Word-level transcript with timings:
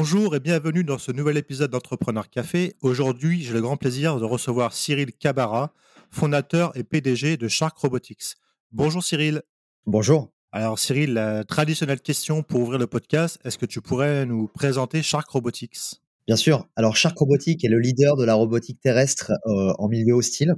Bonjour 0.00 0.36
et 0.36 0.38
bienvenue 0.38 0.84
dans 0.84 0.96
ce 0.96 1.10
nouvel 1.10 1.36
épisode 1.38 1.72
d'Entrepreneur 1.72 2.30
Café. 2.30 2.76
Aujourd'hui, 2.82 3.42
j'ai 3.42 3.52
le 3.52 3.60
grand 3.60 3.76
plaisir 3.76 4.20
de 4.20 4.24
recevoir 4.24 4.72
Cyril 4.72 5.12
Cabara, 5.12 5.72
fondateur 6.12 6.70
et 6.76 6.84
PDG 6.84 7.36
de 7.36 7.48
Shark 7.48 7.76
Robotics. 7.76 8.36
Bonjour 8.70 9.02
Cyril. 9.02 9.42
Bonjour. 9.86 10.30
Alors 10.52 10.78
Cyril, 10.78 11.14
la 11.14 11.42
traditionnelle 11.42 12.00
question 12.00 12.44
pour 12.44 12.60
ouvrir 12.60 12.78
le 12.78 12.86
podcast, 12.86 13.40
est-ce 13.44 13.58
que 13.58 13.66
tu 13.66 13.80
pourrais 13.80 14.24
nous 14.24 14.46
présenter 14.46 15.02
Shark 15.02 15.28
Robotics? 15.28 16.00
Bien 16.28 16.36
sûr. 16.36 16.64
Alors 16.76 16.96
Shark 16.96 17.18
Robotics 17.18 17.64
est 17.64 17.68
le 17.68 17.80
leader 17.80 18.14
de 18.14 18.24
la 18.24 18.34
robotique 18.34 18.80
terrestre 18.80 19.32
euh, 19.46 19.72
en 19.80 19.88
milieu 19.88 20.14
hostile. 20.14 20.54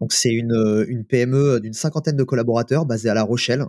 Donc 0.00 0.12
c'est 0.12 0.32
une, 0.32 0.52
euh, 0.52 0.84
une 0.88 1.04
PME 1.04 1.60
d'une 1.60 1.72
cinquantaine 1.72 2.16
de 2.16 2.24
collaborateurs 2.24 2.84
basée 2.86 3.08
à 3.08 3.14
La 3.14 3.22
Rochelle 3.22 3.64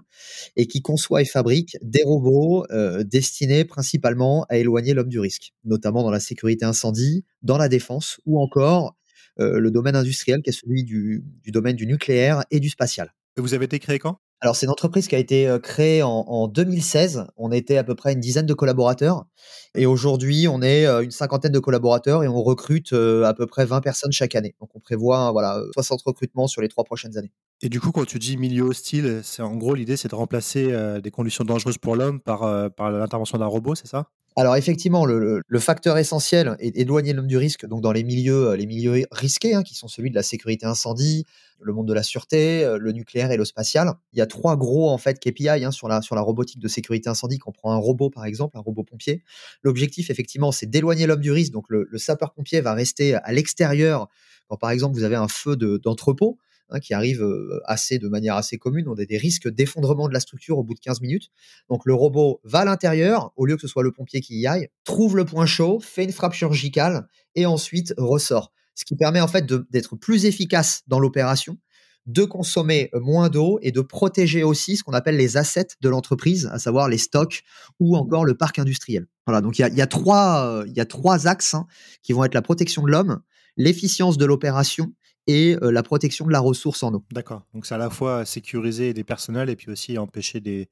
et 0.55 0.67
qui 0.67 0.81
conçoit 0.81 1.21
et 1.21 1.25
fabrique 1.25 1.77
des 1.81 2.03
robots 2.03 2.65
euh, 2.71 3.03
destinés 3.03 3.63
principalement 3.65 4.45
à 4.49 4.57
éloigner 4.57 4.93
l'homme 4.93 5.09
du 5.09 5.19
risque, 5.19 5.53
notamment 5.63 6.03
dans 6.03 6.11
la 6.11 6.19
sécurité 6.19 6.65
incendie, 6.65 7.23
dans 7.41 7.57
la 7.57 7.69
défense 7.69 8.19
ou 8.25 8.41
encore 8.41 8.95
euh, 9.39 9.59
le 9.59 9.71
domaine 9.71 9.95
industriel 9.95 10.41
qui 10.41 10.49
est 10.49 10.53
celui 10.53 10.83
du, 10.83 11.23
du 11.43 11.51
domaine 11.51 11.75
du 11.75 11.87
nucléaire 11.87 12.43
et 12.51 12.59
du 12.59 12.69
spatial. 12.69 13.13
Et 13.37 13.41
vous 13.41 13.53
avez 13.53 13.65
été 13.65 13.79
créé 13.79 13.99
quand? 13.99 14.19
Alors, 14.39 14.55
c'est 14.55 14.67
une 14.67 14.71
entreprise 14.71 15.07
qui 15.07 15.15
a 15.15 15.17
été 15.17 15.57
créée 15.63 16.03
en, 16.03 16.09
en, 16.09 16.47
2016. 16.47 17.25
On 17.37 17.51
était 17.51 17.77
à 17.77 17.83
peu 17.83 17.95
près 17.95 18.13
une 18.13 18.19
dizaine 18.19 18.45
de 18.45 18.53
collaborateurs. 18.53 19.25
Et 19.73 19.87
aujourd'hui, 19.87 20.47
on 20.47 20.61
est 20.61 20.85
une 20.85 21.09
cinquantaine 21.09 21.51
de 21.51 21.59
collaborateurs 21.59 22.23
et 22.23 22.27
on 22.27 22.43
recrute 22.43 22.93
à 22.93 23.33
peu 23.33 23.47
près 23.47 23.65
20 23.65 23.81
personnes 23.81 24.11
chaque 24.11 24.35
année. 24.35 24.55
Donc, 24.59 24.69
on 24.75 24.79
prévoit 24.79 25.31
voilà, 25.31 25.59
60 25.73 26.01
recrutements 26.05 26.45
sur 26.45 26.61
les 26.61 26.67
trois 26.67 26.83
prochaines 26.83 27.17
années. 27.17 27.31
Et 27.63 27.69
du 27.69 27.79
coup, 27.79 27.91
quand 27.91 28.05
tu 28.05 28.19
dis 28.19 28.37
milieu 28.37 28.63
hostile, 28.63 29.21
c'est 29.23 29.41
en 29.41 29.55
gros 29.55 29.73
l'idée, 29.73 29.97
c'est 29.97 30.09
de 30.09 30.15
remplacer 30.15 30.71
des 31.01 31.09
conditions 31.09 31.43
dangereuses 31.43 31.79
pour 31.79 31.95
l'homme 31.95 32.19
par, 32.19 32.71
par 32.75 32.91
l'intervention 32.91 33.39
d'un 33.39 33.47
robot, 33.47 33.73
c'est 33.73 33.87
ça? 33.87 34.11
Alors 34.37 34.55
effectivement, 34.55 35.05
le, 35.05 35.41
le, 35.45 35.59
facteur 35.59 35.97
essentiel 35.97 36.55
est 36.59 36.69
d'éloigner 36.69 37.11
l'homme 37.13 37.25
du 37.25 37.37
risque, 37.37 37.65
donc 37.65 37.81
dans 37.81 37.91
les 37.91 38.03
milieux, 38.03 38.53
les 38.53 38.67
milieux 38.67 39.05
risqués, 39.11 39.55
hein, 39.55 39.63
qui 39.63 39.73
sont 39.73 39.87
celui 39.87 40.11
de 40.11 40.15
la 40.15 40.21
sécurité 40.21 40.67
incendie, 40.67 41.25
le 41.59 41.73
monde 41.73 41.87
de 41.87 41.93
la 41.93 42.03
sûreté, 42.03 42.63
euh, 42.63 42.77
le 42.77 42.91
nucléaire 42.91 43.31
et 43.31 43.37
le 43.37 43.45
spatial. 43.45 43.93
Il 44.13 44.19
y 44.19 44.21
a 44.21 44.27
trois 44.27 44.55
gros 44.55 44.89
en 44.89 44.97
fait 44.99 45.19
KPI 45.19 45.49
hein, 45.49 45.71
sur 45.71 45.87
la 45.87 46.03
sur 46.03 46.15
la 46.15 46.21
robotique 46.21 46.59
de 46.59 46.67
sécurité 46.67 47.09
incendie. 47.09 47.39
Quand 47.39 47.49
on 47.49 47.53
prend 47.53 47.71
un 47.71 47.77
robot 47.77 48.11
par 48.11 48.25
exemple, 48.25 48.57
un 48.57 48.61
robot 48.61 48.83
pompier, 48.83 49.23
l'objectif 49.63 50.09
effectivement 50.09 50.51
c'est 50.51 50.67
d'éloigner 50.67 51.07
l'homme 51.07 51.21
du 51.21 51.31
risque. 51.31 51.51
Donc 51.51 51.65
le, 51.69 51.87
sapeur 51.97 52.33
pompier 52.33 52.61
va 52.61 52.73
rester 52.73 53.15
à 53.15 53.31
l'extérieur 53.31 54.07
quand 54.47 54.57
par 54.57 54.69
exemple 54.69 54.95
vous 54.95 55.03
avez 55.03 55.15
un 55.15 55.27
feu 55.27 55.55
d'entrepôt. 55.55 56.37
Hein, 56.69 56.79
qui 56.79 56.93
arrive 56.93 57.21
euh, 57.21 57.61
assez 57.65 57.97
de 57.97 58.09
manière 58.09 58.35
assez 58.35 58.57
commune. 58.57 58.89
On 58.89 58.95
a 58.95 59.05
des 59.05 59.17
risques 59.17 59.47
d'effondrement 59.47 60.09
de 60.09 60.13
la 60.13 60.19
structure 60.19 60.57
au 60.57 60.63
bout 60.63 60.73
de 60.73 60.79
15 60.81 60.99
minutes. 60.99 61.29
Donc 61.69 61.85
le 61.85 61.93
robot 61.93 62.41
va 62.43 62.59
à 62.59 62.65
l'intérieur, 62.65 63.31
au 63.37 63.45
lieu 63.45 63.55
que 63.55 63.61
ce 63.61 63.69
soit 63.69 63.83
le 63.83 63.93
pompier 63.93 64.19
qui 64.19 64.37
y 64.37 64.47
aille, 64.47 64.67
trouve 64.83 65.15
le 65.15 65.23
point 65.23 65.45
chaud, 65.45 65.79
fait 65.79 66.03
une 66.03 66.11
frappe 66.11 66.33
chirurgicale 66.33 67.07
et 67.35 67.45
ensuite 67.45 67.93
ressort 67.97 68.51
ce 68.77 68.85
qui 68.85 68.95
permet 68.95 69.21
en 69.21 69.27
fait 69.27 69.45
d'être 69.71 69.95
plus 69.95 70.25
efficace 70.25 70.83
dans 70.87 70.99
l'opération, 70.99 71.57
de 72.05 72.23
consommer 72.23 72.89
moins 72.93 73.29
d'eau 73.29 73.59
et 73.61 73.71
de 73.71 73.81
protéger 73.81 74.43
aussi 74.43 74.77
ce 74.77 74.83
qu'on 74.83 74.93
appelle 74.93 75.17
les 75.17 75.35
assets 75.35 75.69
de 75.81 75.89
l'entreprise, 75.89 76.47
à 76.51 76.59
savoir 76.59 76.87
les 76.87 76.99
stocks 76.99 77.43
ou 77.79 77.97
encore 77.97 78.23
le 78.23 78.35
parc 78.35 78.59
industriel. 78.59 79.07
Voilà, 79.25 79.41
donc 79.41 79.57
il 79.57 79.61
y 79.61 79.81
a, 79.81 79.83
a 79.83 79.87
trois 79.87 81.27
axes 81.27 81.53
hein, 81.55 81.65
qui 82.03 82.13
vont 82.13 82.23
être 82.23 82.35
la 82.35 82.43
protection 82.43 82.83
de 82.83 82.91
l'homme, 82.91 83.21
l'efficience 83.57 84.17
de 84.17 84.25
l'opération 84.25 84.93
et 85.27 85.57
euh, 85.61 85.71
la 85.71 85.83
protection 85.83 86.25
de 86.25 86.31
la 86.31 86.39
ressource 86.39 86.83
en 86.83 86.93
eau. 86.93 87.03
D'accord. 87.11 87.43
Donc 87.53 87.65
c'est 87.65 87.75
à 87.75 87.77
la 87.77 87.89
fois 87.89 88.25
sécuriser 88.25 88.93
des 88.93 89.03
personnels 89.03 89.49
et 89.49 89.55
puis 89.55 89.69
aussi 89.69 89.97
empêcher 89.97 90.39
des, 90.39 90.69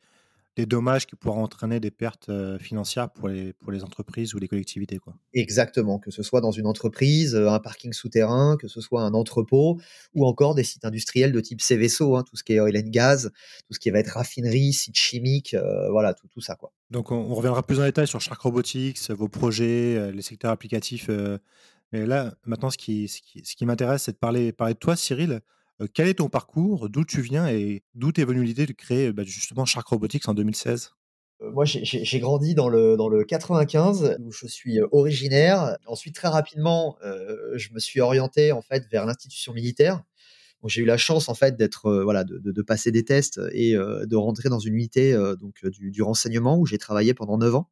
des 0.55 0.65
dommages 0.65 1.05
qui 1.05 1.15
pourraient 1.15 1.39
entraîner 1.39 1.79
des 1.79 1.91
pertes 1.91 2.29
euh, 2.29 2.57
financières 2.57 3.09
pour 3.09 3.27
les, 3.27 3.53
pour 3.53 3.71
les 3.71 3.83
entreprises 3.83 4.33
ou 4.33 4.39
les 4.39 4.47
collectivités. 4.47 4.97
Quoi. 4.99 5.13
Exactement, 5.33 5.99
que 5.99 6.11
ce 6.11 6.23
soit 6.23 6.39
dans 6.39 6.51
une 6.51 6.65
entreprise, 6.65 7.35
euh, 7.35 7.49
un 7.49 7.59
parking 7.59 7.91
souterrain, 7.91 8.55
que 8.57 8.67
ce 8.67 8.79
soit 8.79 9.01
un 9.01 9.13
entrepôt, 9.13 9.79
ou 10.13 10.25
encore 10.25 10.55
des 10.55 10.63
sites 10.63 10.85
industriels 10.85 11.33
de 11.33 11.41
type 11.41 11.61
CVSO, 11.61 12.15
hein, 12.15 12.23
tout 12.23 12.37
ce 12.37 12.43
qui 12.43 12.53
est 12.53 12.59
oil 12.59 12.77
and 12.77 12.89
gas, 12.89 13.29
tout 13.67 13.73
ce 13.73 13.79
qui 13.79 13.89
va 13.89 13.99
être 13.99 14.11
raffinerie, 14.11 14.71
sites 14.71 14.95
chimiques, 14.95 15.53
euh, 15.53 15.89
voilà, 15.89 16.13
tout, 16.13 16.27
tout 16.27 16.41
ça. 16.41 16.55
Quoi. 16.55 16.71
Donc 16.89 17.11
on, 17.11 17.33
reviendra 17.35 17.61
plus 17.61 17.79
en 17.79 17.83
détail 17.83 18.07
sur 18.07 18.21
Shark 18.21 18.39
Robotics, 18.39 19.11
vos 19.11 19.27
projets, 19.27 20.11
les 20.13 20.21
secteurs 20.21 20.51
applicatifs. 20.51 21.09
Mais 21.95 22.05
là, 22.05 22.33
maintenant, 22.45 22.69
ce 22.69 22.77
qui, 22.77 23.07
m'intéresse, 23.61 24.03
c'est 24.03 24.11
de 24.11 24.17
parler, 24.17 24.51
de 24.51 24.73
toi, 24.73 24.95
Cyril 24.95 25.41
quel 25.93 26.07
est 26.07 26.15
ton 26.15 26.29
parcours? 26.29 26.89
D'où 26.89 27.03
tu 27.03 27.21
viens 27.21 27.49
et 27.49 27.83
d'où 27.95 28.13
t'es 28.13 28.23
venu 28.23 28.43
l'idée 28.43 28.65
de 28.65 28.71
créer 28.71 29.11
bah, 29.11 29.23
justement 29.25 29.65
Shark 29.65 29.85
Robotics 29.87 30.27
en 30.27 30.33
2016 30.33 30.91
moi, 31.41 31.65
j'ai 31.65 32.19
grandi 32.21 32.55
dans 32.55 32.69
le, 32.69 32.95
dans 32.95 33.09
le 33.09 33.25
95, 33.25 34.15
où 34.21 34.31
je 34.31 34.47
suis 34.47 34.79
originaire. 34.93 35.77
Ensuite, 35.85 36.15
très 36.15 36.29
rapidement, 36.29 36.97
je 37.01 37.73
me 37.73 37.79
suis 37.79 37.99
orienté 37.99 38.53
en 38.53 38.61
fait 38.61 38.85
vers 38.89 39.05
l'institution 39.05 39.51
militaire. 39.51 40.01
J'ai 40.63 40.81
eu 40.81 40.85
la 40.85 40.95
chance 40.97 41.27
en 41.27 41.35
fait 41.35 41.57
d'être 41.57 42.03
voilà 42.03 42.23
de, 42.23 42.39
de, 42.39 42.61
passer 42.61 42.89
des 42.91 43.03
tests 43.03 43.41
et 43.51 43.73
de 43.73 44.15
rentrer 44.15 44.47
dans 44.47 44.59
une 44.59 44.75
unité 44.75 45.13
donc 45.39 45.63
du, 45.67 45.91
du 45.91 46.01
renseignement 46.01 46.57
où 46.57 46.65
j'ai 46.65 46.77
travaillé 46.77 47.13
pendant 47.13 47.37
9 47.37 47.53
ans. 47.55 47.69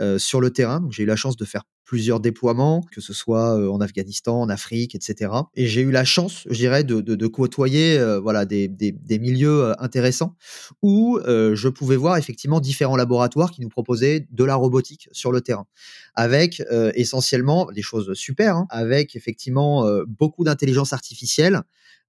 Euh, 0.00 0.16
sur 0.16 0.40
le 0.40 0.50
terrain. 0.50 0.86
J'ai 0.90 1.02
eu 1.02 1.06
la 1.06 1.16
chance 1.16 1.36
de 1.36 1.44
faire 1.44 1.64
plusieurs 1.84 2.20
déploiements, 2.20 2.82
que 2.92 3.00
ce 3.00 3.12
soit 3.12 3.58
euh, 3.58 3.68
en 3.68 3.80
Afghanistan, 3.80 4.40
en 4.40 4.48
Afrique, 4.48 4.94
etc. 4.94 5.32
Et 5.56 5.66
j'ai 5.66 5.80
eu 5.80 5.90
la 5.90 6.04
chance, 6.04 6.44
je 6.48 6.54
dirais, 6.54 6.84
de, 6.84 7.26
côtoyer 7.26 7.98
euh, 7.98 8.20
voilà 8.20 8.44
des, 8.44 8.70
milieux 9.18 9.72
intéressants 9.82 10.36
où 10.82 11.18
je 11.26 11.68
pouvais 11.68 11.96
voir 11.96 12.16
effectivement 12.16 12.60
différents 12.60 12.96
laboratoires 12.96 13.50
qui 13.50 13.60
nous 13.60 13.68
proposaient 13.68 14.28
de 14.30 14.44
la 14.44 14.54
robotique 14.54 15.08
sur 15.10 15.32
le 15.32 15.40
terrain, 15.40 15.66
avec 16.14 16.62
essentiellement 16.94 17.68
des 17.72 17.82
choses 17.82 18.12
super, 18.14 18.56
hein, 18.56 18.66
avec 18.70 19.16
effectivement 19.16 19.84
beaucoup 20.06 20.44
d'intelligence 20.44 20.92
artificielle. 20.92 21.62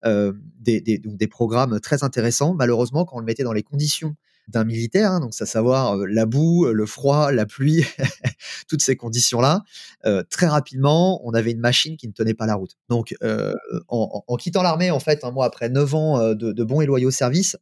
des, 0.06 1.00
donc 1.00 1.18
des 1.18 1.28
programmes 1.28 1.80
très 1.80 2.04
intéressants. 2.04 2.54
Malheureusement, 2.54 3.06
quand 3.06 3.18
on 3.18 3.20
le 3.20 3.26
mettait 3.26 3.44
dans 3.44 3.54
les 3.54 3.64
conditions 3.64 4.16
d'un 4.50 4.64
militaire, 4.64 5.12
hein, 5.12 5.20
donc 5.20 5.32
à 5.40 5.46
savoir 5.46 5.98
la 5.98 6.26
boue, 6.26 6.66
le 6.66 6.86
froid, 6.86 7.32
la 7.32 7.46
pluie, 7.46 7.86
toutes 8.68 8.82
ces 8.82 8.96
conditions-là. 8.96 9.64
très 10.30 10.48
rapidement, 10.48 11.22
on 11.26 11.34
avait 11.34 11.52
une 11.52 11.60
machine 11.60 11.98
qui 11.98 12.08
ne 12.08 12.14
tenait 12.14 12.34
pas 12.34 12.46
la 12.46 12.56
route. 12.56 12.78
Donc, 12.90 13.16
en, 13.88 14.36
quittant 14.38 14.64
l'armée, 14.64 14.92
en 14.92 15.00
fait, 15.00 15.24
un 15.24 15.32
mois 15.32 15.46
après 15.46 15.70
neuf 15.70 15.94
ans 15.94 16.34
de, 16.34 16.64
bons 16.64 16.82
et 16.82 16.86
loyaux 16.86 17.12
services, 17.12 17.58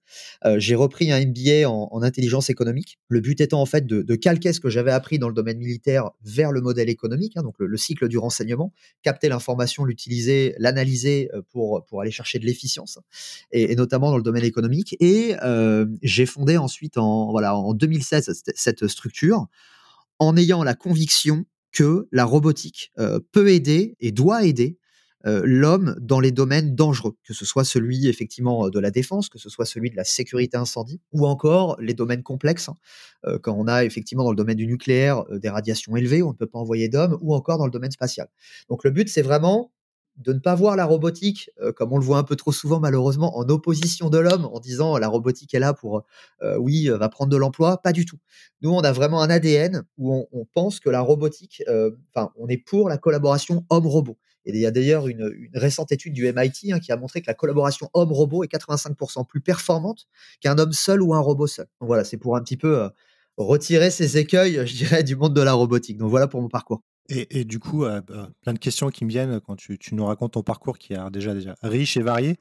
j'ai 0.58 0.76
repris 0.76 1.12
un 1.12 1.20
MBA 1.20 1.70
en, 1.70 1.90
en, 1.92 2.02
intelligence 2.02 2.50
économique. 2.50 3.00
Le 3.10 3.20
but 3.20 3.42
étant 3.42 3.62
en 3.62 3.66
fait 3.66 3.86
de, 3.86 4.16
calquer 4.16 4.54
ce 4.54 4.60
que 4.60 4.70
j'avais 4.70 4.92
appris 4.92 5.20
dans 5.20 5.28
le 5.28 5.34
domaine 5.34 5.58
militaire 5.58 6.12
vers 6.24 6.52
le 6.52 6.62
modèle 6.62 6.90
économique, 6.90 7.34
hein, 7.36 7.44
donc 7.44 7.56
le, 7.60 7.68
le, 7.68 7.78
cycle 7.78 8.08
du 8.08 8.18
renseignement, 8.18 8.74
capter 9.04 9.30
l'information, 9.30 9.86
l'utiliser, 9.86 10.56
l'analyser 10.58 11.30
pour 11.52 12.02
aller 12.02 12.12
chercher 12.12 12.40
de 12.40 12.46
l'efficience, 12.46 13.00
et, 13.52 13.76
notamment 13.76 14.12
dans 14.12 14.18
le 14.18 14.24
domaine 14.24 14.44
économique. 14.44 14.96
Et 15.00 15.36
j'ai 16.02 16.26
fondé 16.26 16.58
ensuite 16.58 16.77
en, 16.98 17.32
voilà, 17.32 17.56
en 17.56 17.74
2016 17.74 18.44
cette 18.56 18.88
structure 18.88 19.48
en 20.20 20.36
ayant 20.38 20.64
la 20.64 20.74
conviction 20.74 21.46
que 21.72 22.08
la 22.12 22.26
robotique 22.26 22.92
euh, 22.98 23.20
peut 23.32 23.50
aider 23.50 23.96
et 24.00 24.12
doit 24.12 24.46
aider 24.46 24.78
euh, 25.26 25.42
l'homme 25.44 25.96
dans 26.00 26.20
les 26.20 26.32
domaines 26.32 26.76
dangereux, 26.76 27.18
que 27.24 27.34
ce 27.34 27.44
soit 27.44 27.66
celui 27.66 28.08
effectivement 28.08 28.70
de 28.70 28.80
la 28.80 28.92
défense, 28.92 29.30
que 29.30 29.40
ce 29.40 29.50
soit 29.50 29.66
celui 29.66 29.90
de 29.90 29.96
la 29.96 30.04
sécurité 30.04 30.58
incendie, 30.58 31.02
ou 31.12 31.28
encore 31.28 31.76
les 31.82 31.94
domaines 31.94 32.24
complexes, 32.24 32.70
hein, 32.70 32.76
euh, 33.26 33.38
quand 33.40 33.54
on 33.54 33.68
a 33.68 33.84
effectivement 33.84 34.24
dans 34.24 34.32
le 34.32 34.38
domaine 34.38 34.58
du 34.58 34.68
nucléaire 34.68 35.26
des 35.32 35.50
radiations 35.50 35.96
élevées, 35.96 36.24
on 36.24 36.30
ne 36.30 36.38
peut 36.38 36.48
pas 36.48 36.60
envoyer 36.60 36.88
d'hommes, 36.88 37.18
ou 37.22 37.34
encore 37.34 37.58
dans 37.58 37.66
le 37.66 37.72
domaine 37.72 37.92
spatial. 37.92 38.28
Donc 38.70 38.84
le 38.84 38.92
but, 38.92 39.10
c'est 39.10 39.24
vraiment 39.24 39.72
de 40.18 40.34
ne 40.34 40.40
pas 40.40 40.56
voir 40.56 40.76
la 40.76 40.86
robotique, 40.86 41.52
euh, 41.62 41.72
comme 41.72 41.94
on 41.94 41.98
le 41.98 42.04
voit 42.04 42.18
un 42.18 42.24
peu 42.24 42.36
trop 42.36 42.52
souvent 42.52 42.80
malheureusement, 42.80 43.38
en 43.38 43.48
opposition 43.50 44.10
de 44.10 44.18
l'homme, 44.18 44.46
en 44.46 44.60
disant 44.60 44.98
la 44.98 45.08
robotique 45.08 45.54
est 45.54 45.60
là 45.60 45.74
pour, 45.74 46.04
euh, 46.42 46.58
oui, 46.58 46.90
euh, 46.90 46.98
va 46.98 47.10
prendre 47.10 47.32
de 47.32 47.38
l'emploi. 47.38 47.78
Pas 47.82 47.94
du 47.94 48.06
tout. 48.06 48.18
Nous, 48.62 48.72
on 48.72 48.82
a 48.82 48.92
vraiment 48.92 49.22
un 49.22 49.30
ADN 49.30 49.84
où 49.98 50.28
on, 50.32 50.46
pense 50.54 50.80
que 50.80 50.90
la 50.90 51.02
robotique, 51.02 51.62
enfin, 52.16 52.32
on 52.38 52.48
est 52.48 52.58
pour 52.58 52.90
la 52.90 52.98
collaboration 52.98 53.66
homme-robot. 53.70 54.18
Et 54.46 54.52
il 54.52 54.60
y 54.60 54.66
a 54.66 54.72
d'ailleurs 54.72 55.08
une, 55.08 55.50
récente 55.54 55.92
étude 55.92 56.14
du 56.14 56.32
MIT 56.32 56.72
hein, 56.72 56.80
qui 56.80 56.92
a 56.92 56.98
montré 56.98 57.22
que 57.22 57.28
la 57.28 57.34
collaboration 57.34 57.90
homme-robot 57.94 58.44
est 58.44 58.52
85% 58.52 59.28
plus 59.28 59.42
performante 59.42 60.08
qu'un 60.40 60.58
homme 60.58 60.72
seul 60.72 61.02
ou 61.02 61.14
un 61.14 61.20
robot 61.20 61.48
seul. 61.48 61.68
Voilà, 61.82 62.04
c'est 62.04 62.18
pour 62.18 62.38
un 62.38 62.42
petit 62.42 62.58
peu 62.58 62.90
retirer 63.36 63.92
ces 63.92 64.18
écueils, 64.18 64.66
je 64.66 64.76
dirais, 64.76 65.04
du 65.04 65.16
monde 65.16 65.36
de 65.36 65.42
la 65.42 65.54
robotique. 65.54 65.98
Donc 65.98 66.10
voilà 66.10 66.28
pour 66.28 66.42
mon 66.42 66.50
parcours. 66.50 66.82
Et, 67.10 67.46
du 67.46 67.60
coup, 67.60 67.86
euh, 67.86 68.02
bah, 68.02 68.30
plein 68.42 68.54
de 68.54 68.60
questions 68.60 68.90
qui 68.90 69.06
me 69.06 69.10
viennent 69.10 69.40
quand 69.40 69.56
tu, 69.56 69.78
nous 69.94 70.06
racontes 70.06 70.34
ton 70.34 70.44
parcours 70.44 70.78
qui 70.78 70.94
est 70.94 71.10
déjà, 71.10 71.34
déjà 71.34 71.56
riche 71.64 71.96
et 71.96 72.02
varié. 72.02 72.38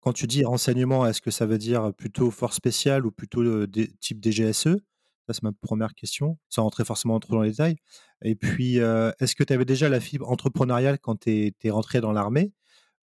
Quand 0.00 0.12
tu 0.12 0.26
dis 0.26 0.44
renseignement, 0.44 1.06
est-ce 1.06 1.22
que 1.22 1.30
ça 1.30 1.46
veut 1.46 1.58
dire 1.58 1.92
plutôt 1.94 2.30
force 2.30 2.56
spéciale 2.56 3.06
ou 3.06 3.10
plutôt 3.10 3.42
le 3.42 3.66
type 4.00 4.22
DGSE 4.22 4.62
Ça, 4.62 4.76
c'est 5.30 5.42
ma 5.42 5.52
première 5.52 5.94
question, 5.94 6.38
sans 6.50 6.64
rentrer 6.64 6.84
forcément 6.84 7.18
trop 7.18 7.34
dans 7.34 7.42
les 7.42 7.50
détails. 7.50 7.76
Et 8.22 8.34
puis, 8.34 8.78
euh, 8.78 9.10
est-ce 9.20 9.34
que 9.34 9.44
tu 9.44 9.52
avais 9.52 9.64
déjà 9.64 9.88
la 9.88 10.00
fibre 10.00 10.30
entrepreneuriale 10.30 10.98
quand 10.98 11.20
tu 11.20 11.54
es, 11.62 11.70
rentré 11.70 12.00
dans 12.00 12.12
l'armée? 12.12 12.52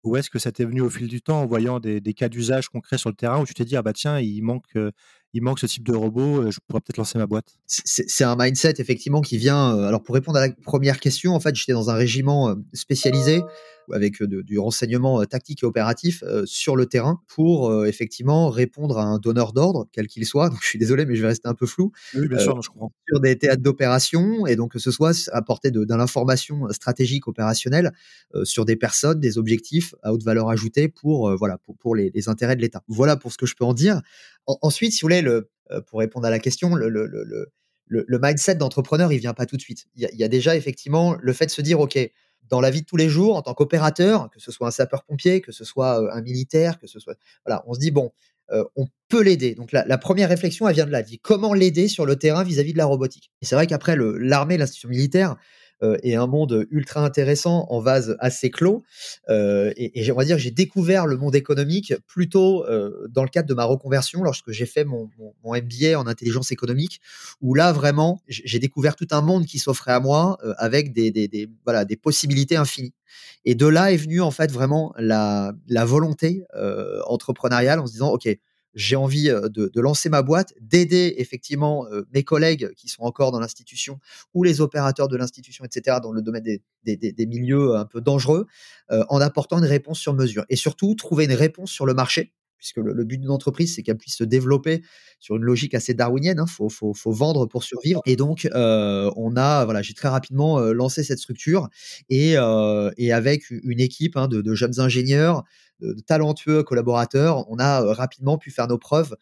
Ou 0.05 0.17
est-ce 0.17 0.31
que 0.31 0.39
ça 0.39 0.53
t'est 0.53 0.65
venu 0.65 0.83
au 0.83 0.91
fil 0.91 1.09
du 1.09 1.23
temps 1.23 1.41
en 1.41 1.47
voyant 1.47 1.81
des, 1.81 2.01
cas 2.15 2.29
d'usage 2.29 2.69
concrets 2.69 2.99
sur 2.99 3.11
le 3.11 3.17
terrain 3.17 3.41
où 3.41 3.47
tu 3.47 3.55
t'es 3.55 3.65
dit, 3.65 3.77
ah 3.77 3.83
bah 3.83 3.93
tiens, 3.93 4.21
il 4.21 4.43
manque, 4.43 4.77
euh, 4.77 4.93
il 5.37 5.43
manque 5.43 5.59
ce 5.59 5.67
type 5.67 5.87
de 5.87 5.95
robot, 5.95 6.51
je 6.51 6.59
pourrais 6.67 6.81
peut-être 6.81 6.97
lancer 6.97 7.19
ma 7.19 7.27
boîte. 7.27 7.59
C'est 7.67 8.25
un 8.25 8.37
mindset 8.39 8.75
effectivement 8.79 9.21
qui 9.21 9.37
vient. 9.37 9.79
alors 9.85 10.03
pour 10.03 10.15
répondre 10.15 10.39
à 10.39 10.47
la 10.47 10.53
première 10.53 10.99
question, 10.99 11.35
en 11.35 11.41
fait, 11.41 11.55
j'étais 11.55 11.75
dans 11.75 11.91
un 11.91 11.95
régiment 11.95 12.57
spécialisé 12.73 13.43
avec 13.93 14.21
du 14.23 14.59
renseignement 14.59 15.25
tactique 15.27 15.63
et 15.63 15.67
opératif 15.67 16.25
sur 16.45 16.75
le 16.75 16.87
terrain 16.87 17.21
pour 17.29 17.87
effectivement 17.87 18.49
répondre 18.49 18.99
à 18.99 19.05
un 19.05 19.19
donneur 19.19 19.53
d'ordre, 19.53 19.87
quel 19.93 20.09
qu'il 20.09 20.25
soit. 20.27 20.49
Donc 20.49 20.59
je 20.63 20.67
suis 20.67 20.79
désolé, 20.79 21.07
mais 21.07 21.15
je 21.15 21.21
vais 21.21 21.29
rester 21.29 21.49
un 21.49 21.55
peu 21.55 21.67
flou. 21.67 21.93
Oui, 22.15 22.27
bien 22.27 22.39
sûr, 22.39 22.61
je 22.63 22.71
comprends. 22.71 22.93
Sur 23.07 23.21
des 23.21 23.37
théâtres 23.37 23.63
d'opération 23.63 24.47
et 24.47 24.57
donc 24.57 24.73
que 24.73 24.79
ce 24.79 24.91
soit 24.91 25.29
apporter 25.33 25.71
de, 25.71 25.85
de 25.85 25.95
l'information 25.95 26.67
stratégique 26.71 27.29
opérationnelle 27.29 27.93
sur 28.43 28.65
des 28.65 28.77
personnes, 28.77 29.21
des 29.21 29.39
objectifs 29.39 29.95
à 30.03 30.13
haute 30.13 30.25
valeur 30.25 30.49
ajoutée 30.49 30.89
pour 30.89 31.37
voilà 31.37 31.59
pour, 31.59 31.77
pour 31.77 31.95
les, 31.95 32.11
les, 32.15 32.29
intérêts 32.29 32.57
de 32.57 32.63
l'État. 32.63 32.83
Voilà 32.89 33.17
pour 33.17 33.33
ce 33.33 33.39
que 33.39 33.47
je 33.47 33.55
peux 33.55 33.65
en 33.65 33.75
dire. 33.75 34.01
Ensuite, 34.47 34.93
si 34.93 35.01
vous 35.01 35.07
voulez, 35.07 35.23
le, 35.23 35.51
pour 35.87 36.01
répondre 36.01 36.27
à 36.27 36.31
la 36.31 36.39
question, 36.39 36.75
le, 36.75 36.89
le, 36.89 37.07
le 37.07 37.53
le, 37.89 38.19
mindset 38.21 38.57
d'entrepreneur, 38.57 39.13
il 39.13 39.19
vient 39.19 39.35
pas 39.35 39.47
tout 39.47 39.57
de 39.57 39.63
suite. 39.63 39.87
Il 39.95 40.09
y, 40.13 40.25
a, 40.25 40.29
déjà 40.29 40.57
effectivement 40.57 41.17
le 41.21 41.33
fait 41.33 41.47
de 41.47 41.51
se 41.51 41.63
dire, 41.63 41.81
OK, 41.81 41.99
dans 42.49 42.61
la 42.61 42.71
vie 42.71 42.83
de 42.83 42.87
tous 42.87 42.97
les 42.97 43.09
jours, 43.09 43.37
en 43.37 43.43
tant 43.43 43.55
qu'opérateur, 43.55 44.31
que 44.31 44.41
ce 44.41 44.53
soit 44.53 44.69
un 44.69 44.73
sapeur-pompier, 44.73 45.41
que 45.41 45.53
ce 45.53 45.65
soit 45.65 46.13
un 46.15 46.21
militaire, 46.21 46.79
que 46.79 46.87
ce 46.87 46.99
soit. 46.99 47.17
Voilà, 47.45 47.65
on 47.67 47.75
se 47.75 47.81
dit, 47.81 47.91
bon, 47.91 48.13
on 48.77 48.87
peut 49.09 49.23
l'aider. 49.23 49.55
Donc 49.55 49.73
la, 49.73 49.99
première 49.99 50.29
réflexion, 50.29 50.69
elle 50.69 50.75
vient 50.75 50.87
de 50.87 50.91
là. 50.91 51.03
dit 51.03 51.19
comment 51.19 51.55
l'aider 51.55 51.89
sur 51.89 52.07
le 52.07 52.17
terrain 52.17 52.45
vis-à-vis 52.45 52.73
de 52.73 52.79
la 52.79 52.87
robotique? 52.87 53.33
Et 53.43 53.47
c'est 53.47 53.55
vrai 53.55 53.67
qu'après, 53.67 53.97
l'armée, 53.97 54.59
l'institution 54.59 54.89
militaire, 54.89 55.33
euh, 55.33 55.35
et 56.03 56.17
un 56.17 56.27
monde 56.27 56.67
ultra 56.71 57.05
intéressant 57.05 57.67
en 57.69 57.81
vase 57.81 58.17
assez 58.19 58.51
clos. 58.51 58.83
Euh, 59.29 59.73
et, 59.77 60.05
et 60.05 60.13
on 60.13 60.17
va 60.17 60.25
dire 60.25 60.39
j'ai 60.39 60.51
découvert 60.51 61.07
le 61.07 61.17
monde 61.17 61.35
économique 61.35 61.95
plutôt 62.07 62.65
euh, 62.65 63.07
dans 63.11 63.23
le 63.23 63.29
cadre 63.29 63.49
de 63.49 63.55
ma 63.55 63.65
reconversion 63.65 64.23
lorsque 64.23 64.51
j'ai 64.51 64.67
fait 64.67 64.85
mon, 64.85 65.11
MBA 65.45 65.99
en 65.99 66.07
intelligence 66.07 66.53
économique, 66.53 67.01
où 67.41 67.55
là 67.55 67.73
vraiment 67.73 68.21
j'ai 68.29 68.59
découvert 68.59 68.97
tout 68.97 69.09
un 69.11 69.21
monde 69.21 69.47
qui 69.47 69.59
s'offrait 69.59 69.93
à 69.93 70.01
moi 70.01 70.39
avec 70.59 70.93
des, 70.93 71.49
voilà 71.65 71.85
des 71.85 71.97
possibilités 71.97 72.57
infinies. 72.57 72.95
Et 73.45 73.55
de 73.55 73.67
là 73.67 73.93
est 73.93 73.97
venue 73.97 74.21
en 74.21 74.31
fait 74.31 74.51
vraiment 74.51 74.93
la 74.99 75.55
volonté 75.85 76.45
entrepreneuriale 77.07 77.79
en 77.79 77.87
se 77.87 77.93
disant 77.93 78.11
ok 78.11 78.29
j'ai 78.77 78.95
envie 78.95 79.25
de, 79.29 79.81
lancer 79.81 80.09
ma 80.09 80.23
boîte, 80.23 80.55
d'aider 80.61 81.15
effectivement 81.19 81.87
mes 82.13 82.23
collègues 82.23 82.71
qui 82.77 82.89
sont 82.89 83.03
encore 83.03 83.33
dans 83.33 83.41
l'institution 83.41 83.99
ou 84.35 84.45
les 84.45 84.61
opérateurs 84.61 85.09
de 85.09 85.17
l'institution, 85.17 85.65
etc., 85.65 85.99
dans 86.03 86.13
le 86.13 86.23
domaine 86.23 86.45
des, 86.85 87.27
milieux 87.27 87.75
un 87.75 87.87
peu 87.87 88.01
dangereux, 88.01 88.47
en 88.91 89.21
apportant 89.21 89.59
une 89.59 89.65
réponse 89.65 89.99
sur 89.99 90.15
mesure. 90.15 90.45
Et 90.49 90.57
surtout, 90.57 90.95
trouver 90.95 91.25
une 91.25 91.33
réponse 91.33 91.71
sur 91.71 91.87
le 91.87 91.95
marché, 91.95 92.33
puisque 92.59 92.79
le, 92.79 93.05
but 93.05 93.19
d'une 93.19 93.31
entreprise, 93.31 93.75
c'est 93.75 93.83
qu'elle 93.83 93.97
puisse 93.97 94.17
se 94.17 94.25
développer 94.25 94.83
sur 95.19 95.37
une 95.37 95.43
logique 95.43 95.75
assez 95.75 95.95
darwinienne. 95.95 96.39
Il 96.39 96.41
hein. 96.41 96.69
faut, 96.69 97.13
vendre 97.13 97.47
pour 97.47 97.63
survivre. 97.63 98.03
Et 98.07 98.17
donc, 98.17 98.49
on 98.53 99.37
a, 99.37 99.65
voilà, 99.65 99.83
j'ai 99.83 99.95
très 99.95 100.09
rapidement 100.09 100.61
lancé 100.61 101.05
cette 101.05 101.19
structure 101.19 101.69
et, 102.09 102.37
avec 102.37 103.51
une 103.51 103.81
équipe 103.81 104.17
hein, 104.17 104.29
de, 104.29 104.55
jeunes 104.55 104.81
ingénieurs, 104.81 105.45
de, 105.81 106.01
talentueux 106.01 106.63
collaborateurs, 106.63 107.45
on 107.51 107.59
a 107.59 107.81
rapidement 107.95 108.39
pu 108.39 108.51
faire 108.51 108.69
nos 108.69 108.79
preuves 108.79 109.17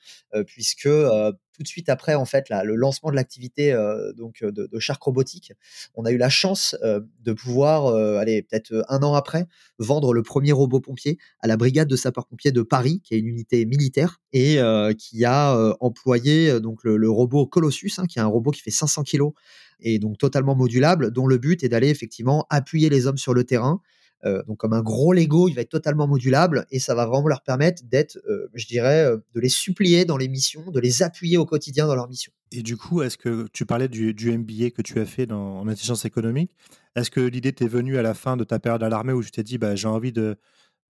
puisque 0.47 0.89
tout 0.89 1.63
de 1.63 1.69
suite 1.69 1.89
après 1.89 2.15
en 2.15 2.25
fait 2.25 2.47
le 2.51 2.75
lancement 2.75 3.11
de 3.11 3.17
l'activité 3.17 3.73
donc 4.17 4.43
de, 4.43 4.67
de, 4.67 4.79
Robotique, 5.01 5.53
on 5.95 6.05
a 6.05 6.11
eu 6.11 6.17
la 6.17 6.29
chance 6.29 6.77
de 6.83 7.33
pouvoir 7.33 7.95
aller 8.19 8.43
peut-être 8.43 8.85
un 8.89 9.03
an 9.03 9.15
après 9.15 9.47
vendre 9.79 10.13
le 10.13 10.23
premier 10.23 10.53
robot 10.53 10.81
pompier 10.81 11.19
à 11.41 11.47
la 11.47 11.57
brigade 11.57 11.89
de 11.89 11.97
sapeurs-pompiers 11.97 12.53
de 12.53 12.63
Paris, 12.63 13.01
qui 13.05 13.15
est 13.15 13.19
une 13.19 13.29
unité 13.29 13.65
militaire 13.67 14.21
et 14.33 14.59
qui 14.99 15.25
a 15.25 15.77
employé 15.81 16.61
donc 16.61 16.85
le, 16.85 17.11
robot 17.11 17.47
Colossus, 17.47 17.99
hein, 17.99 18.07
qui 18.07 18.19
est 18.19 18.23
un 18.23 18.27
robot 18.27 18.51
qui 18.51 18.63
fait 18.63 18.71
500 18.71 19.05
kg 19.05 19.33
et 19.81 19.99
donc 19.99 20.19
totalement 20.19 20.55
modulable, 20.55 21.11
dont 21.11 21.27
le 21.27 21.39
but 21.39 21.63
est 21.63 21.69
d'aller 21.69 21.89
effectivement 21.89 22.47
appuyer 22.51 22.89
les 22.89 23.07
hommes 23.07 23.19
sur 23.19 23.35
le 23.35 23.45
terrain, 23.45 23.81
euh, 23.81 24.04
donc 24.47 24.59
comme 24.59 24.73
un 24.73 24.83
gros 24.83 25.13
Lego, 25.13 25.49
il 25.49 25.55
va 25.55 25.61
être 25.61 25.71
totalement 25.71 26.07
modulable 26.07 26.67
et 26.71 26.79
ça 26.79 26.95
va 26.95 27.07
vraiment 27.07 27.29
leur 27.29 27.43
permettre 27.43 27.83
d'être, 27.85 28.19
euh, 28.29 28.49
je 28.55 28.67
dirais, 28.67 29.05
euh, 29.05 29.19
de 29.35 29.41
les 29.41 29.49
supplier 29.49 30.05
dans 30.05 30.17
les 30.17 30.29
missions, 30.29 30.71
de 30.71 30.81
les 30.81 31.03
appuyer 31.03 31.37
au 31.37 31.45
quotidien 31.45 31.87
dans 31.87 31.95
leurs 31.95 32.09
missions. 32.09 32.33
Et 32.51 32.63
du 32.63 32.77
coup, 32.77 33.03
est-ce 33.03 33.19
que 33.19 33.47
tu 33.53 33.67
parlais 33.67 33.89
du, 33.89 34.15
MBA 34.15 34.71
que 34.71 34.83
tu 34.83 34.99
as 35.01 35.05
fait 35.05 35.27
dans, 35.27 35.61
en 35.61 35.69
intelligence 35.69 36.05
économique 36.05 36.53
Est-ce 36.97 37.11
que 37.11 37.21
l'idée 37.21 37.53
t'est 37.53 37.69
venue 37.69 37.99
à 37.99 38.03
la 38.03 38.15
fin 38.15 38.37
de 38.37 38.45
ta 38.45 38.59
période 38.59 38.83
à 38.83 38.89
l'armée 38.89 39.13
où 39.13 39.23
tu 39.23 39.31
t'es 39.31 39.43
dit 39.43 39.59
bah, 39.59 39.75
j'ai 39.75 39.89
envie 39.89 40.13
de, 40.13 40.39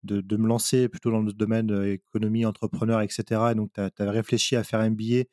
me 0.05 0.47
lancer 0.47 0.89
plutôt 0.89 1.11
dans 1.11 1.23
le 1.23 1.33
domaine 1.33 1.71
économie, 1.87 2.45
entrepreneur, 2.45 3.01
etc. 3.01 3.41
Et 3.53 3.55
donc 3.55 3.71
tu 3.73 3.81
as, 3.81 4.11
réfléchi 4.11 4.57
à 4.57 4.63
faire 4.63 4.81
un 4.81 4.91
MBA 4.91 5.25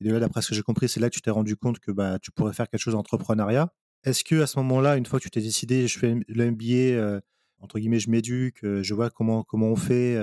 et 0.00 0.04
de 0.04 0.12
là, 0.12 0.20
d'après 0.20 0.42
ce 0.42 0.50
que 0.50 0.54
j'ai 0.54 0.62
compris, 0.62 0.88
c'est 0.88 1.00
là 1.00 1.10
que 1.10 1.14
tu 1.14 1.22
t'es 1.22 1.30
rendu 1.30 1.56
compte 1.56 1.80
que 1.80 1.90
bah, 1.90 2.18
tu 2.20 2.30
pourrais 2.30 2.52
faire 2.52 2.68
quelque 2.68 2.80
chose 2.80 2.94
d'entrepreneuriat. 2.94 3.72
Est-ce 4.04 4.22
que 4.22 4.40
à 4.42 4.46
ce 4.46 4.58
moment-là, 4.60 4.96
une 4.96 5.06
fois 5.06 5.18
que 5.18 5.24
tu 5.24 5.30
t'es 5.30 5.40
décidé, 5.40 5.88
je 5.88 5.98
fais 5.98 6.14
le 6.28 6.50
MBA, 6.52 7.20
entre 7.60 7.78
guillemets, 7.78 8.00
je 8.00 8.10
m'éduque, 8.10 8.60
je 8.62 8.94
vois 8.94 9.10
comment, 9.10 9.42
comment 9.42 9.68
on 9.68 9.76
fait 9.76 10.16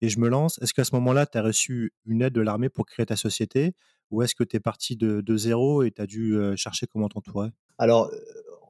et 0.00 0.08
je 0.08 0.18
me 0.20 0.28
lance. 0.28 0.58
Est-ce 0.62 0.74
qu'à 0.74 0.84
ce, 0.84 0.94
moment-là, 0.94 1.26
tu 1.26 1.38
as 1.38 1.42
reçu 1.42 1.92
une 2.06 2.22
aide 2.22 2.32
de 2.32 2.40
l'armée 2.40 2.68
pour 2.68 2.86
créer 2.86 3.06
ta 3.06 3.16
société 3.16 3.74
ou 4.10 4.22
est-ce 4.22 4.34
que 4.34 4.44
tu 4.44 4.56
es 4.56 4.60
parti 4.60 4.96
de, 4.96 5.36
zéro 5.36 5.82
et 5.82 5.90
tu 5.90 6.00
as 6.00 6.06
dû 6.06 6.36
chercher 6.56 6.86
comment 6.86 7.08
t'entourer? 7.08 7.50
Alors, 7.78 8.10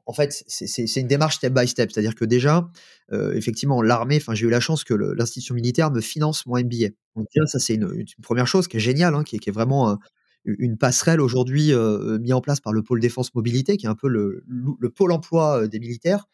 en 0.05 0.13
fait, 0.13 0.43
c'est 0.47 0.99
une 0.99 1.07
démarche 1.07 1.35
step 1.35 1.53
by 1.53 1.67
step. 1.67 1.91
C'est-à-dire 1.91 2.15
que 2.15 2.25
déjà, 2.25 2.69
effectivement, 3.11 3.81
l'armée, 3.81 4.19
j'ai 4.33 4.47
eu 4.47 4.49
la 4.49 4.59
chance 4.59 4.83
que 4.83 4.93
l'institution 4.93 5.55
militaire 5.55 5.91
me 5.91 6.01
finance 6.01 6.45
mon 6.45 6.57
MBA. 6.57 6.89
Donc, 7.15 7.27
ça, 7.45 7.59
c'est 7.59 7.75
une, 7.75 8.05
première 8.21 8.47
chose 8.47 8.67
qui 8.67 8.77
est 8.77 8.81
géniale, 8.81 9.15
hein, 9.15 9.23
qui, 9.23 9.35
est, 9.35 9.51
vraiment 9.51 9.97
une 10.45 10.77
passerelle 10.77 11.21
aujourd'hui 11.21 11.73
mise 12.19 12.33
en 12.33 12.41
place 12.41 12.59
par 12.59 12.73
le 12.73 12.81
pôle 12.81 12.99
défense 12.99 13.33
mobilité, 13.35 13.77
qui 13.77 13.85
est 13.85 13.89
un 13.89 13.95
peu 13.95 14.07
le, 14.07 14.43
le 14.47 14.89
pôle 14.89 15.11
emploi 15.11 15.67
des 15.67 15.79
militaires, 15.79 16.27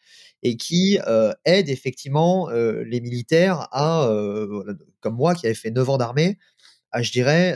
et 0.44 0.58
qui 0.58 1.00
aide 1.46 1.70
effectivement 1.70 2.50
les 2.50 3.02
militaires 3.02 3.68
à, 3.72 4.10
comme 5.00 5.16
moi 5.16 5.36
qui 5.36 5.48
avait 5.48 5.56
fait 5.56 5.72
9 5.72 5.90
ans 5.90 5.98
d'armée, 5.98 6.38
à, 6.92 7.02
je 7.02 7.12
dirais, 7.12 7.56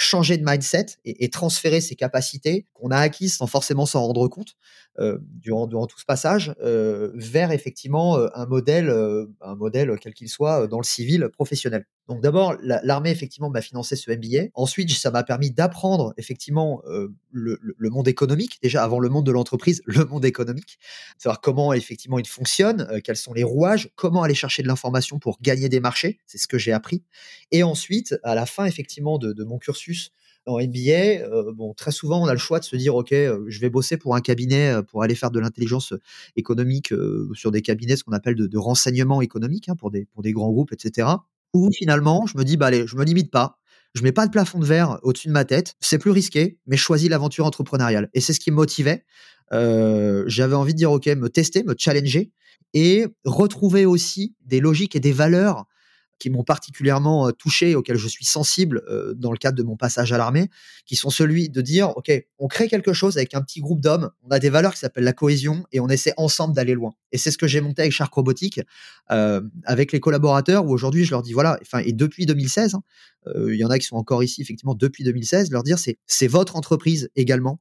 changer 0.00 0.38
de 0.38 0.44
mindset 0.44 0.86
et, 1.04 1.28
transférer 1.28 1.82
ses 1.82 1.94
capacités 1.94 2.64
qu'on 2.72 2.90
a 2.90 2.96
acquises 2.96 3.36
sans 3.36 3.46
forcément 3.46 3.84
s'en 3.84 4.02
rendre 4.06 4.28
compte 4.28 4.56
durant, 5.00 5.66
durant 5.66 5.86
tout 5.86 5.98
ce 5.98 6.04
passage 6.04 6.54
euh, 6.62 7.10
vers 7.14 7.52
effectivement 7.52 8.18
euh, 8.18 8.28
un 8.34 8.46
modèle, 8.46 8.90
un 9.40 9.54
modèle 9.54 9.96
quel 10.00 10.14
qu'il 10.14 10.28
soit 10.28 10.66
dans 10.66 10.78
le 10.78 10.84
civil 10.84 11.28
professionnel. 11.32 11.86
Donc 12.08 12.20
d'abord, 12.20 12.56
l'armée 12.62 13.10
effectivement 13.10 13.50
m'a 13.50 13.62
financé 13.62 13.94
ce 13.94 14.10
MBA. 14.10 14.50
Ensuite, 14.54 14.90
ça 14.90 15.10
m'a 15.10 15.22
permis 15.22 15.52
d'apprendre 15.52 16.12
effectivement 16.16 16.82
le, 17.30 17.58
monde 17.78 18.08
économique. 18.08 18.58
Déjà 18.62 18.82
avant 18.82 18.98
le 18.98 19.08
monde 19.08 19.24
de 19.24 19.30
l'entreprise, 19.30 19.80
le 19.84 20.04
monde 20.04 20.24
économique, 20.24 20.78
savoir 21.18 21.40
comment 21.40 21.72
effectivement 21.72 22.18
il 22.18 22.26
fonctionne, 22.26 23.00
quels 23.04 23.16
sont 23.16 23.32
les 23.32 23.44
rouages, 23.44 23.90
comment 23.94 24.24
aller 24.24 24.34
chercher 24.34 24.64
de 24.64 24.68
l'information 24.68 25.20
pour 25.20 25.38
gagner 25.40 25.68
des 25.68 25.78
marchés. 25.78 26.18
C'est 26.26 26.38
ce 26.38 26.48
que 26.48 26.58
j'ai 26.58 26.72
appris. 26.72 27.04
Et 27.52 27.62
ensuite, 27.62 28.16
à 28.24 28.34
la 28.34 28.44
fin 28.44 28.64
effectivement 28.64 29.18
de 29.18 29.44
mon 29.44 29.58
cursus 29.58 30.10
en 30.50 30.58
MBA, 30.58 31.22
euh, 31.22 31.52
bon, 31.52 31.74
très 31.74 31.92
souvent, 31.92 32.22
on 32.22 32.26
a 32.26 32.32
le 32.32 32.38
choix 32.38 32.58
de 32.58 32.64
se 32.64 32.76
dire, 32.76 32.94
OK, 32.94 33.12
euh, 33.12 33.44
je 33.48 33.60
vais 33.60 33.70
bosser 33.70 33.96
pour 33.96 34.14
un 34.14 34.20
cabinet 34.20 34.70
euh, 34.70 34.82
pour 34.82 35.02
aller 35.02 35.14
faire 35.14 35.30
de 35.30 35.40
l'intelligence 35.40 35.94
économique 36.36 36.92
sur 37.34 37.50
des 37.50 37.62
cabinets, 37.62 37.96
ce 37.96 38.04
qu'on 38.04 38.12
appelle 38.12 38.34
de, 38.34 38.58
renseignement 38.58 39.22
économique, 39.22 39.68
hein, 39.68 39.76
pour, 39.76 39.90
des, 39.90 40.06
pour 40.06 40.22
des 40.22 40.32
grands 40.32 40.50
groupes, 40.50 40.72
etc. 40.72 41.08
Ou 41.54 41.70
finalement, 41.72 42.26
je 42.26 42.36
me 42.36 42.44
dis, 42.44 42.56
bah 42.56 42.66
allez, 42.66 42.86
je 42.86 42.96
me 42.96 43.04
limite 43.04 43.30
pas. 43.30 43.58
Je 43.94 44.02
mets 44.02 44.12
pas 44.12 44.26
de 44.26 44.30
plafond 44.30 44.60
de 44.60 44.64
verre 44.64 45.00
au-dessus 45.02 45.28
de 45.28 45.32
ma 45.32 45.44
tête. 45.44 45.74
C'est 45.80 45.98
plus 45.98 46.12
risqué, 46.12 46.58
mais 46.66 46.76
je 46.76 46.82
choisis 46.82 47.08
l'aventure 47.08 47.44
entrepreneuriale. 47.46 48.08
Et 48.14 48.20
c'est 48.20 48.32
ce 48.32 48.38
qui 48.38 48.50
me 48.50 48.56
motivait. 48.56 49.04
J'avais 49.50 50.54
envie 50.54 50.74
de 50.74 50.78
dire, 50.78 50.92
OK, 50.92 51.06
me 51.06 51.28
tester, 51.28 51.64
me 51.64 51.74
challenger 51.76 52.30
et 52.72 53.06
retrouver 53.24 53.86
aussi 53.86 54.36
des 54.44 54.60
logiques 54.60 54.94
et 54.94 55.00
des 55.00 55.12
valeurs 55.12 55.66
qui 56.20 56.30
m'ont 56.30 56.44
particulièrement 56.44 57.32
touché, 57.32 57.74
auxquels 57.74 57.96
je 57.96 58.06
suis 58.06 58.24
sensible 58.24 58.84
dans 59.16 59.32
le 59.32 59.38
cadre 59.38 59.58
de 59.58 59.64
mon 59.64 59.76
passage 59.76 60.12
à 60.12 60.18
l'armée, 60.18 60.48
qui 60.86 60.94
sont 60.94 61.10
celui 61.10 61.48
de 61.48 61.60
dire, 61.60 61.90
OK, 61.96 62.12
on 62.38 62.46
crée 62.46 62.68
quelque 62.68 62.92
chose 62.92 63.16
avec 63.16 63.34
un 63.34 63.40
petit 63.40 63.60
groupe 63.60 63.80
d'hommes, 63.80 64.10
on 64.22 64.28
a 64.28 64.38
des 64.38 64.50
valeurs 64.50 64.74
qui 64.74 64.78
s'appellent 64.78 65.02
la 65.02 65.12
cohésion 65.12 65.64
et 65.72 65.80
on 65.80 65.88
essaie 65.88 66.12
ensemble 66.16 66.54
d'aller 66.54 66.74
loin. 66.74 66.92
Et 67.10 67.18
c'est 67.18 67.32
ce 67.32 67.38
que 67.38 67.48
j'ai 67.48 67.60
monté 67.60 67.82
avec 67.82 67.92
Shark 67.92 68.14
Robotique, 68.14 68.60
avec 69.08 69.90
les 69.90 69.98
collaborateurs, 69.98 70.66
où 70.66 70.70
aujourd'hui 70.70 71.04
je 71.04 71.10
leur 71.10 71.22
dis, 71.22 71.32
voilà, 71.32 71.58
et 71.84 71.92
depuis 71.92 72.26
2016, 72.26 72.74
hein, 72.74 72.82
il 73.34 73.56
y 73.56 73.64
en 73.64 73.70
a 73.70 73.78
qui 73.78 73.86
sont 73.86 73.96
encore 73.96 74.22
ici, 74.22 74.42
effectivement, 74.42 74.74
depuis 74.74 75.02
2016, 75.02 75.50
leur 75.50 75.62
dire, 75.62 75.78
c'est, 75.78 75.98
c'est 76.06 76.28
votre 76.28 76.54
entreprise 76.54 77.08
également, 77.16 77.60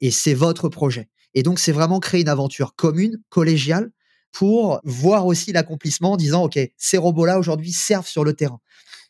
et 0.00 0.10
c'est 0.10 0.34
votre 0.34 0.68
projet. 0.68 1.08
Et 1.34 1.42
donc, 1.42 1.58
c'est 1.58 1.72
vraiment 1.72 2.00
créer 2.00 2.22
une 2.22 2.28
aventure 2.28 2.74
commune, 2.74 3.18
collégiale, 3.28 3.90
pour 4.32 4.80
voir 4.84 5.26
aussi 5.26 5.52
l'accomplissement 5.52 6.12
en 6.12 6.16
disant, 6.16 6.44
OK, 6.44 6.58
ces 6.76 6.98
robots-là 6.98 7.38
aujourd'hui 7.38 7.72
servent 7.72 8.06
sur 8.06 8.24
le 8.24 8.32
terrain. 8.32 8.60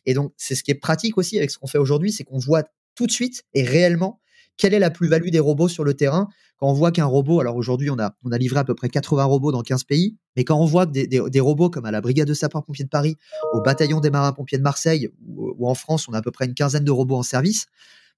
Et 0.05 0.15
donc, 0.15 0.33
c'est 0.37 0.55
ce 0.55 0.65
qui 0.65 0.73
est 0.73 0.77
pratique 0.77 1.17
aussi 1.17 1.39
avec 1.39 1.51
ce 1.51 1.59
qu'on 1.59 1.69
fait 1.69 1.79
aujourd'hui, 1.79 2.13
c'est 2.13 2.25
qu'on 2.25 2.39
voit 2.39 2.65
tout 2.95 3.07
de 3.07 3.13
suite 3.13 3.45
et 3.55 3.63
réellement 3.63 4.21
quelle 4.57 4.75
est 4.75 4.79
la 4.79 4.91
plus-value 4.91 5.31
des 5.31 5.41
robots 5.41 5.69
sur 5.69 5.85
le 5.85 5.95
terrain. 5.95 6.29
Quand 6.59 6.69
on 6.69 6.73
voit 6.73 6.93
qu'un 6.93 7.07
robot, 7.07 7.41
alors 7.41 7.57
aujourd'hui, 7.57 7.91
on 7.91 7.99
a, 7.99 8.15
on 8.23 8.31
a 8.31 8.39
livré 8.39 8.61
à 8.61 8.65
peu 8.65 8.75
près 8.75 8.89
80 8.89 9.25
robots 9.25 9.51
dans 9.51 9.63
15 9.63 9.85
pays, 9.85 10.17
mais 10.37 10.45
quand 10.45 10.57
on 10.59 10.67
voit 10.67 10.87
des, 10.87 11.07
des, 11.07 11.41
robots 11.41 11.71
comme 11.71 11.85
à 11.85 11.91
la 11.91 12.01
Brigade 12.01 12.29
de 12.29 12.35
sapeurs-pompiers 12.35 12.85
de 12.85 12.91
Paris, 12.91 13.17
au 13.53 13.61
bataillon 13.61 14.01
des 14.01 14.11
marins-pompiers 14.11 14.59
de 14.59 14.63
Marseille, 14.63 15.09
ou, 15.27 15.69
en 15.69 15.75
France, 15.75 16.07
on 16.09 16.13
a 16.13 16.19
à 16.19 16.23
peu 16.23 16.31
près 16.31 16.45
une 16.45 16.55
quinzaine 16.55 16.85
de 16.85 16.91
robots 16.91 17.17
en 17.17 17.23
service, 17.23 17.67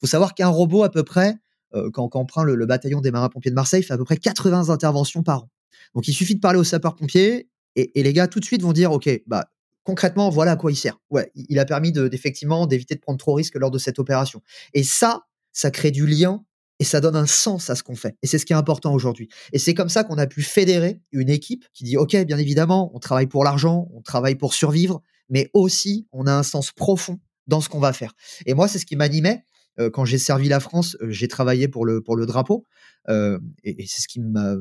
faut 0.01 0.07
savoir 0.07 0.35
qu'un 0.35 0.49
robot, 0.49 0.83
à 0.83 0.91
peu 0.91 1.03
près, 1.03 1.37
euh, 1.75 1.91
quand, 1.93 2.09
quand, 2.09 2.21
on 2.21 2.27
prend 2.27 2.43
le, 2.43 2.67
bataillon 2.67 3.01
des 3.01 3.11
marins-pompiers 3.11 3.51
de 3.51 3.57
Marseille, 3.57 3.83
fait 3.83 3.95
à 3.95 3.97
peu 3.97 4.05
près 4.05 4.17
80 4.17 4.69
interventions 4.69 5.23
par 5.23 5.45
an. 5.45 5.51
Donc, 5.95 6.09
il 6.09 6.13
suffit 6.13 6.35
de 6.35 6.41
parler 6.41 6.59
aux 6.59 6.65
sapeurs-pompiers 6.65 7.49
et, 7.77 8.03
les 8.03 8.13
gars, 8.13 8.29
tout 8.29 8.41
de 8.41 8.45
suite, 8.45 8.63
vont 8.63 8.73
dire, 8.73 8.93
OK, 8.93 9.09
bah, 9.27 9.51
concrètement, 9.85 10.31
voilà 10.31 10.53
à 10.53 10.57
quoi 10.57 10.71
il 10.71 10.77
sert. 10.77 10.99
Ouais, 11.11 11.31
il 11.35 11.59
a 11.59 11.65
permis 11.65 11.93
d'effectivement 11.93 12.67
d'éviter 12.67 12.95
de 12.95 13.01
prendre 13.01 13.19
trop 13.19 13.33
de 13.33 13.37
risques 13.37 13.57
lors 13.57 13.71
de 13.71 13.79
cette 13.79 13.99
opération. 13.99 14.43
Et 14.73 14.83
ça, 14.83 15.25
ça 15.53 15.71
crée 15.71 15.91
du 15.91 16.07
lien 16.07 16.45
et 16.81 16.85
ça 16.85 17.01
donne 17.01 17.17
un 17.17 17.27
sens 17.27 17.71
à 17.71 17.77
ce 17.77 17.83
qu'on 17.83 17.95
fait. 17.95 18.17
Et 18.23 18.27
c'est 18.27 18.39
ce 18.39 18.47
qui 18.47 18.53
est 18.53 18.57
important 18.57 18.93
aujourd'hui. 18.93 19.29
Et 19.53 19.59
c'est 19.59 19.75
comme 19.75 19.89
ça 19.89 20.05
qu'on 20.05 20.19
a 20.19 20.27
pu 20.27 20.43
fédérer 20.43 21.01
une 21.13 21.31
équipe 21.31 21.65
qui 21.73 21.85
dit, 21.85 21.97
OK, 21.97 22.17
bien 22.17 22.39
évidemment, 22.39 22.91
on 22.95 22.99
travaille 22.99 23.27
pour 23.27 23.45
l'argent, 23.45 23.89
on 23.95 24.03
travaille 24.03 24.35
pour 24.35 24.55
survivre, 24.55 25.01
mais 25.29 25.51
aussi 25.55 26.07
on 26.13 26.27
a 26.27 26.33
un 26.33 26.43
sens 26.43 26.73
profond 26.73 27.21
dans 27.47 27.61
ce 27.61 27.69
qu'on 27.69 27.79
va 27.79 27.93
faire. 27.93 28.13
Et 28.47 28.55
moi, 28.55 28.69
c'est 28.69 28.79
ce 28.79 28.87
qui 28.87 28.97
m'animait. 28.97 29.45
Euh, 29.81 29.91
quand 29.91 30.05
j'ai 30.05 30.19
servi 30.19 30.49
la 30.49 30.61
France, 30.61 30.97
euh, 31.01 31.11
j'ai 31.11 31.27
travaillé 31.27 31.67
pour 31.67 31.85
le, 31.85 32.01
pour 32.01 32.17
le 32.17 32.27
drapeau. 32.27 32.65
Euh, 33.09 33.39
et, 33.63 33.87
c'est 33.87 34.03
ce 34.03 34.09
qui 34.09 34.21
m'a, 34.21 34.55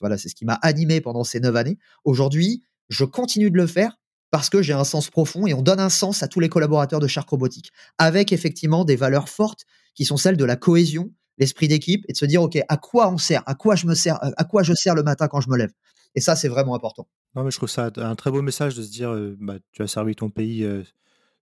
voilà, 0.00 0.18
c'est 0.18 0.28
ce 0.28 0.34
qui 0.34 0.44
m'a 0.44 0.54
animé 0.54 1.00
pendant 1.00 1.24
ces 1.24 1.40
neuf 1.40 1.54
années. 1.56 1.78
Aujourd'hui, 2.04 2.62
je 2.88 3.04
continue 3.04 3.50
de 3.50 3.56
le 3.56 3.66
faire 3.66 3.98
parce 4.30 4.50
que 4.50 4.60
j'ai 4.60 4.74
un 4.74 4.84
sens 4.84 5.08
profond 5.08 5.46
et 5.46 5.54
on 5.54 5.62
donne 5.62 5.80
un 5.80 5.88
sens 5.88 6.22
à 6.22 6.28
tous 6.28 6.40
les 6.40 6.48
collaborateurs 6.48 7.00
de 7.00 7.06
Shark 7.06 7.28
Robotique, 7.28 7.72
avec 7.96 8.32
effectivement 8.32 8.84
des 8.84 8.96
valeurs 8.96 9.28
fortes 9.28 9.64
qui 9.94 10.04
sont 10.04 10.16
celles 10.16 10.36
de 10.36 10.44
la 10.44 10.56
cohésion, 10.56 11.10
l'esprit 11.38 11.68
d'équipe 11.68 12.04
et 12.08 12.12
de 12.12 12.18
se 12.18 12.26
dire 12.26 12.42
ok 12.42 12.58
à 12.68 12.76
quoi 12.76 13.10
on 13.10 13.18
sert, 13.18 13.42
à 13.46 13.54
quoi 13.54 13.74
je 13.74 13.86
me 13.86 13.94
sers, 13.94 14.18
à 14.22 14.44
quoi 14.44 14.62
je 14.62 14.74
sers 14.74 14.94
le 14.94 15.02
matin 15.02 15.28
quand 15.28 15.40
je 15.40 15.48
me 15.48 15.56
lève? 15.56 15.72
Et 16.14 16.20
ça 16.20 16.36
c'est 16.36 16.48
vraiment 16.48 16.74
important. 16.74 17.08
Non 17.34 17.42
mais 17.42 17.50
je 17.50 17.56
trouve 17.56 17.70
ça 17.70 17.90
un 17.96 18.14
très 18.16 18.30
beau 18.30 18.42
message 18.42 18.74
de 18.74 18.82
se 18.82 18.90
dire 18.90 19.14
bah, 19.40 19.56
tu 19.72 19.82
as 19.82 19.86
servi 19.86 20.14
ton 20.14 20.28
pays 20.28 20.66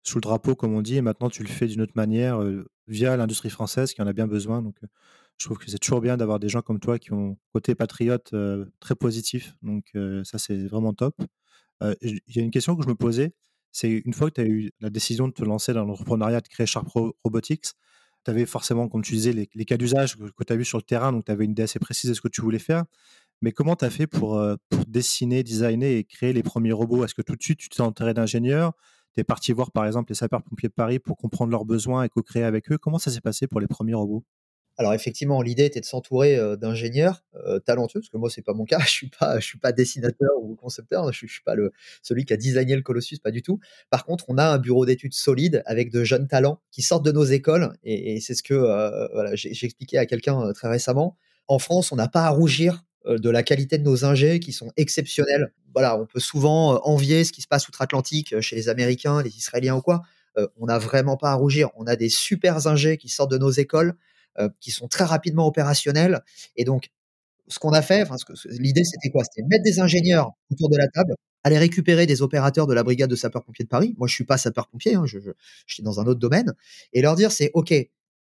sous 0.05 0.19
le 0.19 0.23
drapeau 0.23 0.55
comme 0.55 0.75
on 0.75 0.83
dit 0.83 0.97
et 0.97 1.03
maintenant 1.03 1.29
tu 1.29 1.43
le 1.43 1.49
fais 1.49 1.67
d'une 1.67 1.81
autre 1.81 1.95
manière 1.97 2.41
via 2.87 3.17
l'industrie 3.17 3.51
française 3.51 3.95
qui 3.95 4.03
en 4.03 4.07
a 4.07 4.13
bien 4.13 4.29
besoin 4.29 4.63
donc 4.63 4.77
je 5.39 5.47
trouve 5.47 5.59
que 5.59 5.71
c'est 5.71 5.79
toujours 5.79 6.01
bien 6.01 6.17
d'avoir 6.17 6.39
des 6.39 6.49
gens 6.49 6.63
comme 6.63 6.81
toi 6.81 6.99
qui 6.99 7.13
ont 7.13 7.37
côté 7.53 7.75
patriote 7.75 8.35
très 8.81 8.95
positif. 8.95 9.55
Donc 9.63 9.93
ça 10.25 10.39
c'est 10.39 10.67
vraiment 10.67 10.95
top. 10.95 11.15
Il 12.03 12.21
y 12.29 12.41
a 12.41 12.43
une 12.43 12.51
question 12.51 12.77
que 12.77 12.83
je 12.83 12.89
me 12.89 12.95
posais. 12.95 13.35
C'est 13.73 13.91
une 13.91 14.15
fois 14.15 14.31
que 14.31 14.37
tu 14.37 14.41
as 14.41 14.47
eu 14.47 14.71
la 14.81 14.89
décision 14.89 15.29
de 15.29 15.35
te 15.35 15.45
lancer 15.45 15.75
dans 15.75 15.85
l'entrepreneuriat, 15.85 16.41
de 16.41 16.49
créer 16.49 16.67
Sharp 16.67 16.89
Robotics, 17.25 17.75
tu 18.27 18.31
avais 18.31 18.47
forcément, 18.47 18.89
comme 18.89 19.03
tu 19.03 19.15
disais, 19.15 19.33
les, 19.33 19.65
cas 19.65 19.77
d'usage 19.77 20.17
que, 20.17 20.45
tu 20.45 20.53
as 20.53 20.57
vu 20.57 20.65
sur 20.65 20.79
le 20.79 20.83
terrain, 20.83 21.13
donc 21.13 21.27
tu 21.27 21.33
avais 21.33 21.45
une 21.45 21.53
idée 21.53 21.63
assez 21.63 21.79
précise 21.79 22.11
de 22.11 22.15
ce 22.15 22.21
que 22.21 22.29
tu 22.29 22.41
voulais 22.41 22.59
faire. 22.59 22.85
Mais 23.41 23.53
comment 23.53 23.77
tu 23.77 23.85
as 23.85 23.91
fait 23.91 24.09
pour, 24.09 24.39
euh, 24.39 24.57
pour, 24.69 24.85
dessiner, 24.87 25.45
designer 25.45 25.97
et 25.97 26.05
créer 26.05 26.33
les 26.33 26.43
premiers 26.43 26.73
robots? 26.73 27.05
Est-ce 27.05 27.15
que 27.15 27.23
tout 27.23 27.37
de 27.37 27.43
suite, 27.43 27.59
tu 27.61 27.69
t'es 27.69 27.83
enterré 27.83 28.15
d'ingénieur 28.15 28.73
Tu 29.15 29.21
es 29.21 29.25
parti 29.25 29.53
voir, 29.53 29.71
par 29.71 29.87
exemple, 29.87 30.11
les 30.11 30.17
sapeurs-pompiers 30.17 30.69
de 30.69 30.75
Paris 30.75 30.99
pour 30.99 31.17
comprendre 31.17 31.53
leurs 31.53 31.65
besoins 31.65 32.03
et 32.03 32.09
co-créer 32.09 32.43
avec 32.43 32.73
eux? 32.73 32.79
Comment 32.79 32.99
ça 32.99 33.13
s'est 33.13 33.21
passé 33.21 33.47
pour 33.47 33.61
les 33.61 33.69
premiers 33.69 33.95
robots? 33.95 34.25
Alors 34.79 34.93
effectivement, 34.93 35.41
l'idée 35.41 35.65
était 35.65 35.81
de 35.81 35.87
s'entourer 35.87 36.39
d'ingénieurs 36.59 37.25
talentueux, 37.65 38.01
parce 38.01 38.11
que 38.11 38.17
moi 38.17 38.29
c'est 38.31 38.43
pas 38.43 38.53
mon 38.53 38.65
cas, 38.65 38.79
je 38.87 38.91
suis 38.91 39.09
pas, 39.09 39.39
je 39.41 39.45
suis 39.45 39.59
pas 39.59 39.73
dessinateur 39.73 40.31
ou 40.41 40.55
concepteur, 40.55 41.11
je, 41.13 41.19
suis, 41.19 41.29
suis 41.29 41.43
pas 41.43 41.55
le 41.55 41.73
celui 42.03 42.25
qui 42.25 42.33
a 42.33 42.37
designé 42.37 42.77
le 42.77 42.83
Colossus, 42.83 43.19
pas 43.19 43.31
du 43.31 43.43
tout. 43.43 43.59
Par 43.91 44.05
contre, 44.05 44.27
on 44.29 44.39
a 44.39 44.45
un 44.45 44.59
bureau 44.59 44.85
d'études 44.87 45.15
solide 45.15 45.63
avec 45.67 45.91
de 45.91 46.05
jeunes 46.05 46.29
talents 46.29 46.61
qui 46.71 46.83
sortent 46.83 47.05
de 47.05 47.13
nos 47.13 47.25
écoles, 47.25 47.73
et, 47.85 48.21
c'est 48.21 48.35
ce 48.35 48.43
que 48.43 48.55
voilà, 49.13 49.35
j'ai 49.35 49.51
expliqué 49.65 49.99
à 49.99 50.07
quelqu'un 50.07 50.53
très 50.53 50.69
récemment. 50.69 51.17
En 51.49 51.59
France, 51.59 51.93
on 51.93 51.97
n'a 51.97 52.09
pas 52.09 52.25
à 52.25 52.31
rougir 52.31 52.85
de 53.07 53.31
la 53.31 53.43
qualité 53.43 53.79
de 53.79 53.85
nos 53.85 54.05
ingés 54.05 54.41
qui 54.41 54.53
sont 54.53 54.73
exceptionnels. 54.77 55.53
Voilà, 55.73 55.97
on 55.99 56.07
peut 56.07 56.21
souvent 56.21 56.81
envier 56.85 57.25
ce 57.25 57.33
qui 57.33 57.41
se 57.41 57.47
passe 57.47 57.69
outre-Atlantique 57.69 58.41
chez 58.41 58.57
les 58.57 58.69
Américains, 58.69 59.23
les 59.23 59.37
Israéliens 59.37 59.77
ou 59.77 59.83
quoi. 59.83 60.03
on 60.57 60.67
n'a 60.67 60.79
vraiment 60.79 61.17
pas 61.17 61.31
à 61.31 61.35
rougir. 61.35 61.71
On 61.77 61.87
a 61.87 61.97
des 61.97 62.09
super 62.09 62.67
ingés 62.67 62.97
qui 62.97 63.09
sortent 63.09 63.31
de 63.31 63.39
nos 63.39 63.51
écoles 63.51 63.91
euh, 63.91 63.95
qui 64.61 64.71
sont 64.71 64.89
très 64.89 65.05
rapidement 65.05 65.47
opérationnels. 65.47 66.21
Et 66.57 66.65
donc, 66.65 66.91
ce 67.49 67.59
qu'on 67.59 67.73
a 67.73 67.83
fait, 67.83 68.09
l'idée 68.51 68.85
c'était 68.85 69.11
quoi? 69.11 69.25
C'était 69.25 69.47
mettre 69.49 69.65
des 69.65 69.81
ingénieurs 69.81 70.33
autour 70.51 70.69
de 70.69 70.77
la 70.77 70.89
table, 70.89 71.15
aller 71.45 71.59
récupérer 71.59 72.07
des 72.07 72.23
opérateurs 72.23 72.67
de 72.67 72.75
la 72.75 72.83
brigade 72.83 73.11
de 73.11 73.17
sapeurs-pompiers 73.17 73.65
de 73.65 73.69
Paris. 73.69 73.95
Moi, 73.99 74.09
je 74.09 74.15
suis 74.15 74.25
pas 74.25 74.37
sapeur-pompier, 74.37 74.97
hein, 74.97 75.07
je, 75.07 75.19
suis 75.67 75.83
dans 75.83 76.01
un 76.01 76.07
autre 76.07 76.21
domaine, 76.21 76.55
et 76.93 77.03
leur 77.03 77.15
dire 77.15 77.31
c'est 77.31 77.51
ok, 77.55 77.73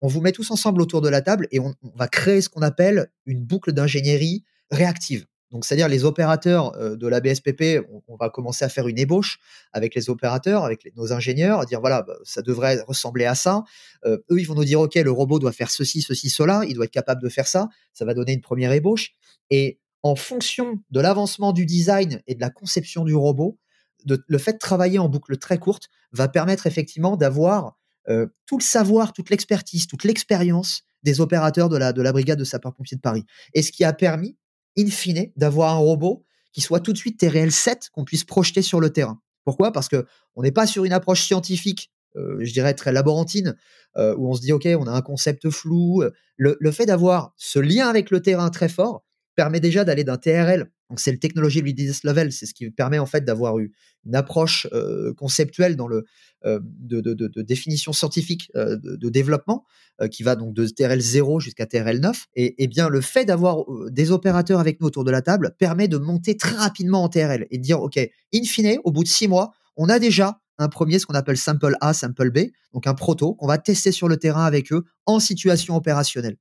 on 0.02 0.08
vous 0.08 0.20
met 0.20 0.32
tous 0.32 0.50
ensemble 0.50 0.80
autour 0.82 1.00
de 1.00 1.08
la 1.08 1.22
table 1.22 1.48
et 1.50 1.58
on 1.58 1.74
va 1.96 2.06
créer 2.06 2.40
ce 2.40 2.48
qu'on 2.48 2.62
appelle 2.62 3.10
une 3.24 3.42
boucle 3.42 3.72
d'ingénierie 3.72 4.44
réactive. 4.70 5.26
Donc, 5.50 5.64
c'est-à-dire 5.64 5.88
les 5.88 6.04
opérateurs 6.04 6.74
euh, 6.76 6.96
de 6.96 7.06
la 7.06 7.20
BSPP, 7.20 7.86
on, 8.08 8.16
va 8.16 8.30
commencer 8.30 8.64
à 8.64 8.68
faire 8.68 8.88
une 8.88 8.98
ébauche 8.98 9.38
avec 9.72 9.94
les 9.94 10.10
opérateurs, 10.10 10.64
avec 10.64 10.90
nos 10.96 11.12
ingénieurs, 11.12 11.60
à 11.60 11.66
dire 11.66 11.80
voilà, 11.80 12.02
bah, 12.02 12.16
ça 12.24 12.42
devrait 12.42 12.80
ressembler 12.86 13.26
à 13.26 13.34
ça. 13.34 13.62
Euh, 14.04 14.18
eux, 14.30 14.40
ils 14.40 14.44
vont 14.44 14.54
nous 14.54 14.64
dire 14.64 14.80
ok, 14.80 14.96
le 14.96 15.10
robot 15.10 15.38
doit 15.38 15.52
faire 15.52 15.70
ceci, 15.70 16.02
ceci, 16.02 16.30
cela, 16.30 16.62
il 16.68 16.74
doit 16.74 16.86
être 16.86 16.90
capable 16.90 17.22
de 17.22 17.28
faire 17.28 17.46
ça. 17.46 17.68
Ça 17.92 18.04
va 18.04 18.14
donner 18.14 18.32
une 18.32 18.40
première 18.40 18.72
ébauche. 18.72 19.12
Et 19.50 19.78
en 20.02 20.16
fonction 20.16 20.80
de 20.90 21.00
l'avancement 21.00 21.52
du 21.52 21.66
design 21.66 22.22
et 22.26 22.34
de 22.34 22.40
la 22.40 22.50
conception 22.50 23.04
du 23.04 23.14
robot, 23.14 23.58
le 24.04 24.38
fait 24.38 24.54
de 24.54 24.58
travailler 24.58 24.98
en 24.98 25.08
boucle 25.08 25.36
très 25.36 25.58
courte 25.58 25.88
va 26.12 26.28
permettre 26.28 26.66
effectivement 26.66 27.16
d'avoir 27.16 27.76
euh, 28.08 28.26
tout 28.46 28.58
le 28.58 28.62
savoir, 28.62 29.12
toute 29.12 29.30
l'expertise, 29.30 29.86
toute 29.86 30.04
l'expérience 30.04 30.82
des 31.02 31.20
opérateurs 31.20 31.68
de 31.68 31.76
de 31.92 32.02
la 32.02 32.12
brigade 32.12 32.38
de 32.38 32.44
sapeurs-pompiers 32.44 32.96
de 32.96 33.02
Paris. 33.02 33.24
Et 33.54 33.62
ce 33.62 33.72
qui 33.72 33.84
a 33.84 33.92
permis 33.92 34.36
in 34.78 34.88
fine, 34.88 35.30
d'avoir 35.36 35.74
un 35.74 35.78
robot 35.78 36.24
qui 36.52 36.60
soit 36.60 36.80
tout 36.80 36.92
de 36.92 36.98
suite 36.98 37.20
réels 37.22 37.52
7 37.52 37.90
qu'on 37.92 38.04
puisse 38.04 38.24
projeter 38.24 38.62
sur 38.62 38.80
le 38.80 38.90
terrain. 38.90 39.20
Pourquoi? 39.44 39.72
Parce 39.72 39.88
que 39.88 40.06
on 40.34 40.42
n'est 40.42 40.52
pas 40.52 40.66
sur 40.66 40.84
une 40.84 40.92
approche 40.92 41.22
scientifique, 41.22 41.90
euh, 42.16 42.38
je 42.40 42.52
dirais 42.52 42.74
très 42.74 42.92
laborantine, 42.92 43.56
euh, 43.96 44.14
où 44.16 44.28
on 44.28 44.34
se 44.34 44.40
dit 44.40 44.52
ok, 44.52 44.66
on 44.78 44.86
a 44.86 44.92
un 44.92 45.02
concept 45.02 45.50
flou. 45.50 46.02
Le, 46.36 46.56
le 46.58 46.70
fait 46.70 46.86
d'avoir 46.86 47.32
ce 47.36 47.58
lien 47.58 47.88
avec 47.88 48.10
le 48.10 48.20
terrain 48.20 48.50
très 48.50 48.68
fort 48.68 49.04
permet 49.34 49.60
déjà 49.60 49.84
d'aller 49.84 50.04
d'un 50.04 50.16
TRL 50.16 50.70
donc 50.88 51.00
c'est 51.00 51.12
le 51.12 51.18
technology 51.18 51.60
readiness 51.60 52.04
level, 52.04 52.32
c'est 52.32 52.46
ce 52.46 52.54
qui 52.54 52.70
permet 52.70 52.98
en 52.98 53.06
fait 53.06 53.24
d'avoir 53.24 53.58
une 53.58 54.14
approche 54.14 54.68
conceptuelle 55.16 55.76
dans 55.76 55.88
le 55.88 56.04
de, 56.44 57.00
de, 57.00 57.42
définition 57.42 57.92
scientifique 57.92 58.52
de, 58.54 59.08
développement 59.08 59.64
qui 60.12 60.22
va 60.22 60.36
donc 60.36 60.54
de 60.54 60.64
TRL 60.66 61.00
0 61.00 61.40
jusqu'à 61.40 61.66
TRL 61.66 61.98
9. 61.98 62.26
Et, 62.34 62.62
et, 62.62 62.68
bien 62.68 62.88
le 62.88 63.00
fait 63.00 63.24
d'avoir 63.24 63.64
des 63.90 64.12
opérateurs 64.12 64.60
avec 64.60 64.80
nous 64.80 64.86
autour 64.86 65.02
de 65.02 65.10
la 65.10 65.22
table 65.22 65.56
permet 65.58 65.88
de 65.88 65.98
monter 65.98 66.36
très 66.36 66.54
rapidement 66.54 67.02
en 67.02 67.08
TRL 67.08 67.48
et 67.50 67.58
de 67.58 67.62
dire 67.62 67.80
ok, 67.80 67.98
in 68.32 68.44
fine, 68.44 68.78
au 68.84 68.92
bout 68.92 69.02
de 69.02 69.08
six 69.08 69.26
mois, 69.26 69.50
on 69.76 69.88
a 69.88 69.98
déjà 69.98 70.40
un 70.58 70.68
premier, 70.68 70.98
ce 70.98 71.06
qu'on 71.06 71.14
appelle 71.14 71.36
sample 71.36 71.76
A, 71.80 71.92
sample 71.92 72.30
B, 72.30 72.50
donc 72.72 72.86
un 72.86 72.94
proto 72.94 73.34
qu'on 73.34 73.46
va 73.46 73.58
tester 73.58 73.92
sur 73.92 74.08
le 74.08 74.16
terrain 74.16 74.44
avec 74.44 74.72
eux 74.72 74.84
en 75.04 75.20
situation 75.20 75.76
opérationnelle. 75.76 76.36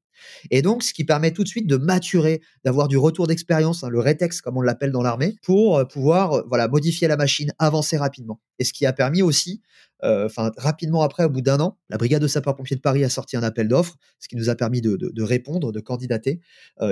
Et 0.51 0.61
donc, 0.61 0.83
ce 0.83 0.93
qui 0.93 1.03
permet 1.03 1.31
tout 1.31 1.43
de 1.43 1.47
suite 1.47 1.67
de 1.67 1.77
maturer, 1.77 2.41
d'avoir 2.63 2.87
du 2.87 2.97
retour 2.97 3.27
d'expérience, 3.27 3.83
hein, 3.83 3.89
le 3.89 3.99
rétex 3.99 4.41
comme 4.41 4.57
on 4.57 4.61
l'appelle 4.61 4.91
dans 4.91 5.01
l'armée, 5.01 5.35
pour 5.43 5.77
euh, 5.77 5.85
pouvoir 5.85 6.33
euh, 6.33 6.43
voilà 6.47 6.67
modifier 6.67 7.07
la 7.07 7.17
machine, 7.17 7.51
avancer 7.59 7.97
rapidement. 7.97 8.39
Et 8.59 8.63
ce 8.63 8.73
qui 8.73 8.85
a 8.85 8.93
permis 8.93 9.21
aussi 9.21 9.61
euh, 10.03 10.27
rapidement 10.57 11.01
après, 11.01 11.23
au 11.23 11.29
bout 11.29 11.41
d'un 11.41 11.59
an, 11.59 11.77
la 11.89 11.97
brigade 11.97 12.21
de 12.21 12.27
sapeurs-pompiers 12.27 12.75
de 12.75 12.81
Paris 12.81 13.03
a 13.03 13.09
sorti 13.09 13.37
un 13.37 13.43
appel 13.43 13.67
d'offres, 13.67 13.95
ce 14.19 14.27
qui 14.27 14.35
nous 14.35 14.49
a 14.49 14.55
permis 14.55 14.81
de, 14.81 15.23
répondre, 15.23 15.71
de 15.71 15.79
candidater 15.79 16.41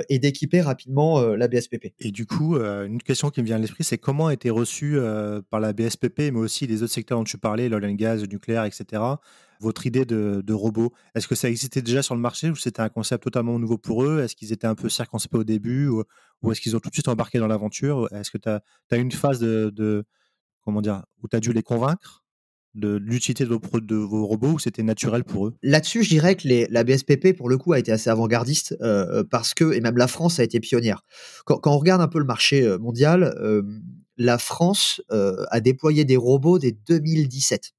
et 0.08 0.18
d'équiper 0.18 0.62
rapidement 0.62 1.20
la 1.20 1.46
BSPP. 1.46 1.92
Et 2.00 2.10
du 2.10 2.26
coup, 2.26 2.56
une 2.56 3.00
question 3.02 3.30
qui 3.30 3.40
me 3.40 3.46
vient 3.46 3.56
à 3.56 3.58
l'esprit, 3.58 3.84
c'est 3.84 3.98
comment 3.98 4.28
a 4.28 4.32
été 4.32 4.50
reçu 4.50 4.98
par 5.50 5.60
la 5.60 5.72
BSPP, 5.72 6.32
mais 6.32 6.38
aussi 6.38 6.66
les 6.66 6.82
autres 6.82 6.94
secteurs 6.94 7.18
dont 7.18 7.24
tu 7.24 7.38
parlais, 7.38 7.68
l'oil 7.68 7.84
and 7.84 7.92
gas, 7.92 8.16
le 8.16 8.26
nucléaire, 8.26 8.64
etc. 8.64 9.02
Votre 9.64 9.86
idée 9.86 10.04
de, 10.04 10.52
robot, 10.52 10.92
est-ce 11.14 11.26
que 11.26 11.34
ça 11.34 11.48
existait 11.48 11.80
déjà 11.80 12.02
sur 12.02 12.14
le 12.14 12.20
marché 12.20 12.50
ou 12.50 12.54
c'était 12.54 12.82
un 12.82 12.90
concept 12.90 13.24
totalement 13.24 13.58
nouveau 13.58 13.78
pour 13.78 14.04
eux? 14.04 14.20
Est-ce 14.20 14.36
qu'ils 14.36 14.52
étaient 14.52 14.66
un 14.66 14.74
peu 14.74 14.90
circonspects 14.90 15.36
au 15.36 15.44
début 15.44 15.88
ou, 15.88 16.04
est-ce 16.52 16.60
qu'ils 16.60 16.76
ont 16.76 16.80
tout 16.80 16.90
de 16.90 16.94
suite 16.94 17.08
embarqué 17.08 17.38
dans 17.38 17.46
l'aventure? 17.46 18.12
Est-ce 18.12 18.30
que 18.30 18.36
tu 18.36 18.50
as, 18.50 18.60
as, 18.90 18.96
une 18.96 19.10
phase 19.10 19.40
de, 19.40 20.04
comment 20.60 20.82
dire, 20.82 21.02
où 21.22 21.28
tu 21.28 21.36
as 21.36 21.40
dû 21.40 21.54
les 21.54 21.62
convaincre 21.62 22.24
de 22.74 22.96
l'utilité 22.96 23.46
de, 23.46 23.94
vos 23.94 24.26
robots 24.26 24.52
ou 24.52 24.58
c'était 24.58 24.82
naturel 24.82 25.24
pour 25.24 25.46
eux? 25.46 25.54
Là-dessus, 25.62 26.02
je 26.02 26.10
dirais 26.10 26.34
que 26.36 26.46
la 26.70 26.84
BSPP, 26.84 27.36
pour 27.36 27.48
le 27.48 27.56
coup, 27.56 27.72
a 27.72 27.78
été 27.78 27.92
assez 27.92 28.10
avant-gardiste 28.10 28.76
euh, 28.82 29.20
euh, 29.20 29.24
parce 29.24 29.54
que, 29.54 29.72
et 29.72 29.80
même 29.80 29.96
la 29.96 30.08
France 30.08 30.40
a 30.40 30.44
été 30.44 30.60
pionnière. 30.60 31.02
Quand, 31.46 31.60
on 31.66 31.78
regarde 31.78 32.02
un 32.02 32.08
peu 32.08 32.18
le 32.18 32.24
marché 32.24 32.62
euh, 32.62 32.78
mondial, 32.78 33.34
la 34.16 34.38
France 34.38 35.02
a 35.08 35.60
déployé 35.60 36.04
des 36.04 36.16
robots 36.16 36.58
dès 36.58 36.72
2017. 36.72 37.72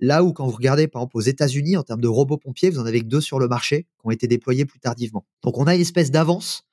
Là 0.00 0.24
où 0.24 0.32
quand 0.32 0.46
vous 0.46 0.56
regardez 0.56 0.88
par 0.88 1.02
exemple 1.02 1.16
aux 1.16 1.22
États-Unis 1.22 1.76
en 1.76 1.82
termes 1.82 2.00
de 2.00 2.08
robots 2.08 2.38
pompiers, 2.38 2.70
vous 2.70 2.80
en 2.80 2.86
avez 2.86 3.00
que 3.00 3.06
deux 3.06 3.20
sur 3.20 3.38
le 3.38 3.48
marché 3.48 3.82
qui 3.82 4.06
ont 4.06 4.10
été 4.10 4.26
déployés 4.26 4.64
plus 4.64 4.80
tardivement. 4.80 5.26
Donc 5.42 5.58
on 5.58 5.66
a 5.66 5.74
une 5.74 5.80
espèce 5.80 6.10
d'avance 6.10 6.64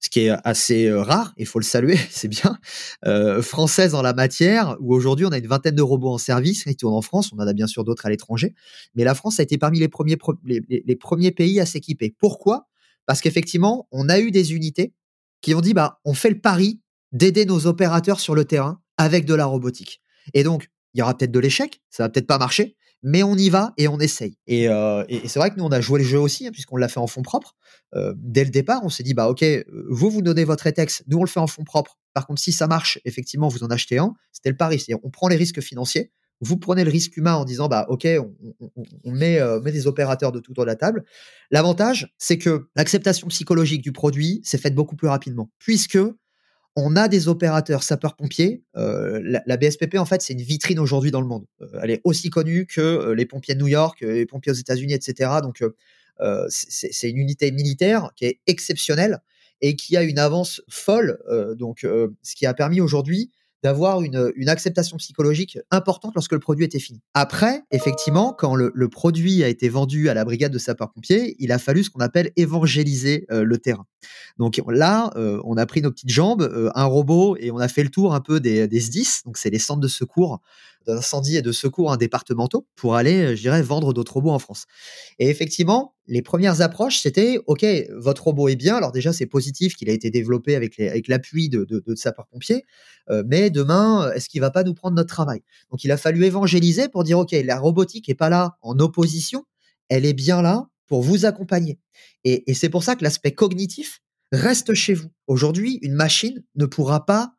ce 0.00 0.10
qui 0.10 0.20
est 0.20 0.34
assez 0.44 0.86
euh, 0.86 1.02
rare, 1.02 1.32
il 1.36 1.46
faut 1.46 1.58
le 1.58 1.64
saluer, 1.64 1.96
c'est 2.10 2.28
bien, 2.28 2.58
euh, 3.06 3.42
française 3.42 3.94
en 3.94 4.02
la 4.02 4.12
matière, 4.12 4.76
où 4.80 4.94
aujourd'hui 4.94 5.26
on 5.26 5.30
a 5.30 5.38
une 5.38 5.46
vingtaine 5.46 5.74
de 5.74 5.82
robots 5.82 6.12
en 6.12 6.18
service 6.18 6.64
qui 6.64 6.76
tournent 6.76 6.94
en 6.94 7.02
France, 7.02 7.32
on 7.32 7.36
en 7.36 7.46
a 7.46 7.52
bien 7.52 7.66
sûr 7.66 7.84
d'autres 7.84 8.06
à 8.06 8.10
l'étranger, 8.10 8.54
mais 8.94 9.04
la 9.04 9.14
France 9.14 9.40
a 9.40 9.42
été 9.42 9.58
parmi 9.58 9.78
les 9.78 9.88
premiers, 9.88 10.16
les, 10.44 10.96
premiers 10.96 11.30
pays 11.30 11.60
à 11.60 11.66
s'équiper. 11.66 12.14
Pourquoi? 12.18 12.68
Parce 13.06 13.20
qu'effectivement, 13.20 13.88
on 13.92 14.08
a 14.08 14.18
eu 14.18 14.30
des 14.30 14.54
unités 14.54 14.92
qui 15.40 15.54
ont 15.54 15.60
dit, 15.60 15.74
bah, 15.74 16.00
on 16.04 16.14
fait 16.14 16.30
le 16.30 16.40
pari 16.40 16.80
d'aider 17.12 17.46
nos 17.46 17.66
opérateurs 17.66 18.20
sur 18.20 18.34
le 18.34 18.44
terrain 18.44 18.80
avec 18.98 19.24
de 19.24 19.34
la 19.34 19.46
robotique. 19.46 20.02
Et 20.34 20.42
donc, 20.42 20.68
il 20.96 21.00
y 21.00 21.02
aura 21.02 21.16
peut-être 21.16 21.30
de 21.30 21.38
l'échec, 21.38 21.82
ça 21.90 22.04
va 22.04 22.08
peut-être 22.08 22.26
pas 22.26 22.38
marcher, 22.38 22.74
mais 23.02 23.22
on 23.22 23.36
y 23.36 23.50
va 23.50 23.74
et 23.76 23.86
on 23.86 24.00
essaye. 24.00 24.38
Et, 24.46 24.66
euh, 24.68 25.04
c'est 25.26 25.38
vrai 25.38 25.50
que 25.50 25.56
nous, 25.56 25.64
on 25.64 25.70
a 25.70 25.80
joué 25.82 26.00
le 26.00 26.06
jeu 26.06 26.18
aussi, 26.18 26.46
hein, 26.46 26.50
puisqu'on 26.50 26.78
l'a 26.78 26.88
fait 26.88 27.00
en 27.00 27.06
fonds 27.06 27.22
propres. 27.22 27.54
Euh, 27.94 28.14
dès 28.16 28.44
le 28.44 28.50
départ, 28.50 28.80
on 28.82 28.88
s'est 28.88 29.02
dit, 29.02 29.12
bah 29.12 29.28
ok, 29.28 29.42
euh, 29.42 29.64
vous, 29.90 30.10
vous 30.10 30.22
donnez 30.22 30.44
votre 30.44 30.66
ETEX, 30.66 31.04
nous, 31.06 31.18
on 31.18 31.22
le 31.22 31.28
fait 31.28 31.38
en 31.38 31.46
fonds 31.46 31.64
propres. 31.64 31.98
Par 32.14 32.26
contre, 32.26 32.40
si 32.40 32.50
ça 32.50 32.66
marche, 32.66 32.98
effectivement, 33.04 33.48
vous 33.48 33.62
en 33.62 33.68
achetez 33.68 33.98
un. 33.98 34.14
C'était 34.32 34.48
le 34.48 34.56
pari, 34.56 34.78
c'est-à-dire 34.78 35.04
on 35.04 35.10
prend 35.10 35.28
les 35.28 35.36
risques 35.36 35.60
financiers, 35.60 36.10
vous 36.40 36.56
prenez 36.56 36.82
le 36.84 36.90
risque 36.90 37.16
humain 37.18 37.34
en 37.34 37.44
disant, 37.44 37.68
bah 37.68 37.84
ok, 37.90 38.08
on, 39.04 39.12
met 39.12 39.40
des 39.72 39.86
opérateurs 39.86 40.32
de 40.32 40.40
tout 40.40 40.52
autour 40.52 40.64
de 40.64 40.70
la 40.70 40.76
table. 40.76 41.04
L'avantage, 41.50 42.12
c'est 42.18 42.38
que 42.38 42.68
l'acceptation 42.74 43.28
psychologique 43.28 43.82
du 43.82 43.92
produit 43.92 44.40
s'est 44.42 44.58
faite 44.58 44.74
beaucoup 44.74 44.96
plus 44.96 45.08
rapidement, 45.08 45.50
puisque 45.58 45.98
on 46.76 46.94
a 46.94 47.08
des 47.08 47.26
opérateurs 47.26 47.82
sapeurs-pompiers. 47.82 48.62
Euh, 48.76 49.40
la, 49.46 49.56
BSPP, 49.56 49.96
en 49.96 50.04
fait, 50.04 50.20
c'est 50.20 50.34
une 50.34 50.42
vitrine 50.42 50.78
aujourd'hui 50.78 51.10
dans 51.10 51.22
le 51.22 51.26
monde. 51.26 51.46
Euh, 51.62 51.80
elle 51.82 51.90
est 51.90 52.00
aussi 52.04 52.28
connue 52.28 52.66
que 52.66 52.80
euh, 52.80 53.14
les 53.14 53.24
pompiers 53.24 53.54
de 53.54 53.60
New 53.60 53.66
York, 53.66 54.02
les 54.02 54.26
pompiers 54.26 54.52
aux 54.52 54.56
États-Unis, 54.56 54.92
etc. 54.92 55.30
Donc, 55.42 55.64
c'est 56.48 57.10
une 57.10 57.18
unité 57.18 57.50
militaire 57.50 58.10
qui 58.14 58.26
est 58.26 58.40
exceptionnelle 58.46 59.20
et 59.62 59.74
qui 59.74 59.96
a 59.96 60.02
une 60.02 60.18
avance 60.18 60.62
folle. 60.68 61.18
donc, 61.58 61.80
ce 61.82 62.34
qui 62.34 62.46
a 62.46 62.54
permis 62.54 62.80
aujourd'hui 62.80 63.30
d'avoir 63.66 64.00
une, 64.00 64.32
une 64.36 64.48
acceptation 64.48 64.96
psychologique 64.96 65.58
importante 65.72 66.12
lorsque 66.14 66.30
le 66.30 66.38
produit 66.38 66.64
était 66.64 66.78
fini. 66.78 67.00
Après, 67.14 67.64
effectivement, 67.72 68.32
quand 68.32 68.54
le, 68.54 68.88
produit 68.88 69.42
a 69.42 69.48
été 69.48 69.68
vendu 69.68 70.08
à 70.08 70.14
la 70.14 70.24
brigade 70.24 70.52
de 70.52 70.58
sapeurs-pompiers, 70.58 71.34
il 71.40 71.50
a 71.50 71.58
fallu 71.58 71.82
ce 71.82 71.90
qu'on 71.90 71.98
appelle 71.98 72.30
évangéliser 72.36 73.26
euh, 73.32 73.42
le 73.42 73.58
terrain. 73.58 73.84
Donc 74.38 74.62
là, 74.68 75.10
euh, 75.16 75.40
on 75.42 75.56
a 75.56 75.66
pris 75.66 75.82
nos 75.82 75.90
petites 75.90 76.10
jambes, 76.10 76.42
euh, 76.42 76.70
un 76.76 76.84
robot, 76.84 77.36
et 77.40 77.50
on 77.50 77.58
a 77.58 77.66
fait 77.66 77.82
le 77.82 77.88
tour 77.88 78.14
un 78.14 78.20
peu 78.20 78.38
des, 78.38 78.68
des 78.68 78.78
SDIS, 78.78 79.22
donc 79.24 79.36
c'est 79.36 79.50
les 79.50 79.58
centres 79.58 79.80
de 79.80 79.88
secours 79.88 80.40
d'incendie 80.86 81.36
et 81.36 81.42
de 81.42 81.52
secours 81.52 81.92
hein, 81.92 81.96
départementaux, 81.96 82.66
pour 82.76 82.94
aller, 82.94 83.22
euh, 83.22 83.36
je 83.36 83.40
dirais, 83.42 83.62
vendre 83.62 83.92
d'autres 83.92 84.14
robots 84.14 84.30
en 84.30 84.38
France. 84.38 84.66
Et 85.18 85.28
effectivement, 85.28 85.94
les 86.06 86.22
premières 86.22 86.60
approches, 86.60 87.00
c'était, 87.00 87.38
OK, 87.46 87.64
votre 87.96 88.24
robot 88.24 88.48
est 88.48 88.56
bien, 88.56 88.76
alors 88.76 88.92
déjà, 88.92 89.12
c'est 89.12 89.26
positif 89.26 89.74
qu'il 89.74 89.90
a 89.90 89.92
été 89.92 90.10
développé 90.10 90.54
avec 90.54 91.08
l'appui 91.08 91.48
de, 91.48 91.94
sapeurs-pompiers, 91.94 92.64
euh, 93.10 93.22
mais 93.26 93.50
demain, 93.50 94.12
est-ce 94.14 94.28
qu'il 94.28 94.40
va 94.40 94.50
pas 94.50 94.62
nous 94.62 94.74
prendre 94.74 94.96
notre 94.96 95.12
travail? 95.12 95.40
Donc 95.70 95.84
il 95.84 95.90
a 95.90 95.96
fallu 95.96 96.24
évangéliser 96.24 96.88
pour 96.88 97.04
dire, 97.04 97.18
OK, 97.18 97.32
la 97.32 97.58
robotique 97.58 98.08
est 98.08 98.14
pas 98.14 98.28
là 98.28 98.56
en 98.62 98.78
opposition, 98.78 99.44
elle 99.88 100.04
est 100.04 100.14
bien 100.14 100.42
là 100.42 100.68
pour 100.86 101.02
vous 101.02 101.26
accompagner. 101.26 101.78
Et, 102.24 102.54
c'est 102.54 102.68
pour 102.68 102.82
ça 102.82 102.96
que 102.96 103.04
l'aspect 103.04 103.32
cognitif 103.32 104.00
reste 104.32 104.74
chez 104.74 104.94
vous. 104.94 105.10
Aujourd'hui, 105.26 105.78
une 105.82 105.94
machine 105.94 106.42
ne 106.56 106.66
pourra 106.66 107.06
pas 107.06 107.32
euh, 107.32 107.35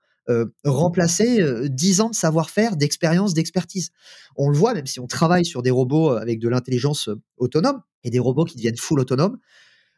remplacer 0.65 1.41
euh, 1.41 1.67
10 1.69 2.01
ans 2.01 2.10
de 2.10 2.15
savoir-faire, 2.15 2.75
d'expérience, 2.75 3.34
d'expertise. 3.34 3.91
On 4.36 4.50
le 4.50 4.57
voit, 4.57 4.74
même 4.74 4.86
si 4.88 5.00
on 5.00 5.07
travaille 5.07 5.46
sur 5.46 5.62
des 5.62 5.72
robots 5.72 6.12
euh, 6.13 6.19
avec 6.19 6.39
de 6.39 6.50
l'intelligence 6.50 7.07
euh, 7.10 7.15
autonome 7.38 7.81
et 8.03 8.10
des 8.10 8.19
robots 8.19 8.46
qui 8.46 8.55
deviennent 8.55 8.77
full 8.77 9.00
autonomes, 9.00 9.38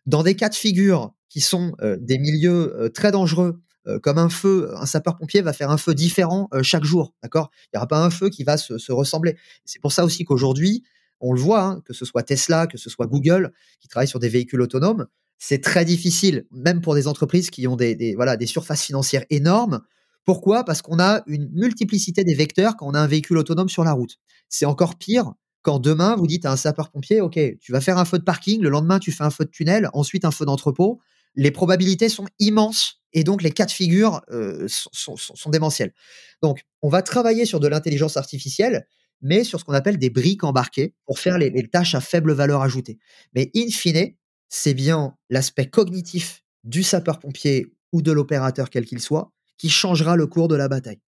dans 0.06 0.24
des 0.24 0.36
cas 0.36 0.50
de 0.50 0.56
figure 0.56 1.14
qui 1.30 1.42
sont 1.42 1.74
euh, 1.82 1.98
des 2.00 2.18
milieux 2.18 2.76
euh, 2.80 2.90
très 2.90 3.12
dangereux, 3.12 3.60
euh, 3.88 4.00
comme 4.00 4.18
un 4.18 4.30
feu, 4.30 4.72
un 4.76 4.86
sapeur-pompier 4.86 5.42
va 5.42 5.54
faire 5.54 5.72
un 5.72 5.78
feu 5.78 5.94
différent 5.94 6.48
euh, 6.54 6.64
chaque 6.64 6.84
jour, 6.84 7.14
d'accord? 7.24 7.50
Il 7.66 7.70
n'y 7.76 7.78
aura 7.78 7.88
pas 7.88 8.04
un 8.04 8.10
feu 8.10 8.30
qui 8.30 8.44
va 8.44 8.58
se, 8.58 8.78
se 8.78 8.92
ressembler. 8.92 9.38
C'est 9.66 9.82
pour 9.82 9.92
ça 9.94 10.04
aussi 10.06 10.26
qu'aujourd'hui, 10.26 10.84
on 11.22 11.34
le 11.34 11.40
voit, 11.40 11.64
hein, 11.64 11.82
que 11.86 11.94
ce 11.94 12.06
soit 12.06 12.24
Tesla, 12.24 12.68
que 12.68 12.78
ce 12.78 12.90
soit 12.90 13.08
Google, 13.08 13.52
qui 13.80 13.88
travaillent 13.88 14.08
sur 14.08 14.20
des 14.20 14.30
véhicules 14.30 14.62
autonomes, 14.62 15.08
c'est 15.38 15.62
très 15.62 15.86
difficile, 15.86 16.46
même 16.52 16.82
pour 16.82 16.96
des 16.96 17.08
entreprises 17.08 17.50
qui 17.50 17.68
ont 17.68 17.76
des- 17.78 18.14
voilà, 18.16 18.36
des 18.38 18.46
surfaces 18.46 18.84
financières 18.84 19.24
énormes. 19.30 19.82
Pourquoi? 20.26 20.64
Parce 20.64 20.82
qu'on 20.82 21.00
a 21.00 21.24
une 21.28 21.50
multiplicité 21.54 22.24
des 22.24 22.36
vecteurs 22.36 22.76
quand 22.78 22.88
on 22.88 22.94
a 22.94 23.00
un 23.00 23.08
véhicule 23.08 23.38
autonome 23.38 23.70
sur 23.70 23.84
la 23.84 23.94
route. 23.94 24.18
C'est 24.48 24.66
encore 24.66 24.98
pire 24.98 25.34
quand 25.62 25.80
demain 25.80 26.16
vous 26.16 26.28
dites 26.28 26.46
à 26.46 26.52
un 26.52 26.58
sapeur-pompier, 26.58 27.22
OK, 27.22 27.40
tu 27.60 27.72
vas 27.72 27.82
faire 27.82 27.98
un 27.98 28.06
feu 28.06 28.20
de 28.20 28.24
parking, 28.24 28.62
le 28.62 28.70
lendemain 28.70 29.00
tu 29.00 29.12
fais 29.12 29.24
un 29.24 29.30
feu 29.30 29.46
de 29.46 29.50
tunnel, 29.50 29.90
ensuite 29.94 30.26
un 30.26 30.32
feu 30.32 30.46
d'entrepôt. 30.46 31.00
Les 31.36 31.52
probabilités 31.52 32.10
sont 32.10 32.26
immenses 32.40 33.02
et 33.14 33.24
donc 33.24 33.44
les 33.44 33.52
cas 33.52 33.66
de 33.66 33.72
figure 33.72 34.22
euh, 34.32 34.66
sont, 34.68 35.50
démentiels. 35.50 35.94
Donc, 36.42 36.62
on 36.82 36.90
va 36.90 37.02
travailler 37.02 37.46
sur 37.46 37.60
de 37.60 37.68
l'intelligence 37.68 38.18
artificielle, 38.18 38.88
mais 39.22 39.44
sur 39.44 39.60
ce 39.60 39.66
qu'on 39.66 39.74
appelle 39.74 39.98
des 39.98 40.10
briques 40.10 40.44
embarquées 40.44 40.96
pour 41.06 41.20
faire 41.20 41.38
les 41.38 41.52
tâches 41.68 41.96
à 41.96 42.02
faible 42.02 42.32
valeur 42.32 42.62
ajoutée. 42.62 42.98
Mais 43.34 43.52
in 43.56 43.68
fine, 43.70 44.14
c'est 44.48 44.74
bien 44.74 45.16
l'aspect 45.30 45.70
cognitif 45.70 46.44
du 46.64 46.84
sapeur-pompier 46.84 47.68
ou 47.92 48.02
de 48.02 48.12
l'opérateur 48.12 48.70
quel 48.70 48.86
qu'il 48.86 49.00
soit 49.00 49.32
qui 49.60 49.70
changera 49.70 50.16
le 50.16 50.26
cours 50.26 50.48
de 50.48 50.56
la 50.56 50.68
bataille. 50.68 51.00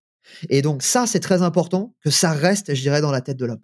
Et 0.49 0.61
donc 0.61 0.83
ça, 0.83 1.07
c'est 1.07 1.19
très 1.19 1.41
important 1.41 1.95
que 2.03 2.11
ça 2.11 2.31
reste, 2.31 2.75
je 2.75 2.81
dirais, 2.81 3.01
dans 3.01 3.11
la 3.11 3.21
tête 3.21 3.37
de 3.37 3.45
l'homme. 3.45 3.61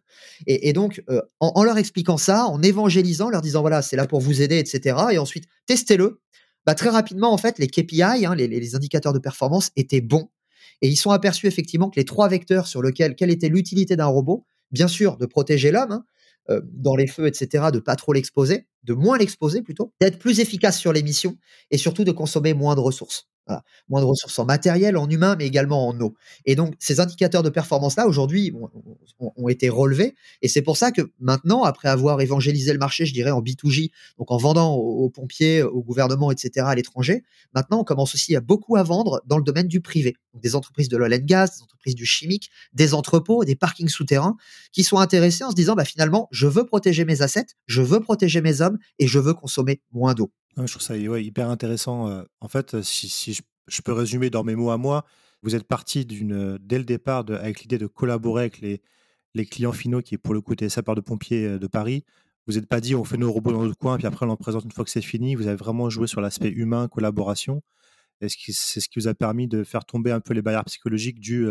Et, 0.47 0.73
donc, 0.73 1.03
euh, 1.09 1.21
en, 1.39 1.63
leur 1.63 1.77
expliquant 1.77 2.17
ça, 2.17 2.45
en 2.47 2.61
évangélisant, 2.63 3.29
leur 3.29 3.41
disant, 3.41 3.61
voilà, 3.61 3.83
c'est 3.83 3.95
là 3.95 4.07
pour 4.07 4.19
vous 4.19 4.41
aider, 4.41 4.57
etc. 4.57 4.97
Et 5.11 5.19
ensuite, 5.19 5.45
testez-le. 5.67 6.19
Bah, 6.65 6.73
très 6.73 6.89
rapidement, 6.89 7.31
en 7.31 7.37
fait, 7.37 7.59
les 7.59 7.67
KPI, 7.67 8.01
hein, 8.01 8.35
les, 8.35 8.47
les 8.47 8.75
indicateurs 8.75 9.13
de 9.13 9.19
performance, 9.19 9.69
étaient 9.75 10.01
bons. 10.01 10.29
Et 10.81 10.89
ils 10.89 10.97
sont 10.97 11.11
aperçus 11.11 11.47
effectivement 11.47 11.89
que 11.89 11.99
les 11.99 12.05
trois 12.05 12.27
vecteurs 12.27 12.67
sur 12.67 12.81
lesquels, 12.81 13.15
quelle 13.15 13.31
était 13.31 13.49
l'utilité 13.49 13.95
d'un 13.95 14.05
robot, 14.05 14.45
bien 14.71 14.87
sûr, 14.87 15.17
de 15.17 15.25
protéger 15.25 15.71
l'homme, 15.71 15.91
hein, 15.91 16.05
euh, 16.49 16.61
dans 16.73 16.95
les 16.95 17.07
feux, 17.07 17.27
etc., 17.27 17.65
de 17.73 17.79
pas 17.79 17.95
trop 17.95 18.13
l'exposer, 18.13 18.67
de 18.83 18.93
moins 18.93 19.17
l'exposer 19.17 19.61
plutôt, 19.61 19.93
d'être 19.99 20.19
plus 20.19 20.39
efficace 20.39 20.77
sur 20.77 20.93
les 20.93 21.03
missions 21.03 21.37
et 21.71 21.77
surtout 21.77 22.03
de 22.03 22.11
consommer 22.11 22.53
moins 22.53 22.75
de 22.75 22.79
ressources. 22.79 23.27
Moins 23.89 24.01
de 24.01 24.05
ressources 24.05 24.37
en 24.39 24.45
matériel, 24.45 24.97
en 24.97 25.09
humain, 25.09 25.35
mais 25.37 25.45
également 25.45 25.87
en 25.87 25.99
eau. 26.01 26.15
Et 26.45 26.55
donc, 26.55 26.75
ces 26.79 26.99
indicateurs 26.99 27.43
de 27.43 27.49
performance-là, 27.49 28.07
aujourd'hui, 28.07 28.53
ont, 29.19 29.49
été 29.49 29.69
relevés. 29.69 30.15
Et 30.41 30.47
c'est 30.47 30.61
pour 30.61 30.77
ça 30.77 30.91
que 30.91 31.01
maintenant, 31.19 31.63
après 31.63 31.89
avoir 31.89 32.21
évangélisé 32.21 32.73
le 32.73 32.79
marché, 32.79 33.05
je 33.05 33.13
dirais, 33.13 33.31
en 33.31 33.41
B2J, 33.41 33.91
donc 34.17 34.31
en 34.31 34.37
vendant 34.37 34.75
aux, 34.75 35.09
pompiers, 35.09 35.63
au 35.63 35.81
gouvernement, 35.81 36.31
etc., 36.31 36.65
à 36.69 36.75
l'étranger, 36.75 37.23
maintenant, 37.53 37.79
on 37.79 37.83
commence 37.83 38.13
aussi 38.13 38.35
à 38.35 38.41
beaucoup 38.41 38.75
à 38.75 38.83
vendre 38.83 39.21
dans 39.25 39.37
le 39.37 39.43
domaine 39.43 39.67
du 39.67 39.81
privé. 39.81 40.15
Donc, 40.33 40.43
des 40.43 40.55
entreprises 40.55 40.89
de 40.89 40.97
l'oil 40.97 41.13
and 41.13 41.25
des 41.25 41.63
entreprises 41.63 41.95
du 41.95 42.05
chimique, 42.05 42.49
des 42.73 42.93
entrepôts, 42.93 43.43
des 43.43 43.55
parkings 43.55 43.89
souterrains, 43.89 44.35
qui 44.71 44.83
sont 44.83 44.97
intéressés 44.97 45.43
en 45.43 45.51
se 45.51 45.55
disant, 45.55 45.75
bah, 45.75 45.85
finalement, 45.85 46.27
je 46.31 46.47
veux 46.47 46.65
protéger 46.65 47.05
mes 47.05 47.21
assets, 47.21 47.47
je 47.65 47.81
veux 47.81 47.99
protéger 47.99 48.41
mes 48.41 48.61
hommes 48.61 48.77
et 48.99 49.07
je 49.07 49.19
veux 49.19 49.33
consommer 49.33 49.81
moins 49.91 50.13
d'eau. 50.13 50.31
Je 50.65 50.71
trouve 50.71 50.81
ça 50.81 50.97
hyper 50.97 51.49
intéressant. 51.49 52.23
En 52.41 52.47
fait, 52.47 52.81
si, 52.81 53.37
je, 53.67 53.81
peux 53.81 53.93
résumer 53.93 54.29
dans 54.29 54.43
mes 54.43 54.55
mots 54.55 54.71
à 54.71 54.77
moi, 54.77 55.05
vous 55.43 55.55
êtes 55.55 55.65
parti 55.67 56.05
dès 56.05 56.77
le 56.77 56.83
départ 56.83 57.25
avec 57.29 57.61
l'idée 57.61 57.77
de 57.77 57.85
collaborer 57.85 58.43
avec 58.43 58.59
les, 58.59 58.81
les 59.35 59.45
clients 59.45 59.71
finaux 59.71 60.01
qui, 60.01 60.17
pour 60.17 60.33
le 60.33 60.41
coup, 60.41 60.55
les 60.59 60.69
sapeurs 60.69 60.95
de 60.95 61.01
pompiers 61.01 61.59
de 61.59 61.67
Paris. 61.67 62.03
Vous 62.47 62.53
n'êtes 62.53 62.65
pas 62.67 62.79
dit 62.81 62.95
on 62.95 63.03
fait 63.03 63.17
nos 63.17 63.31
robots 63.31 63.51
dans 63.51 63.63
notre 63.63 63.77
coin, 63.77 63.97
puis 63.97 64.07
après 64.07 64.25
on 64.25 64.29
en 64.29 64.37
présente 64.37 64.63
une 64.63 64.71
fois 64.71 64.85
que 64.85 64.89
c'est 64.89 65.01
fini. 65.01 65.35
Vous 65.35 65.47
avez 65.47 65.57
vraiment 65.57 65.89
joué 65.89 66.07
sur 66.07 66.21
l'aspect 66.21 66.49
humain, 66.49 66.87
collaboration. 66.87 67.61
Et 68.21 68.29
c'est 68.29 68.79
ce 68.79 68.89
qui 68.89 68.99
vous 68.99 69.07
a 69.07 69.13
permis 69.13 69.47
de 69.47 69.63
faire 69.63 69.85
tomber 69.85 70.11
un 70.11 70.21
peu 70.21 70.33
les 70.33 70.41
barrières 70.41 70.65
psychologiques 70.65 71.19
du 71.19 71.47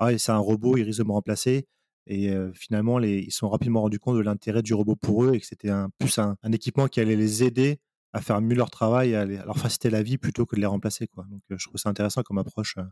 ah, 0.00 0.18
c'est 0.18 0.32
un 0.32 0.38
robot, 0.38 0.76
il 0.76 0.82
risque 0.82 0.98
de 0.98 1.04
me 1.04 1.12
remplacer. 1.12 1.66
Et 2.06 2.30
finalement, 2.52 2.98
les, 2.98 3.20
ils 3.20 3.32
sont 3.32 3.48
rapidement 3.48 3.80
rendus 3.82 3.98
compte 3.98 4.16
de 4.16 4.22
l'intérêt 4.22 4.62
du 4.62 4.74
robot 4.74 4.96
pour 4.96 5.24
eux 5.24 5.34
et 5.34 5.40
que 5.40 5.46
c'était 5.46 5.70
plus 5.98 6.18
un 6.18 6.36
équipement 6.52 6.88
qui 6.88 7.00
allait 7.00 7.16
les 7.16 7.42
aider 7.44 7.80
à 8.14 8.20
faire 8.22 8.40
mieux 8.40 8.54
leur 8.54 8.70
travail, 8.70 9.14
à, 9.14 9.24
les- 9.26 9.36
à 9.38 9.44
leur 9.44 9.58
faciliter 9.58 9.90
la 9.90 10.02
vie 10.02 10.16
plutôt 10.18 10.46
que 10.46 10.56
de 10.56 10.60
les 10.60 10.66
remplacer. 10.66 11.06
Quoi. 11.08 11.24
Donc, 11.30 11.42
euh, 11.50 11.56
je 11.58 11.66
trouve 11.68 11.78
ça 11.78 11.90
intéressant 11.90 12.22
comme 12.22 12.38
approche. 12.38 12.76
euh, 12.78 12.82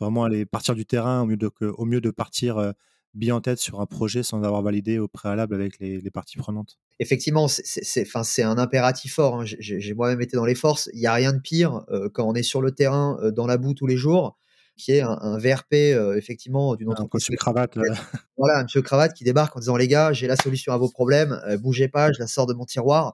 vraiment 0.00 0.24
aller 0.24 0.46
partir 0.46 0.74
du 0.74 0.86
terrain 0.86 1.20
au 1.22 1.26
mieux 1.26 1.36
de, 1.36 1.48
que- 1.48 1.66
au 1.66 1.84
mieux 1.84 2.00
de 2.00 2.10
partir 2.10 2.56
euh, 2.58 2.72
bien 3.14 3.36
en 3.36 3.40
tête 3.42 3.58
sur 3.58 3.80
un 3.80 3.86
projet 3.86 4.22
sans 4.22 4.42
avoir 4.42 4.62
validé 4.62 4.98
au 4.98 5.06
préalable 5.06 5.54
avec 5.54 5.78
les, 5.78 6.00
les 6.00 6.10
parties 6.10 6.38
prenantes. 6.38 6.78
Effectivement, 6.98 7.46
c'est- 7.46 8.42
un 8.42 8.58
impératif 8.58 9.14
fort. 9.14 9.40
hein. 9.40 9.44
J'ai- 9.44 9.94
moi-même 9.94 10.20
été 10.22 10.36
dans 10.36 10.46
les 10.46 10.54
forces. 10.54 10.88
Il 10.94 11.00
n'y 11.00 11.06
a 11.06 11.12
rien 11.12 11.32
de 11.32 11.38
pire 11.40 11.84
euh, 11.90 12.08
quand 12.12 12.24
on 12.26 12.34
est 12.34 12.42
sur 12.42 12.62
le 12.62 12.72
terrain, 12.72 13.18
euh, 13.22 13.30
dans 13.30 13.46
la 13.46 13.58
boue 13.58 13.74
tous 13.74 13.86
les 13.86 13.96
jours, 13.98 14.38
qui 14.76 14.92
est 14.92 15.02
un, 15.02 15.18
un 15.20 15.36
VRP, 15.38 15.74
euh, 15.94 16.16
effectivement, 16.16 16.74
d'une 16.74 16.88
Un 16.88 16.92
entreprise. 16.92 17.10
costume 17.26 17.36
cravate. 17.36 17.74
Voilà, 18.38 18.58
un 18.60 18.62
monsieur 18.64 18.82
cravate 18.82 19.12
qui 19.14 19.24
débarque 19.24 19.54
en 19.56 19.60
disant 19.60 19.76
les 19.76 19.86
gars, 19.88 20.12
j'ai 20.12 20.26
la 20.26 20.36
solution 20.36 20.72
à 20.72 20.78
vos 20.78 20.88
problèmes, 20.88 21.38
bougez 21.60 21.86
pas, 21.88 22.10
je 22.12 22.18
la 22.18 22.26
sors 22.26 22.46
de 22.46 22.54
mon 22.54 22.64
tiroir. 22.64 23.12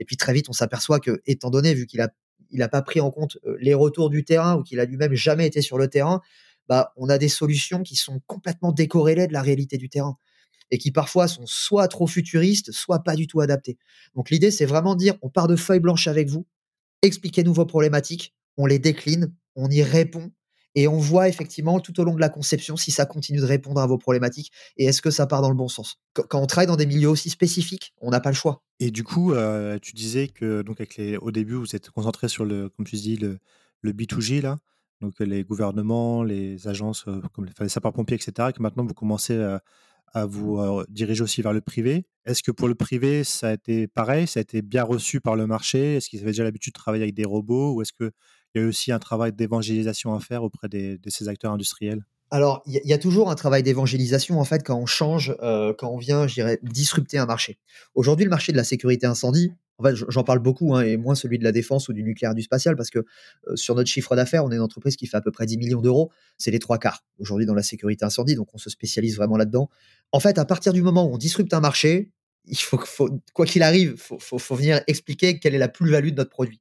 Et 0.00 0.04
puis 0.04 0.16
très 0.16 0.32
vite, 0.32 0.48
on 0.48 0.52
s'aperçoit 0.52 0.98
que, 0.98 1.22
étant 1.26 1.50
donné, 1.50 1.72
vu 1.74 1.86
qu'il 1.86 2.00
a, 2.00 2.08
il 2.50 2.62
a 2.62 2.68
pas 2.68 2.82
pris 2.82 3.00
en 3.00 3.10
compte 3.10 3.38
les 3.60 3.74
retours 3.74 4.10
du 4.10 4.24
terrain 4.24 4.56
ou 4.56 4.62
qu'il 4.64 4.80
a 4.80 4.84
lui-même 4.84 5.14
jamais 5.14 5.46
été 5.46 5.62
sur 5.62 5.78
le 5.78 5.88
terrain, 5.88 6.20
bah, 6.68 6.92
on 6.96 7.08
a 7.08 7.18
des 7.18 7.28
solutions 7.28 7.82
qui 7.82 7.96
sont 7.96 8.20
complètement 8.26 8.72
décorrélées 8.72 9.26
de 9.26 9.32
la 9.32 9.42
réalité 9.42 9.76
du 9.76 9.88
terrain 9.88 10.16
et 10.70 10.78
qui 10.78 10.90
parfois 10.90 11.28
sont 11.28 11.46
soit 11.46 11.88
trop 11.88 12.06
futuristes, 12.06 12.72
soit 12.72 13.00
pas 13.00 13.16
du 13.16 13.26
tout 13.26 13.40
adaptées. 13.40 13.76
Donc 14.14 14.30
l'idée, 14.30 14.50
c'est 14.50 14.66
vraiment 14.66 14.94
de 14.94 15.00
dire, 15.00 15.14
on 15.22 15.28
part 15.28 15.48
de 15.48 15.56
feuilles 15.56 15.80
blanches 15.80 16.06
avec 16.06 16.28
vous, 16.28 16.46
expliquez-nous 17.02 17.52
vos 17.52 17.66
problématiques, 17.66 18.34
on 18.56 18.66
les 18.66 18.78
décline, 18.78 19.34
on 19.56 19.68
y 19.68 19.82
répond, 19.82 20.30
et 20.74 20.88
on 20.88 20.98
voit 20.98 21.28
effectivement 21.28 21.80
tout 21.80 21.98
au 22.00 22.04
long 22.04 22.14
de 22.14 22.20
la 22.20 22.28
conception 22.28 22.76
si 22.76 22.90
ça 22.90 23.06
continue 23.06 23.40
de 23.40 23.44
répondre 23.44 23.80
à 23.80 23.86
vos 23.86 23.98
problématiques 23.98 24.52
et 24.76 24.86
est-ce 24.86 25.02
que 25.02 25.10
ça 25.10 25.26
part 25.26 25.42
dans 25.42 25.50
le 25.50 25.56
bon 25.56 25.68
sens? 25.68 25.96
Quand 26.12 26.40
on 26.40 26.46
travaille 26.46 26.66
dans 26.66 26.76
des 26.76 26.86
milieux 26.86 27.08
aussi 27.08 27.30
spécifiques, 27.30 27.92
on 28.00 28.10
n'a 28.10 28.20
pas 28.20 28.30
le 28.30 28.36
choix. 28.36 28.62
Et 28.78 28.90
du 28.90 29.04
coup, 29.04 29.32
euh, 29.32 29.78
tu 29.80 29.94
disais 29.94 30.28
que 30.28 30.62
donc 30.62 30.80
avec 30.80 30.96
les, 30.96 31.16
au 31.16 31.30
début, 31.30 31.54
vous 31.54 31.74
êtes 31.76 31.90
concentré 31.90 32.28
sur 32.28 32.44
le, 32.44 32.68
comme 32.68 32.86
tu 32.86 32.96
dis, 32.96 33.16
le, 33.16 33.38
le 33.82 33.92
B2G 33.92 34.40
là, 34.40 34.58
donc 35.00 35.18
les 35.18 35.44
gouvernements, 35.44 36.22
les 36.22 36.68
agences 36.68 37.04
euh, 37.08 37.20
comme 37.32 37.46
les, 37.46 37.52
les 37.60 37.68
sapeurs-pompiers, 37.68 38.16
etc. 38.16 38.48
Et 38.50 38.52
que 38.52 38.62
maintenant 38.62 38.84
vous 38.84 38.94
commencez 38.94 39.36
à, 39.36 39.60
vous 40.26 40.58
diriger 40.88 41.22
aussi 41.22 41.40
vers 41.40 41.52
le 41.52 41.60
privé. 41.60 42.04
Est-ce 42.24 42.42
que 42.42 42.50
pour 42.50 42.66
le 42.66 42.74
privé, 42.74 43.22
ça 43.22 43.50
a 43.50 43.52
été 43.52 43.86
pareil? 43.86 44.26
Ça 44.26 44.40
a 44.40 44.42
été 44.42 44.60
bien 44.60 44.82
reçu 44.82 45.20
par 45.20 45.36
le 45.36 45.46
marché? 45.46 45.96
Est-ce 45.96 46.08
qu'ils 46.08 46.18
avaient 46.18 46.32
déjà 46.32 46.42
l'habitude 46.42 46.72
de 46.72 46.80
travailler 46.80 47.04
avec 47.04 47.14
des 47.14 47.24
robots? 47.24 47.74
Ou 47.74 47.82
est-ce 47.82 47.92
qu'il 48.50 48.62
y 48.62 48.64
a 48.64 48.68
aussi 48.68 48.92
un 48.92 48.98
travail 48.98 49.32
d'évangélisation 49.32 50.14
à 50.14 50.20
faire 50.20 50.42
auprès 50.42 50.68
de 50.68 50.98
ces 51.08 51.28
acteurs 51.28 51.52
industriels 51.52 52.02
alors, 52.32 52.62
il 52.64 52.80
y, 52.84 52.92
a 52.92 52.98
toujours 52.98 53.28
un 53.28 53.34
travail 53.34 53.64
d'évangélisation 53.64 54.38
en 54.38 54.44
fait 54.44 54.62
quand 54.62 54.78
on 54.78 54.86
change, 54.86 55.34
quand 55.40 55.90
on 55.90 55.96
vient, 55.96 56.28
je 56.28 56.34
dirais, 56.34 56.60
disrupter 56.62 57.18
un 57.18 57.26
marché. 57.26 57.58
Aujourd'hui, 57.96 58.24
le 58.24 58.30
marché 58.30 58.52
de 58.52 58.56
la 58.56 58.62
sécurité 58.62 59.04
incendie, 59.04 59.50
en 59.80 59.82
fait, 59.82 59.96
j'en 60.08 60.24
parle 60.24 60.40
beaucoup, 60.40 60.74
hein, 60.74 60.82
et 60.82 60.96
moins 60.96 61.14
celui 61.14 61.38
de 61.38 61.44
la 61.44 61.52
défense 61.52 61.88
ou 61.88 61.94
du 61.94 62.02
nucléaire 62.02 62.34
du 62.34 62.42
spatial, 62.42 62.76
parce 62.76 62.90
que 62.90 62.98
euh, 62.98 63.56
sur 63.56 63.74
notre 63.74 63.88
chiffre 63.88 64.14
d'affaires, 64.14 64.44
on 64.44 64.52
est 64.52 64.56
une 64.56 64.60
entreprise 64.60 64.94
qui 64.94 65.06
fait 65.06 65.16
à 65.16 65.22
peu 65.22 65.32
près 65.32 65.46
10 65.46 65.56
millions 65.56 65.80
d'euros. 65.80 66.10
C'est 66.36 66.50
les 66.50 66.58
trois 66.58 66.78
quarts 66.78 67.02
aujourd'hui 67.18 67.46
dans 67.46 67.54
la 67.54 67.62
sécurité 67.62 68.04
incendie, 68.04 68.34
donc 68.34 68.48
on 68.52 68.58
se 68.58 68.68
spécialise 68.68 69.16
vraiment 69.16 69.38
là-dedans. 69.38 69.70
En 70.12 70.20
fait, 70.20 70.38
à 70.38 70.44
partir 70.44 70.74
du 70.74 70.82
moment 70.82 71.06
où 71.06 71.14
on 71.14 71.18
disrupte 71.18 71.54
un 71.54 71.60
marché, 71.60 72.12
il 72.44 72.58
faut, 72.58 72.78
quoi 73.32 73.46
qu'il 73.46 73.62
arrive, 73.62 73.96
faut, 73.96 74.18
faut, 74.18 74.38
faut 74.38 74.54
venir 74.54 74.82
expliquer 74.86 75.38
quelle 75.38 75.54
est 75.54 75.58
la 75.58 75.68
plus-value 75.68 76.10
de 76.10 76.16
notre 76.16 76.30
produit. 76.30 76.60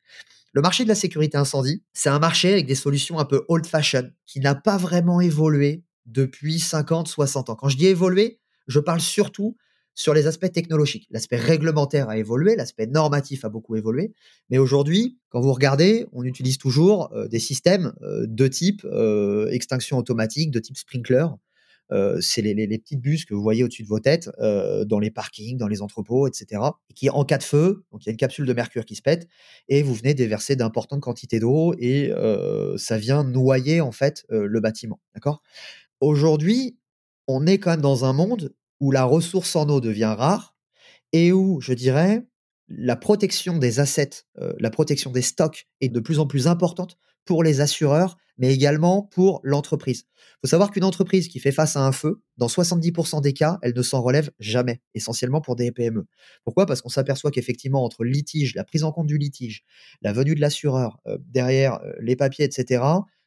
Le 0.52 0.62
marché 0.62 0.84
de 0.84 0.90
la 0.90 0.96
sécurité 0.96 1.38
incendie, 1.38 1.84
c'est 1.94 2.10
un 2.10 2.20
marché 2.20 2.52
avec 2.52 2.66
des 2.66 2.76
solutions 2.76 3.20
un 3.20 3.26
peu 3.26 3.46
old-fashioned, 3.48 4.14
qui 4.26 4.40
n'a 4.40 4.56
pas 4.56 4.78
vraiment 4.78 5.22
évolué 5.22 5.84
depuis 6.06 6.60
50, 6.60 7.08
60 7.08 7.50
ans. 7.50 7.56
Quand 7.56 7.70
je 7.70 7.78
dis 7.78 7.86
évoluer, 7.86 8.40
je 8.68 8.80
parle 8.80 9.00
surtout 9.00 9.56
sur 10.00 10.14
les 10.14 10.28
aspects 10.28 10.52
technologiques. 10.52 11.08
L'aspect 11.12 11.36
réglementaire 11.36 12.10
a 12.10 12.18
évolué, 12.18 12.56
l'aspect 12.56 12.88
normatif 12.88 13.44
a 13.44 13.50
beaucoup 13.50 13.76
évolué, 13.76 14.14
mais 14.50 14.58
aujourd'hui, 14.58 15.20
quand 15.30 15.42
vous 15.42 15.52
regardez, 15.52 16.08
on 16.14 16.24
utilise 16.24 16.58
toujours 16.58 17.12
euh, 17.14 17.28
des 17.28 17.40
systèmes 17.40 17.94
euh, 18.02 18.26
de 18.26 18.48
type 18.48 18.86
euh, 18.86 19.50
extinction 19.50 19.98
automatique, 19.98 20.52
de 20.52 20.60
type 20.60 20.78
sprinkler. 20.78 21.26
C'est 22.22 22.42
les, 22.42 22.54
les, 22.54 22.78
petites 22.78 23.02
bus 23.02 23.26
que 23.26 23.34
vous 23.34 23.42
voyez 23.42 23.64
au-dessus 23.64 23.84
de 23.84 23.88
vos 23.88 24.00
têtes, 24.00 24.30
dans 24.40 25.00
les 25.00 25.12
parkings, 25.12 25.58
dans 25.58 25.68
les 25.68 25.82
entrepôts, 25.82 26.28
etc. 26.28 26.62
Et 26.90 26.94
qui, 26.94 27.10
en 27.10 27.26
cas 27.26 27.38
de 27.38 27.44
feu, 27.44 27.84
donc 27.92 28.06
il 28.06 28.08
y 28.08 28.10
a 28.10 28.12
une 28.12 28.18
capsule 28.18 28.46
de 28.46 28.54
mercure 28.54 28.86
qui 28.86 28.96
se 28.96 29.02
pète, 29.02 29.28
et 29.68 29.82
vous 29.82 29.94
venez 29.94 30.14
déverser 30.14 30.56
d'importantes 30.56 31.02
quantités 31.02 31.40
d'eau, 31.40 31.74
et 31.80 32.12
ça 32.78 32.98
vient 32.98 33.24
noyer 33.24 33.82
en 33.82 33.92
fait 33.92 34.26
le 34.30 34.60
bâtiment. 34.60 35.00
D'accord? 35.16 35.42
Aujourd'hui, 36.02 36.78
on 37.28 37.46
est 37.46 37.60
quand 37.60 37.72
même 37.72 37.82
dans 37.82 38.06
un 38.06 38.14
monde 38.14 38.54
où 38.80 38.92
la 38.92 39.04
ressource 39.04 39.56
en 39.56 39.68
eau 39.70 39.82
devient 39.82 40.16
rare 40.18 40.56
et 41.12 41.32
où, 41.32 41.60
je 41.62 41.74
dirais, 41.74 42.26
la 42.68 42.96
protection 42.96 43.58
des 43.58 43.80
assets, 43.80 44.24
euh, 44.40 44.54
la 44.60 44.70
protection 44.70 45.12
des 45.12 45.22
stocks 45.22 45.68
est 45.82 45.90
de 45.90 46.00
plus 46.00 46.20
en 46.20 46.28
plus 46.28 46.48
importante 46.48 46.98
pour 47.30 47.44
les 47.44 47.62
assureurs, 47.62 48.18
mais 48.40 48.52
également 48.52 49.04
pour 49.04 49.40
l'entreprise. 49.44 50.06
Il 50.18 50.38
faut 50.42 50.48
savoir 50.48 50.72
qu'une 50.72 50.84
entreprise 50.84 51.28
qui 51.28 51.38
fait 51.40 51.52
face 51.52 51.76
à 51.76 51.82
un 51.82 51.92
feu, 51.92 52.24
dans 52.38 52.48
70% 52.48 53.22
des 53.22 53.34
cas, 53.34 53.60
elle 53.62 53.76
ne 53.76 53.84
s'en 53.84 54.02
relève 54.02 54.32
jamais, 54.40 54.82
essentiellement 54.96 55.40
pour 55.40 55.56
des 55.56 55.72
PME. 55.72 56.08
Pourquoi? 56.44 56.66
Parce 56.66 56.82
qu'on 56.82 56.90
s'aperçoit 56.90 57.30
qu'effectivement, 57.30 57.84
entre 57.84 58.04
le 58.04 58.10
litige, 58.10 58.56
la 58.56 58.64
prise 58.64 58.84
en 58.84 58.92
compte 58.92 59.06
du 59.06 59.20
litige, 59.20 59.62
la 60.02 60.12
venue 60.12 60.34
de 60.34 60.42
l'assureur, 60.42 60.98
euh, 61.06 61.20
derrière 61.28 61.76
euh, 61.84 61.92
les 62.02 62.16
papiers, 62.16 62.46
etc., 62.46 62.82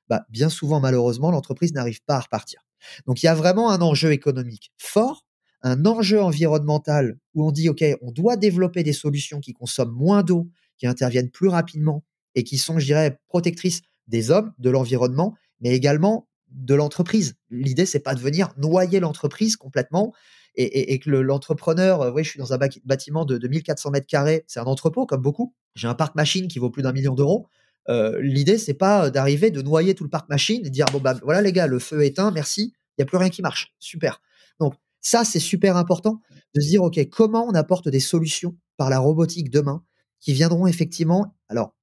bah, 0.08 0.26
bien 0.30 0.48
souvent, 0.48 0.80
malheureusement, 0.80 1.30
l'entreprise 1.30 1.72
n'arrive 1.74 2.02
pas 2.02 2.16
à 2.16 2.20
repartir. 2.20 2.66
Donc 3.06 3.22
il 3.22 3.26
y 3.26 3.28
a 3.28 3.36
vraiment 3.36 3.70
un 3.70 3.82
enjeu 3.82 4.10
économique 4.10 4.72
fort, 4.78 5.24
un 5.62 5.86
enjeu 5.86 6.20
environnemental 6.20 7.20
où 7.34 7.46
on 7.46 7.52
dit, 7.52 7.68
OK, 7.68 7.84
on 8.00 8.10
doit 8.10 8.36
développer 8.36 8.82
des 8.82 8.94
solutions 8.94 9.38
qui 9.38 9.52
consomment 9.52 9.94
moins 9.94 10.24
d'eau, 10.24 10.50
qui 10.76 10.88
interviennent 10.88 11.30
plus 11.30 11.46
rapidement 11.46 12.02
et 12.34 12.42
qui 12.42 12.58
sont, 12.58 12.80
je 12.80 12.86
dirais, 12.86 13.20
protectrices 13.28 13.82
des 14.08 14.30
hommes, 14.30 14.52
de 14.58 14.70
l'environnement, 14.70 15.34
mais 15.60 15.70
également 15.70 16.28
de 16.50 16.74
l'entreprise. 16.74 17.34
L'idée, 17.50 17.86
c'est 17.86 18.00
pas 18.00 18.14
de 18.14 18.20
venir 18.20 18.52
noyer 18.56 19.00
l'entreprise 19.00 19.56
complètement 19.56 20.12
et, 20.54 20.98
que 20.98 21.08
l'entrepreneur, 21.10 22.02
euh, 22.02 22.12
je 22.18 22.28
suis 22.28 22.38
dans 22.38 22.52
un 22.52 22.58
bâtiment 22.84 23.24
de, 23.24 23.38
2400 23.38 23.90
mètres 23.90 24.06
carrés, 24.06 24.44
c'est 24.46 24.60
un 24.60 24.64
entrepôt 24.64 25.06
comme 25.06 25.22
beaucoup. 25.22 25.54
J'ai 25.74 25.88
un 25.88 25.94
parc 25.94 26.14
machine 26.14 26.48
qui 26.48 26.58
vaut 26.58 26.68
plus 26.68 26.82
d'un 26.82 26.92
million 26.92 27.14
d'euros. 27.14 27.46
Euh, 27.88 28.20
l'idée, 28.20 28.58
c'est 28.58 28.74
pas 28.74 29.10
d'arriver, 29.10 29.50
de 29.50 29.62
noyer 29.62 29.94
tout 29.94 30.04
le 30.04 30.10
parc 30.10 30.28
machine 30.28 30.60
et 30.60 30.68
de 30.68 30.68
dire, 30.68 30.86
bon, 30.92 31.00
bah, 31.00 31.14
voilà, 31.22 31.40
les 31.40 31.52
gars, 31.52 31.66
le 31.66 31.78
feu 31.78 32.02
est 32.02 32.08
éteint, 32.08 32.30
merci, 32.30 32.74
il 32.74 32.94
n'y 32.98 33.02
a 33.02 33.06
plus 33.06 33.16
rien 33.16 33.30
qui 33.30 33.40
marche. 33.40 33.74
Super. 33.78 34.20
Donc, 34.60 34.74
ça, 35.00 35.24
c'est 35.24 35.40
super 35.40 35.76
important 35.76 36.20
de 36.54 36.60
se 36.60 36.68
dire, 36.68 36.82
OK, 36.82 37.00
comment 37.10 37.46
on 37.48 37.54
apporte 37.54 37.88
des 37.88 38.00
solutions 38.00 38.54
par 38.76 38.90
la 38.90 38.98
robotique 38.98 39.50
demain 39.50 39.82
qui 40.20 40.32
viendront 40.32 40.66
effectivement, 40.66 41.34
alors, 41.48 41.74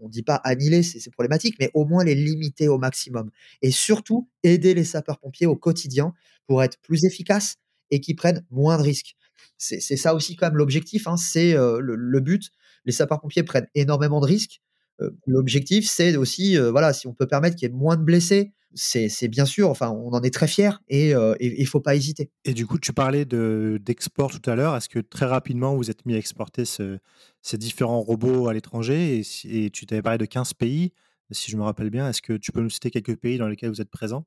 on 0.00 0.08
dit 0.08 0.22
pas 0.22 0.36
annihiler 0.36 0.82
ces, 0.82 1.10
problématiques, 1.10 1.56
mais 1.58 1.70
au 1.74 1.84
moins 1.84 2.04
les 2.04 2.14
limiter 2.14 2.68
au 2.68 2.78
maximum. 2.78 3.30
Et 3.62 3.70
surtout, 3.70 4.28
aider 4.42 4.74
les 4.74 4.84
sapeurs-pompiers 4.84 5.46
au 5.46 5.56
quotidien 5.56 6.14
pour 6.46 6.62
être 6.62 6.78
plus 6.80 7.04
efficaces 7.04 7.56
et 7.90 8.00
qui 8.00 8.14
prennent 8.14 8.44
moins 8.50 8.78
de 8.78 8.82
risques. 8.82 9.16
C'est 9.56 9.80
ça 9.80 10.14
aussi 10.14 10.36
quand 10.36 10.46
même 10.46 10.56
l'objectif, 10.56 11.08
hein, 11.08 11.16
c'est 11.16 11.54
euh, 11.54 11.80
le, 11.80 12.20
but. 12.20 12.50
Les 12.84 12.92
sapeurs-pompiers 12.92 13.42
prennent 13.42 13.68
énormément 13.74 14.20
de 14.20 14.26
risques. 14.26 14.62
Euh, 15.00 15.10
l'objectif, 15.26 15.88
c'est 15.88 16.16
aussi, 16.16 16.56
euh, 16.56 16.70
voilà, 16.70 16.92
si 16.92 17.06
on 17.08 17.14
peut 17.14 17.26
permettre 17.26 17.56
qu'il 17.56 17.68
y 17.68 17.70
ait 17.70 17.74
moins 17.74 17.96
de 17.96 18.02
blessés, 18.02 18.52
c'est 18.74 19.28
bien 19.28 19.44
sûr, 19.44 19.70
enfin, 19.70 19.90
on 19.90 20.10
en 20.12 20.22
est 20.22 20.32
très 20.32 20.46
fiers 20.46 20.72
et 20.88 21.10
il 21.40 21.60
ne 21.60 21.66
faut 21.66 21.80
pas 21.80 21.94
hésiter. 21.94 22.30
Et 22.44 22.54
du 22.54 22.66
coup, 22.66 22.78
tu 22.78 22.92
parlais 22.92 23.24
d'export 23.24 24.30
tout 24.30 24.50
à 24.50 24.54
l'heure. 24.54 24.76
Est-ce 24.76 24.88
que 24.88 24.98
très 24.98 25.26
rapidement, 25.26 25.74
vous 25.76 25.90
êtes 25.90 26.06
mis 26.06 26.14
à 26.14 26.18
exporter 26.18 26.64
ces 26.64 27.58
différents 27.58 28.00
robots 28.00 28.48
à 28.48 28.54
l'étranger 28.54 29.22
et, 29.44 29.70
tu 29.70 29.86
t'avais 29.86 30.02
parlé 30.02 30.18
de 30.18 30.26
15 30.26 30.54
pays, 30.54 30.92
si 31.30 31.50
je 31.50 31.56
me 31.56 31.62
rappelle 31.62 31.90
bien. 31.90 32.08
Est-ce 32.08 32.22
que 32.22 32.34
tu 32.34 32.52
peux 32.52 32.60
nous 32.60 32.70
citer 32.70 32.90
quelques 32.90 33.16
pays 33.16 33.38
dans 33.38 33.48
lesquels 33.48 33.70
vous 33.70 33.80
êtes 33.80 33.90
présent? 33.90 34.24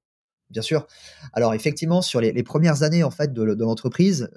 Bien 0.49 0.61
sûr. 0.61 0.85
Alors 1.31 1.53
effectivement, 1.53 2.01
sur 2.01 2.19
les, 2.19 2.43
premières 2.43 2.83
années 2.83 3.03
en 3.03 3.11
fait 3.11 3.31
de, 3.31 3.43
l'entreprise, 3.43 4.29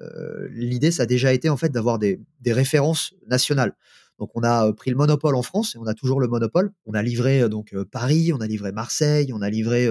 l'idée 0.51 0.93
ça 0.93 1.05
a 1.05 1.07
déjà 1.07 1.33
été 1.33 1.49
en 1.49 1.57
fait 1.57 1.71
d'avoir 1.71 1.99
des, 1.99 2.21
des 2.41 2.53
références 2.53 3.15
nationales. 3.27 3.75
Donc 4.19 4.31
on 4.35 4.43
a 4.43 4.73
pris 4.73 4.91
le 4.91 4.97
monopole 4.97 5.35
en 5.35 5.43
France 5.43 5.75
et 5.75 5.79
on 5.79 5.87
a 5.87 5.95
toujours 5.95 6.21
le 6.21 6.29
monopole. 6.29 6.73
On 6.87 6.95
a 6.95 7.03
livré 7.03 7.49
donc 7.49 7.75
Paris, 7.91 8.33
on 8.33 8.41
a 8.41 8.47
livré 8.47 8.73
Marseille, 8.73 9.33
on 9.33 9.43
a 9.43 9.51
livré 9.51 9.89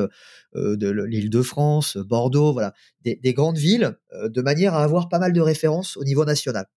de 0.56 0.90
l'Île-de-France, 0.90 1.98
Bordeaux, 1.98 2.54
voilà, 2.54 2.74
des, 3.04 3.34
grandes 3.34 3.58
villes, 3.58 3.98
de 4.24 4.42
manière 4.42 4.76
à 4.76 4.84
avoir 4.84 5.10
pas 5.10 5.20
mal 5.20 5.34
de 5.34 5.42
références 5.42 5.98
au 5.98 6.06
niveau 6.06 6.24
national. 6.24 6.68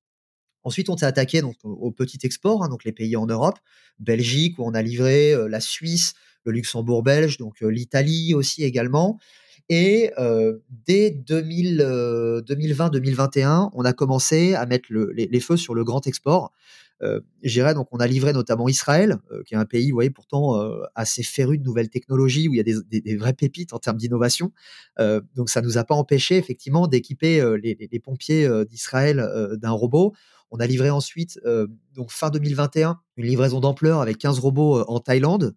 Ensuite, 0.64 0.88
on 0.88 0.96
s'est 0.96 1.06
attaqué 1.06 1.40
donc 1.40 1.54
au 1.62 1.92
petit 1.92 2.18
export, 2.24 2.64
hein, 2.64 2.76
les 2.84 2.92
pays 2.92 3.16
en 3.16 3.26
Europe, 3.26 3.58
Belgique 4.00 4.58
où 4.58 4.64
on 4.64 4.74
a 4.74 4.82
livré 4.82 5.34
la 5.48 5.60
Suisse, 5.60 6.14
le 6.44 6.52
Luxembourg 6.52 7.04
belge, 7.04 7.38
donc 7.38 7.60
l'Italie 7.60 8.34
aussi 8.34 8.64
également. 8.64 9.20
Et 9.68 10.12
dès 10.86 11.10
2020-2021, 11.10 13.70
on 13.72 13.84
a 13.84 13.92
commencé 13.92 14.54
à 14.54 14.64
mettre 14.66 14.92
les, 14.92 15.40
feux 15.40 15.56
sur 15.56 15.74
le 15.74 15.82
grand 15.84 16.06
export 16.06 16.52
euh, 17.02 17.20
donc 17.74 17.88
on 17.92 17.98
a 17.98 18.06
livré 18.06 18.32
notamment 18.32 18.68
Israël, 18.68 19.18
euh, 19.30 19.42
qui 19.44 19.54
est 19.54 19.56
un 19.56 19.64
pays, 19.64 19.90
vous 19.90 19.96
voyez, 19.96 20.10
pourtant 20.10 20.60
euh, 20.60 20.82
assez 20.94 21.22
féru 21.22 21.58
de 21.58 21.62
nouvelles 21.62 21.90
technologies, 21.90 22.48
où 22.48 22.54
il 22.54 22.56
y 22.56 22.60
a 22.60 22.62
des, 22.62 23.00
des, 23.00 23.16
vraies 23.16 23.32
pépites 23.32 23.72
en 23.72 23.78
termes 23.78 23.96
d'innovation. 23.96 24.52
Euh, 24.98 25.20
donc 25.34 25.50
ça 25.50 25.60
nous 25.60 25.78
a 25.78 25.84
pas 25.84 25.94
empêché 25.94 26.36
effectivement 26.36 26.86
d'équiper 26.86 27.40
les, 27.62 27.88
les, 27.90 28.00
pompiers 28.00 28.48
d'Israël 28.66 29.56
d'un 29.60 29.70
robot. 29.70 30.14
On 30.50 30.58
a 30.58 30.66
livré 30.66 30.90
ensuite, 30.90 31.40
donc 31.94 32.10
fin 32.10 32.30
2021, 32.30 33.00
une 33.16 33.26
livraison 33.26 33.60
d'ampleur 33.60 34.00
avec 34.00 34.18
15 34.18 34.38
robots 34.38 34.82
en 34.86 35.00
Thaïlande. 35.00 35.54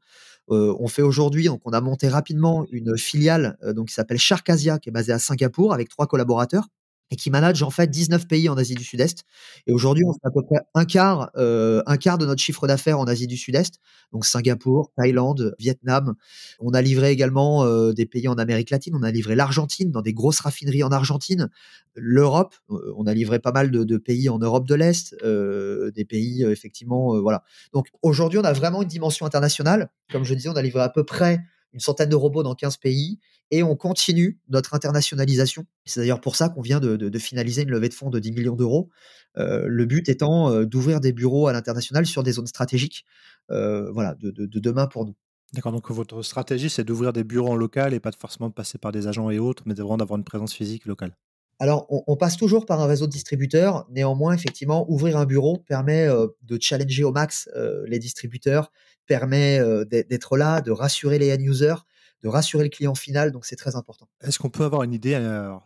on 0.48 0.88
fait 0.88 1.02
aujourd'hui, 1.02 1.46
donc 1.46 1.62
on 1.66 1.72
a 1.72 1.82
monté 1.82 2.08
rapidement 2.08 2.66
une 2.72 2.98
filiale 2.98 3.58
donc 3.76 3.90
qui 3.90 3.94
s'appelle 3.94 4.18
Sharkasia, 4.18 4.80
qui 4.80 4.90
est 4.90 4.92
basée 4.92 5.14
à 5.14 5.20
Singapour 5.20 5.74
avec 5.74 5.90
trois 5.90 6.08
collaborateurs 6.08 6.68
et 7.12 7.16
qui 7.16 7.30
manage 7.30 7.64
en 7.64 7.70
fait 7.70 7.90
19 7.90 8.28
pays 8.28 8.50
en 8.50 8.58
Asie 8.58 8.76
du 8.76 8.84
Sud-Est. 8.84 9.24
Et 9.68 9.72
aujourd'hui, 9.72 10.04
on 10.06 10.14
fait 10.14 10.26
à 10.26 10.32
peu 10.32 10.44
près 10.44 10.60
un 10.76 10.86
quart, 10.86 11.32
euh, 11.38 11.82
un 11.86 11.98
quart 11.98 12.18
de 12.18 12.26
notre 12.26 12.42
chiffre 12.42 12.68
d'affaires 12.68 13.00
en 13.00 13.06
Asie 13.06 13.28
du 13.28 13.38
Sud-Est, 13.38 13.80
donc 14.12 14.26
Singapour, 14.26 14.92
Thaïlande, 14.96 15.56
Vietnam. 15.60 16.16
On 16.60 16.72
a 16.72 16.82
livré 16.82 17.12
également 17.12 17.64
euh, 17.64 17.94
des 17.94 18.06
pays 18.06 18.28
en 18.28 18.36
Amérique 18.36 18.70
latine. 18.70 18.96
On 18.96 19.04
a 19.04 19.12
livré 19.12 19.36
l'Argentine 19.36 19.92
dans 19.92 20.02
des 20.02 20.14
grosses 20.14 20.40
raffineries 20.40 20.84
en 20.84 20.90
Argentine, 20.90 21.50
l'Europe. 21.96 22.56
Euh, 22.70 22.94
on 22.98 23.08
a 23.08 23.14
livré 23.14 23.40
pas 23.40 23.52
mal 23.52 23.72
de, 23.72 23.84
de 23.84 23.98
pays 23.98 24.30
en 24.30 24.38
Europe 24.38 24.68
de 24.68 24.76
l'Est, 24.76 25.16
euh, 25.24 25.92
des 25.92 26.06
pays 26.06 26.44
effectivement, 26.44 27.20
voilà. 27.22 27.44
Donc 27.74 27.88
aujourd'hui, 28.02 28.40
on 28.40 28.44
a 28.44 28.54
vraiment 28.54 28.82
une 28.82 28.88
dimension 28.88 29.26
internationale. 29.26 29.90
Comme 30.12 30.24
je 30.24 30.34
disais, 30.34 30.50
on 30.50 30.54
a 30.54 30.62
livré 30.62 30.82
à 30.82 30.90
peu 30.90 31.04
près 31.04 31.42
une 31.74 31.80
centaine 31.80 32.10
de 32.10 32.16
robots 32.16 32.44
dans 32.44 32.56
15 32.56 32.78
pays 32.78 33.20
et 33.52 33.64
on 33.64 33.76
continue 33.76 34.40
notre 34.50 34.74
internationalisation. 34.74 35.66
C'est 35.86 36.00
d'ailleurs 36.00 36.22
pour 36.22 36.36
ça 36.36 36.50
qu'on 36.50 36.62
vient 36.62 36.80
de, 36.80 37.20
finaliser 37.20 37.64
une 37.64 37.72
levée 37.72 37.90
de 37.90 37.94
fonds 37.94 38.10
de 38.10 38.20
10 38.20 38.32
millions 38.32 38.56
d'euros. 38.56 38.90
Euh, 39.38 39.66
le 39.68 39.86
but 39.86 40.10
étant 40.10 40.52
euh, 40.52 40.66
d'ouvrir 40.66 41.00
des 41.00 41.14
bureaux 41.14 41.48
à 41.48 41.54
l'international 41.54 42.06
sur 42.06 42.24
des 42.24 42.34
zones 42.34 42.48
stratégiques 42.48 43.06
euh, 43.52 43.92
voilà, 43.92 44.16
de, 44.16 44.32
demain 44.60 44.88
pour 44.88 45.06
nous. 45.06 45.16
D'accord, 45.54 45.72
donc 45.72 45.90
votre 45.90 46.22
stratégie, 46.22 46.70
c'est 46.70 46.84
d'ouvrir 46.84 47.12
des 47.12 47.24
bureaux 47.24 47.50
en 47.50 47.56
local 47.56 47.94
et 47.94 48.00
pas 48.00 48.12
forcément 48.12 48.50
de 48.50 48.54
passer 48.54 48.78
par 48.78 48.92
des 48.92 49.08
agents 49.08 49.32
et 49.32 49.40
autres, 49.40 49.64
mais 49.66 49.74
vraiment 49.74 49.98
d'avoir 49.98 50.18
une 50.18 50.24
présence 50.24 50.54
physique 50.54 50.86
locale. 50.86 51.16
Alors, 51.60 51.86
on, 51.90 52.16
passe 52.16 52.38
toujours 52.38 52.66
par 52.66 52.80
un 52.80 52.88
réseau 52.88 53.06
de 53.06 53.12
distributeurs. 53.12 53.86
Néanmoins, 53.90 54.34
effectivement, 54.34 54.90
ouvrir 54.90 55.18
un 55.18 55.26
bureau 55.26 55.58
permet 55.68 56.08
de 56.08 56.58
challenger 56.62 57.04
au 57.04 57.12
max 57.12 57.50
les 57.86 58.00
distributeurs, 58.00 58.72
permet 59.06 59.60
d'être 59.86 60.38
là, 60.38 60.62
de 60.62 60.72
rassurer 60.72 61.20
les 61.20 61.34
end-users, 61.34 61.76
de 62.24 62.30
rassurer 62.30 62.64
le 62.64 62.70
client 62.70 62.96
final, 62.96 63.32
donc 63.32 63.46
c'est 63.46 63.56
très 63.56 63.76
important. 63.76 64.08
Est-ce 64.22 64.40
qu'on 64.40 64.50
peut 64.50 64.64
avoir 64.64 64.84
une 64.84 64.94
idée, 64.94 65.16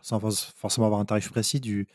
sans 0.02 0.18
forc 0.18 0.34
forcément 0.56 0.86
avoir 0.86 1.00
un 1.00 1.04
tarif 1.04 1.30
précis 1.30 1.60
du 1.60 1.86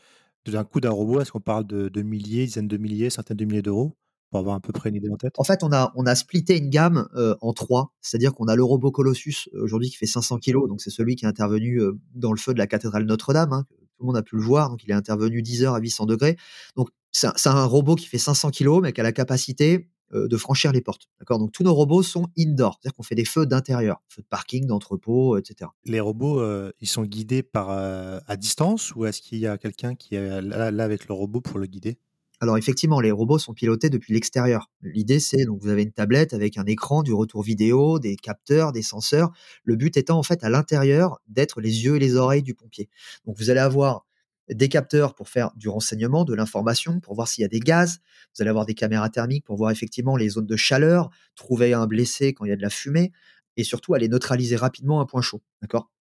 d'un 0.46 0.64
coût 0.64 0.80
d'un 0.80 0.90
robot? 0.90 1.20
Est-ce 1.20 1.32
qu'on 1.32 1.40
parle 1.40 1.66
de 1.66 1.88
de 1.88 2.02
milliers, 2.02 2.46
dizaines 2.46 2.68
de 2.68 2.76
milliers, 2.78 3.10
centaines 3.10 3.36
de 3.36 3.44
milliers 3.44 3.62
d'euros? 3.62 3.96
Pour 4.30 4.38
avoir 4.38 4.54
à 4.54 4.60
peu 4.60 4.72
près 4.72 4.90
une 4.90 4.94
idée 4.94 5.10
en 5.10 5.16
tête? 5.16 5.32
En 5.38 5.44
fait, 5.44 5.64
on 5.64 5.72
a 5.72 5.92
on 5.96 6.06
a 6.06 6.14
splitté 6.14 6.56
une 6.56 6.70
gamme, 6.70 7.08
en 7.40 7.52
3. 7.52 7.92
C'est-à-dire 8.00 8.32
qu'on 8.32 8.46
a 8.46 8.56
le 8.56 8.62
robot 8.62 8.90
Colossus, 8.92 9.48
aujourd'hui, 9.54 9.90
qui 9.90 9.96
fait 9.96 10.06
500 10.06 10.38
kilogrammes, 10.38 10.70
donc 10.70 10.80
c'est 10.80 10.90
celui 10.90 11.16
qui 11.16 11.24
est 11.24 11.28
intervenu, 11.28 11.82
dans 12.14 12.32
le 12.32 12.38
feu 12.38 12.54
de 12.54 12.58
la 12.58 12.66
cathédrale 12.66 13.04
Notre-Dame, 13.04 13.52
hein. 13.52 13.66
Tout 14.00 14.04
le 14.06 14.08
monde 14.08 14.16
a 14.16 14.22
pu 14.22 14.36
le 14.36 14.42
voir, 14.42 14.70
donc 14.70 14.82
il 14.84 14.90
est 14.90 14.94
intervenu 14.94 15.42
10 15.42 15.62
heures 15.62 15.74
à 15.74 15.78
800°. 15.80 16.38
Donc 16.74 16.88
c'est 17.12 17.28
un 17.48 17.64
robot 17.66 17.96
qui 17.96 18.06
fait 18.06 18.18
500 18.18 18.50
kilogrammes, 18.50 18.84
mais 18.84 18.92
qui 18.94 19.00
a 19.02 19.04
la 19.04 19.12
capacité, 19.12 19.88
heu, 20.14 20.26
de 20.28 20.36
franchir 20.38 20.72
les 20.72 20.80
portes, 20.80 21.08
d'accord? 21.20 21.38
Donc 21.38 21.52
tous 21.52 21.64
nos 21.64 21.74
robots 21.74 22.02
sont 22.02 22.28
indoor, 22.38 22.78
c'est-à-dire 22.80 22.96
qu'on 22.96 23.02
fait 23.02 23.14
des 23.14 23.26
feux 23.26 23.44
d'intérieur, 23.46 24.00
feux 24.08 24.22
de 24.22 24.26
parking, 24.28 24.66
d'entrepôt, 24.66 25.36
et 25.38 25.42
cetera. 25.46 25.74
Les 25.84 26.00
robots, 26.00 26.40
heu, 26.40 26.72
ils 26.80 26.88
sont 26.88 27.02
guidés 27.04 27.42
par, 27.42 27.70
heu, 27.72 28.20
à 28.26 28.36
distance 28.38 28.94
ou 28.94 29.04
est-ce 29.06 29.20
qu'il 29.22 29.38
y 29.38 29.46
a 29.46 29.58
quelqu'un 29.58 29.94
qui 29.96 30.14
est 30.16 30.40
là 30.42 30.84
avec 30.84 31.08
le 31.08 31.14
robot 31.14 31.40
pour 31.42 31.58
le 31.58 31.66
guider? 31.66 31.98
Alors 32.40 32.56
effectivement, 32.56 33.00
les 33.00 33.10
robots 33.10 33.38
sont 33.38 33.52
pilotés 33.52 33.90
depuis 33.90 34.14
l'extérieur. 34.14 34.70
L'idée, 34.80 35.20
c'est 35.20 35.44
donc 35.44 35.60
vous 35.60 35.68
avez 35.68 35.82
une 35.82 35.92
tablette 35.92 36.32
avec 36.32 36.56
un 36.56 36.64
écran, 36.64 37.02
du 37.02 37.12
retour 37.12 37.42
vidéo, 37.42 37.98
des 37.98 38.16
capteurs, 38.16 38.72
des 38.72 38.82
senseurs. 38.82 39.30
Le 39.62 39.76
but 39.76 39.96
étant 39.98 40.18
en 40.18 40.22
fait 40.22 40.42
à 40.42 40.48
l'intérieur 40.48 41.20
d'être 41.28 41.60
les 41.60 41.84
yeux 41.84 41.96
et 41.96 41.98
les 41.98 42.16
oreilles 42.16 42.42
du 42.42 42.54
pompier. 42.54 42.88
Donc 43.26 43.36
vous 43.38 43.50
allez 43.50 43.60
avoir 43.60 44.06
des 44.48 44.68
capteurs 44.68 45.14
pour 45.14 45.28
faire 45.28 45.50
du 45.54 45.68
renseignement, 45.68 46.24
de 46.24 46.34
l'information, 46.34 46.98
pour 46.98 47.14
voir 47.14 47.28
s'il 47.28 47.42
y 47.42 47.44
a 47.44 47.48
des 47.48 47.60
gaz. 47.60 48.00
Vous 48.34 48.42
allez 48.42 48.50
avoir 48.50 48.66
des 48.66 48.74
caméras 48.74 49.10
thermiques 49.10 49.44
pour 49.44 49.56
voir 49.56 49.70
effectivement 49.70 50.16
les 50.16 50.30
zones 50.30 50.46
de 50.46 50.56
chaleur, 50.56 51.10
trouver 51.36 51.74
un 51.74 51.86
blessé 51.86 52.32
quand 52.32 52.46
il 52.46 52.48
y 52.48 52.52
a 52.52 52.56
de 52.56 52.62
la 52.62 52.70
fumée 52.70 53.12
et 53.60 53.64
surtout 53.64 53.94
aller 53.94 54.08
neutraliser 54.08 54.56
rapidement 54.56 55.00
un 55.00 55.06
point 55.06 55.22
chaud? 55.22 55.42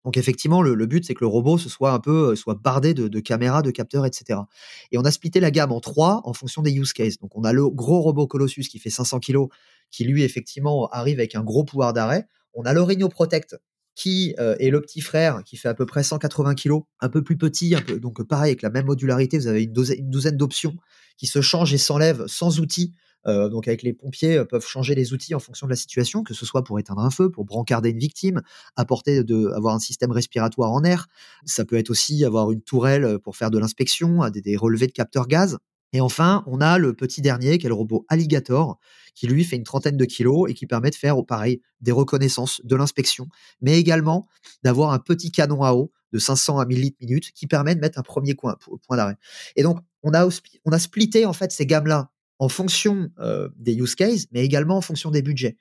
Donc 0.05 0.17
effectivement, 0.17 0.61
le 0.61 0.85
but, 0.85 1.05
c'est 1.05 1.13
que 1.13 1.23
le 1.23 1.27
robot, 1.27 1.57
soit 1.57 1.91
un 1.91 1.99
peu, 1.99 2.31
heu, 2.31 2.35
soit 2.35 2.55
bardé 2.55 2.93
de 2.93 3.19
caméras, 3.19 3.61
de 3.61 3.71
capteurs, 3.71 4.05
et 4.05 4.11
cetera. 4.13 4.47
Et 4.91 4.97
on 4.97 5.01
a 5.03 5.11
splitté 5.11 5.39
la 5.39 5.51
gamme 5.51 5.71
en 5.71 5.79
3 5.81 6.21
en 6.23 6.33
fonction 6.33 6.61
des 6.61 6.71
use 6.73 6.93
cases. 6.93 7.17
Donc 7.17 7.35
on 7.37 7.43
a 7.43 7.53
le 7.53 7.69
gros 7.69 7.99
robot 8.01 8.27
Colossus 8.27 8.63
qui 8.69 8.79
fait 8.79 8.89
500 8.89 9.19
kilogrammes, 9.19 9.49
qui 9.91 10.05
lui, 10.05 10.23
effectivement, 10.23 10.87
arrive 10.89 11.19
avec 11.19 11.35
un 11.35 11.43
gros 11.43 11.63
pouvoir 11.63 11.93
d'arrêt. 11.93 12.27
On 12.53 12.63
a 12.63 12.73
le 12.73 13.07
Protect 13.09 13.57
qui, 13.95 14.33
heu, 14.39 14.55
est 14.59 14.69
le 14.69 14.81
petit 14.81 15.01
frère 15.01 15.43
qui 15.43 15.57
fait 15.57 15.67
à 15.67 15.73
peu 15.73 15.85
près 15.85 16.03
180 16.03 16.55
kilogrammes, 16.55 16.85
un 17.01 17.09
peu 17.09 17.23
plus 17.23 17.37
petit, 17.37 17.75
un 17.75 17.81
peu 17.81 17.99
donc 17.99 18.23
pareil 18.23 18.51
avec 18.51 18.61
la 18.61 18.69
même 18.69 18.85
modularité, 18.85 19.37
vous 19.37 19.47
avez 19.47 19.63
une 19.63 19.73
douzaine 20.09 20.37
d'options 20.37 20.75
qui 21.17 21.27
se 21.27 21.41
changent 21.41 21.73
et 21.73 21.77
s'enlèvent 21.77 22.25
sans 22.27 22.59
outils. 22.59 22.93
Heu, 23.27 23.49
donc 23.49 23.67
avec 23.67 23.83
les 23.83 23.93
pompiers, 23.93 24.37
heu, 24.37 24.45
peuvent 24.45 24.65
changer 24.65 24.95
les 24.95 25.13
outils 25.13 25.35
en 25.35 25.39
fonction 25.39 25.67
de 25.67 25.71
la 25.71 25.75
situation, 25.75 26.23
que 26.23 26.33
ce 26.33 26.45
soit 26.45 26.63
pour 26.63 26.79
éteindre 26.79 27.01
un 27.01 27.09
feu, 27.11 27.29
pour 27.29 27.45
brancarder 27.45 27.89
une 27.89 27.99
victime, 27.99 28.41
apporter 28.77 29.23
de 29.23 29.47
avoir 29.55 29.75
un 29.75 29.79
système 29.79 30.11
respiratoire 30.11 30.71
en 30.71 30.83
air. 30.83 31.07
Ça 31.45 31.65
peut 31.65 31.77
être 31.77 31.89
aussi 31.89 32.23
avoir 32.25 32.51
une 32.51 32.61
tourelle, 32.61 33.03
heu, 33.05 33.19
pour 33.19 33.35
faire 33.37 33.51
de 33.51 33.59
l'inspection, 33.59 34.29
des 34.29 34.41
des 34.41 34.55
relevés 34.57 34.87
de 34.87 34.91
capteurs 34.93 35.27
gaz. 35.27 35.57
Et 35.93 36.01
enfin, 36.01 36.43
on 36.47 36.61
a 36.61 36.77
le 36.77 36.93
petit 36.93 37.21
dernier 37.21 37.57
qui 37.57 37.65
est 37.65 37.69
le 37.69 37.73
robot 37.75 38.05
Alligator, 38.09 38.77
qui 39.15 39.27
lui 39.27 39.43
fait 39.43 39.55
une 39.55 39.63
trentaine 39.63 39.97
de 39.97 40.05
kilogrammes 40.05 40.49
et 40.51 40.53
qui 40.53 40.67
permet 40.67 40.91
de 40.91 40.95
faire, 40.95 41.17
oh 41.17 41.23
pareil, 41.23 41.61
des 41.81 41.91
reconnaissances, 41.91 42.61
de 42.63 42.75
l'inspection, 42.75 43.27
mais 43.61 43.79
également 43.79 44.27
d'avoir 44.63 44.91
un 44.93 44.99
petit 44.99 45.31
canon 45.31 45.63
à 45.63 45.73
eau 45.73 45.91
de 46.13 46.19
500 46.19 46.59
à 46.59 46.65
1000 46.65 46.81
litres 46.81 46.97
minute 47.01 47.31
qui 47.33 47.47
permet 47.47 47.73
de 47.75 47.79
mettre 47.81 47.97
un 47.99 48.03
1er 48.03 48.35
coin 48.35 48.55
point 48.87 48.97
d'arrêt. 48.97 49.15
Et 49.55 49.63
donc 49.63 49.79
on 50.03 50.13
a 50.13 50.27
on 50.65 50.71
a 50.71 50.79
splitté 50.79 51.25
en 51.25 51.33
fait 51.33 51.51
ces 51.51 51.65
gammes-là 51.65 52.09
en 52.39 52.49
fonction, 52.49 53.09
heu, 53.19 53.51
des 53.57 53.75
use 53.75 53.95
cases, 53.95 54.25
mais 54.31 54.43
également 54.45 54.77
en 54.77 54.81
fonction 54.81 55.11
des 55.11 55.21
budgets. 55.21 55.57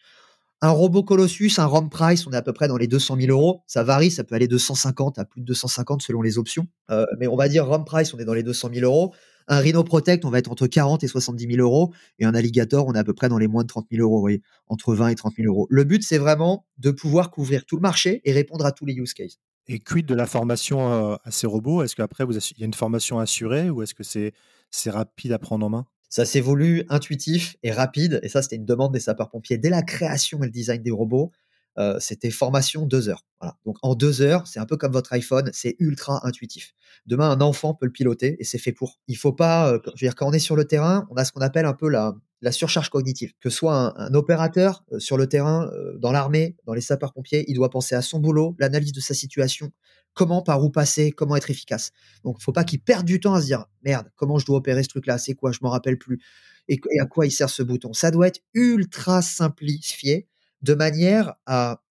Un 0.61 0.71
robot 0.71 1.05
Colossus, 1.05 1.53
un 1.59 1.67
ROM 1.67 1.89
price, 1.91 2.27
on 2.27 2.33
est 2.33 2.37
à 2.37 2.43
peu 2.43 2.53
près 2.53 2.69
dans 2.69 2.77
les 2.77 2.89
200 2.89 3.17
000 3.17 3.31
€. 3.33 3.63
Ça 3.69 3.85
varie, 3.85 4.11
ça 4.11 4.25
peut 4.25 4.35
aller 4.35 4.49
de 4.49 4.59
150 4.59 5.19
à 5.19 5.25
plus 5.25 5.41
de 5.41 5.47
250 5.47 6.03
selon 6.03 6.23
les 6.23 6.39
options. 6.39 6.67
Heu, 6.91 7.07
mais 7.21 7.29
on 7.29 7.37
va 7.37 7.49
dire 7.49 7.67
ROM 7.67 7.85
price, 7.85 8.13
on 8.15 8.19
est 8.19 8.25
dans 8.25 8.35
les 8.35 8.43
200 8.43 8.69
000 8.69 8.85
€. 8.87 9.13
Un 9.49 9.59
Rhino 9.61 9.85
Protect, 9.85 10.25
on 10.25 10.31
va 10.31 10.39
être 10.41 10.51
entre 10.51 10.67
40 10.67 11.05
et 11.05 11.09
70 11.09 11.47
000 11.47 11.61
€ 11.63 11.93
et 12.19 12.25
un 12.27 12.35
Alligator, 12.35 12.87
on 12.89 12.95
est 12.95 12.99
à 12.99 13.05
peu 13.05 13.15
près 13.15 13.29
dans 13.29 13.39
les 13.39 13.49
moins 13.49 13.63
de 13.63 13.69
30 13.69 13.87
000 13.91 14.03
€, 14.03 14.09
vous 14.17 14.21
voyez? 14.21 14.43
Entre 14.67 14.95
20 14.95 15.09
et 15.09 15.15
30 15.15 15.39
000 15.39 15.49
€. 15.49 15.67
Le 15.71 15.85
but, 15.85 16.03
c'est 16.03 16.19
vraiment 16.19 16.67
de 16.79 16.91
pouvoir 16.91 17.31
couvrir 17.31 17.65
tout 17.65 17.77
le 17.77 17.83
marché 17.83 18.21
et 18.25 18.33
répondre 18.33 18.67
à 18.67 18.73
tous 18.73 18.85
les 18.87 18.95
use 18.95 19.15
cases. 19.15 19.39
Et 19.69 19.79
quid 19.81 20.07
de 20.07 20.15
la 20.15 20.27
formation, 20.27 21.13
heu, 21.15 21.17
à 21.25 21.31
ces 21.31 21.47
robots? 21.47 21.83
Est-ce 21.83 21.95
qu'après 21.97 22.25
il 22.25 22.59
y 22.59 22.63
a 22.63 22.67
une 22.67 22.75
formation 22.75 23.19
assurée 23.21 23.71
ou 23.71 23.83
est-ce 23.83 23.95
que 23.95 24.03
c'est 24.03 24.91
rapide 24.91 25.33
à 25.33 25.39
prendre 25.39 25.65
en 25.67 25.71
main? 25.71 25.87
Ça 26.09 26.25
s'est 26.25 26.41
voulu 26.41 26.85
intuitif 26.89 27.57
et 27.63 27.71
rapide 27.71 28.21
et 28.23 28.29
ça, 28.29 28.43
c'était 28.43 28.57
une 28.57 28.65
demande 28.65 28.93
des 28.93 29.01
sapeurs-pompiers. 29.01 29.59
Dès 29.59 29.69
la 29.71 29.83
création 29.83 30.39
et 30.43 30.47
le 30.47 30.51
design 30.53 30.83
des 30.83 30.91
robots, 30.91 31.33
heu, 31.79 31.97
c'était 32.01 32.31
formation 32.31 32.87
2 32.87 33.09
heures. 33.11 33.25
Voilà. 33.41 33.57
Donc 33.67 33.77
en 33.83 33.95
2 33.95 34.23
heures, 34.23 34.47
c'est 34.47 34.59
un 34.59 34.65
peu 34.67 34.77
comme 34.77 34.93
votre 34.93 35.13
iPhone, 35.13 35.51
c'est 35.53 35.77
ultra 35.79 36.27
intuitif. 36.27 36.73
Demain, 37.07 37.31
un 37.31 37.41
enfant 37.43 37.75
peut 37.75 37.87
le 37.87 37.93
piloter 37.93 38.37
et 38.41 38.45
c'est 38.45 38.59
fait 38.59 38.73
pour. 38.73 38.99
Il 39.07 39.17
faut 39.17 39.33
pas, 39.33 39.73
heu, 39.75 39.83
je 39.87 39.91
veux 39.93 40.09
dire, 40.09 40.15
quand 40.15 40.27
on 40.29 40.33
est 40.33 40.39
sur 40.39 40.57
le 40.57 40.65
terrain, 40.65 41.07
on 41.11 41.17
a 41.17 41.25
ce 41.25 41.33
qu'on 41.33 41.41
appelle 41.43 41.67
un 41.67 41.75
peu 41.75 41.89
la 41.89 42.15
la 42.41 42.53
surcharge 42.53 42.89
cognitive. 42.89 43.33
Que 43.41 43.51
soit 43.51 43.75
un 43.77 43.95
un 43.97 44.15
opérateur, 44.15 44.85
heu, 44.93 45.01
sur 45.01 45.17
le 45.19 45.27
terrain, 45.29 45.69
heu, 45.75 45.99
dans 46.01 46.13
l'armée, 46.13 46.57
dans 46.67 46.73
les 46.75 46.81
sapeurs-pompiers, 46.81 47.45
il 47.49 47.55
doit 47.55 47.71
penser 47.71 47.95
à 47.97 48.03
son 48.03 48.19
boulot, 48.21 48.55
l'analyse 48.59 48.93
de 48.93 49.01
sa 49.01 49.13
situation, 49.15 49.71
comment, 50.15 50.43
par 50.43 50.63
où 50.65 50.71
passer, 50.71 51.13
comment 51.13 51.37
être 51.37 51.51
efficace. 51.51 51.93
Donc 52.25 52.37
il 52.41 52.43
faut 52.45 52.53
pas 52.53 52.65
qu'il 52.65 52.81
perde 52.81 53.07
du 53.07 53.21
temps 53.21 53.35
à 53.35 53.41
se 53.41 53.47
dire: 53.47 53.67
«Merde, 53.85 54.11
comment 54.17 54.39
je 54.39 54.47
dois 54.47 54.59
opérer 54.59 54.83
ce 54.83 54.89
truc-là? 54.89 55.19
C'est 55.19 55.35
quoi? 55.35 55.53
Je 55.53 55.59
m'en 55.63 55.71
rappelle 55.71 55.99
plus 55.99 56.21
et 56.69 56.79
à 57.01 57.07
quoi 57.07 57.27
il 57.27 57.31
sert 57.31 57.49
ce 57.51 57.63
bouton?» 57.63 57.93
ça 57.95 58.11
doit 58.11 58.29
être 58.29 58.41
ultra 58.55 59.23
simplifié 59.23 60.29
de 60.63 60.75
manière 60.75 61.35
à, 61.47 61.83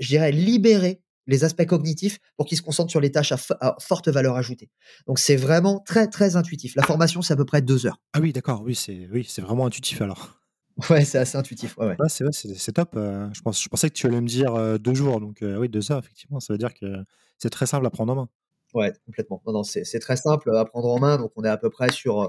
je 0.00 0.08
dirais, 0.08 0.32
libérer 0.32 1.02
les 1.26 1.44
aspects 1.44 1.66
cognitifs 1.66 2.18
pour 2.36 2.46
qu'ils 2.46 2.56
se 2.58 2.62
concentrent 2.62 2.90
sur 2.90 3.00
les 3.00 3.10
tâches 3.10 3.32
à 3.32 3.76
forte 3.80 4.08
valeur 4.08 4.36
ajoutée. 4.36 4.70
Donc 5.06 5.18
c'est 5.18 5.36
vraiment 5.36 5.80
très, 5.80 6.06
très 6.08 6.36
intuitif. 6.36 6.74
La 6.76 6.82
formation, 6.84 7.20
c'est 7.22 7.34
à 7.34 7.36
peu 7.36 7.44
près 7.44 7.62
2 7.62 7.86
heures. 7.86 8.00
Ah 8.12 8.20
oui, 8.20 8.32
d'accord, 8.32 8.62
oui, 8.62 8.74
c'est 8.76 9.08
oui, 9.12 9.26
c'est 9.28 9.42
vraiment 9.42 9.66
intuitif 9.66 10.00
alors. 10.02 10.32
Ouais, 10.90 11.06
c'est 11.06 11.16
assez 11.18 11.38
intuitif, 11.38 11.76
ouais, 11.78 11.86
ouais. 11.86 11.96
Ouais, 11.98 12.32
c'est 12.32 12.72
top, 12.72 12.96
heu, 12.96 13.30
je 13.32 13.40
pense 13.40 13.62
je 13.62 13.68
pensais 13.70 13.88
que 13.88 13.94
tu 13.94 14.06
allais 14.06 14.20
me 14.20 14.28
dire, 14.28 14.54
heu, 14.56 14.78
2 14.78 14.94
jours 14.94 15.20
donc 15.20 15.42
heu, 15.42 15.58
oui 15.58 15.70
2 15.70 15.90
heures 15.90 15.98
effectivement, 15.98 16.38
ça 16.38 16.52
veut 16.52 16.58
dire 16.58 16.74
que 16.74 17.02
c'est 17.38 17.50
très 17.50 17.66
simple 17.66 17.86
à 17.86 17.90
prendre 17.90 18.12
en 18.12 18.16
main. 18.16 18.28
Ouais, 18.74 18.92
complètement. 19.06 19.42
Non, 19.46 19.52
non, 19.52 19.62
c'est 19.62 19.84
c'est 19.84 20.00
très 20.00 20.16
simple, 20.16 20.54
à 20.54 20.64
prendre 20.64 20.88
en 20.88 20.98
main, 20.98 21.16
donc 21.18 21.32
on 21.36 21.44
est 21.44 21.48
à 21.48 21.56
peu 21.56 21.70
près 21.70 21.90
sur, 21.90 22.22
heu, 22.22 22.28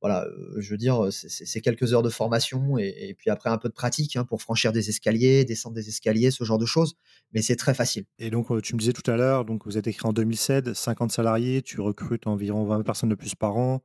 voilà, 0.00 0.26
heu, 0.26 0.56
je 0.60 0.70
veux 0.70 0.76
dire, 0.76 1.02
heu, 1.04 1.10
c'est 1.10 1.60
quelques 1.60 1.92
heures 1.94 2.02
de 2.02 2.10
formation 2.10 2.78
et 2.78 2.94
et 3.08 3.14
puis 3.14 3.30
après 3.30 3.50
un 3.50 3.58
peu 3.58 3.68
de 3.68 3.74
pratique, 3.74 4.14
hein, 4.16 4.24
pour 4.24 4.42
franchir 4.42 4.72
des 4.72 4.90
escaliers, 4.90 5.44
descendre 5.44 5.74
des 5.74 5.88
escaliers, 5.88 6.30
ce 6.30 6.44
genre 6.44 6.58
de 6.58 6.66
choses, 6.66 6.94
mais 7.32 7.42
c'est 7.42 7.56
très 7.56 7.74
facile. 7.74 8.04
Et 8.18 8.30
donc 8.30 8.48
tu 8.62 8.74
me 8.74 8.78
disais 8.80 8.92
tout 8.92 9.08
à 9.10 9.16
l'heure, 9.16 9.44
donc 9.44 9.64
vous 9.64 9.78
êtes 9.78 9.84
créé 9.90 10.06
en 10.08 10.12
2007, 10.12 10.74
50 10.74 11.12
salariés, 11.12 11.62
tu 11.62 11.80
recrutes 11.80 12.26
environ 12.26 12.64
20 12.64 12.82
personnes 12.82 13.08
de 13.10 13.14
plus 13.14 13.34
par 13.34 13.56
an. 13.56 13.82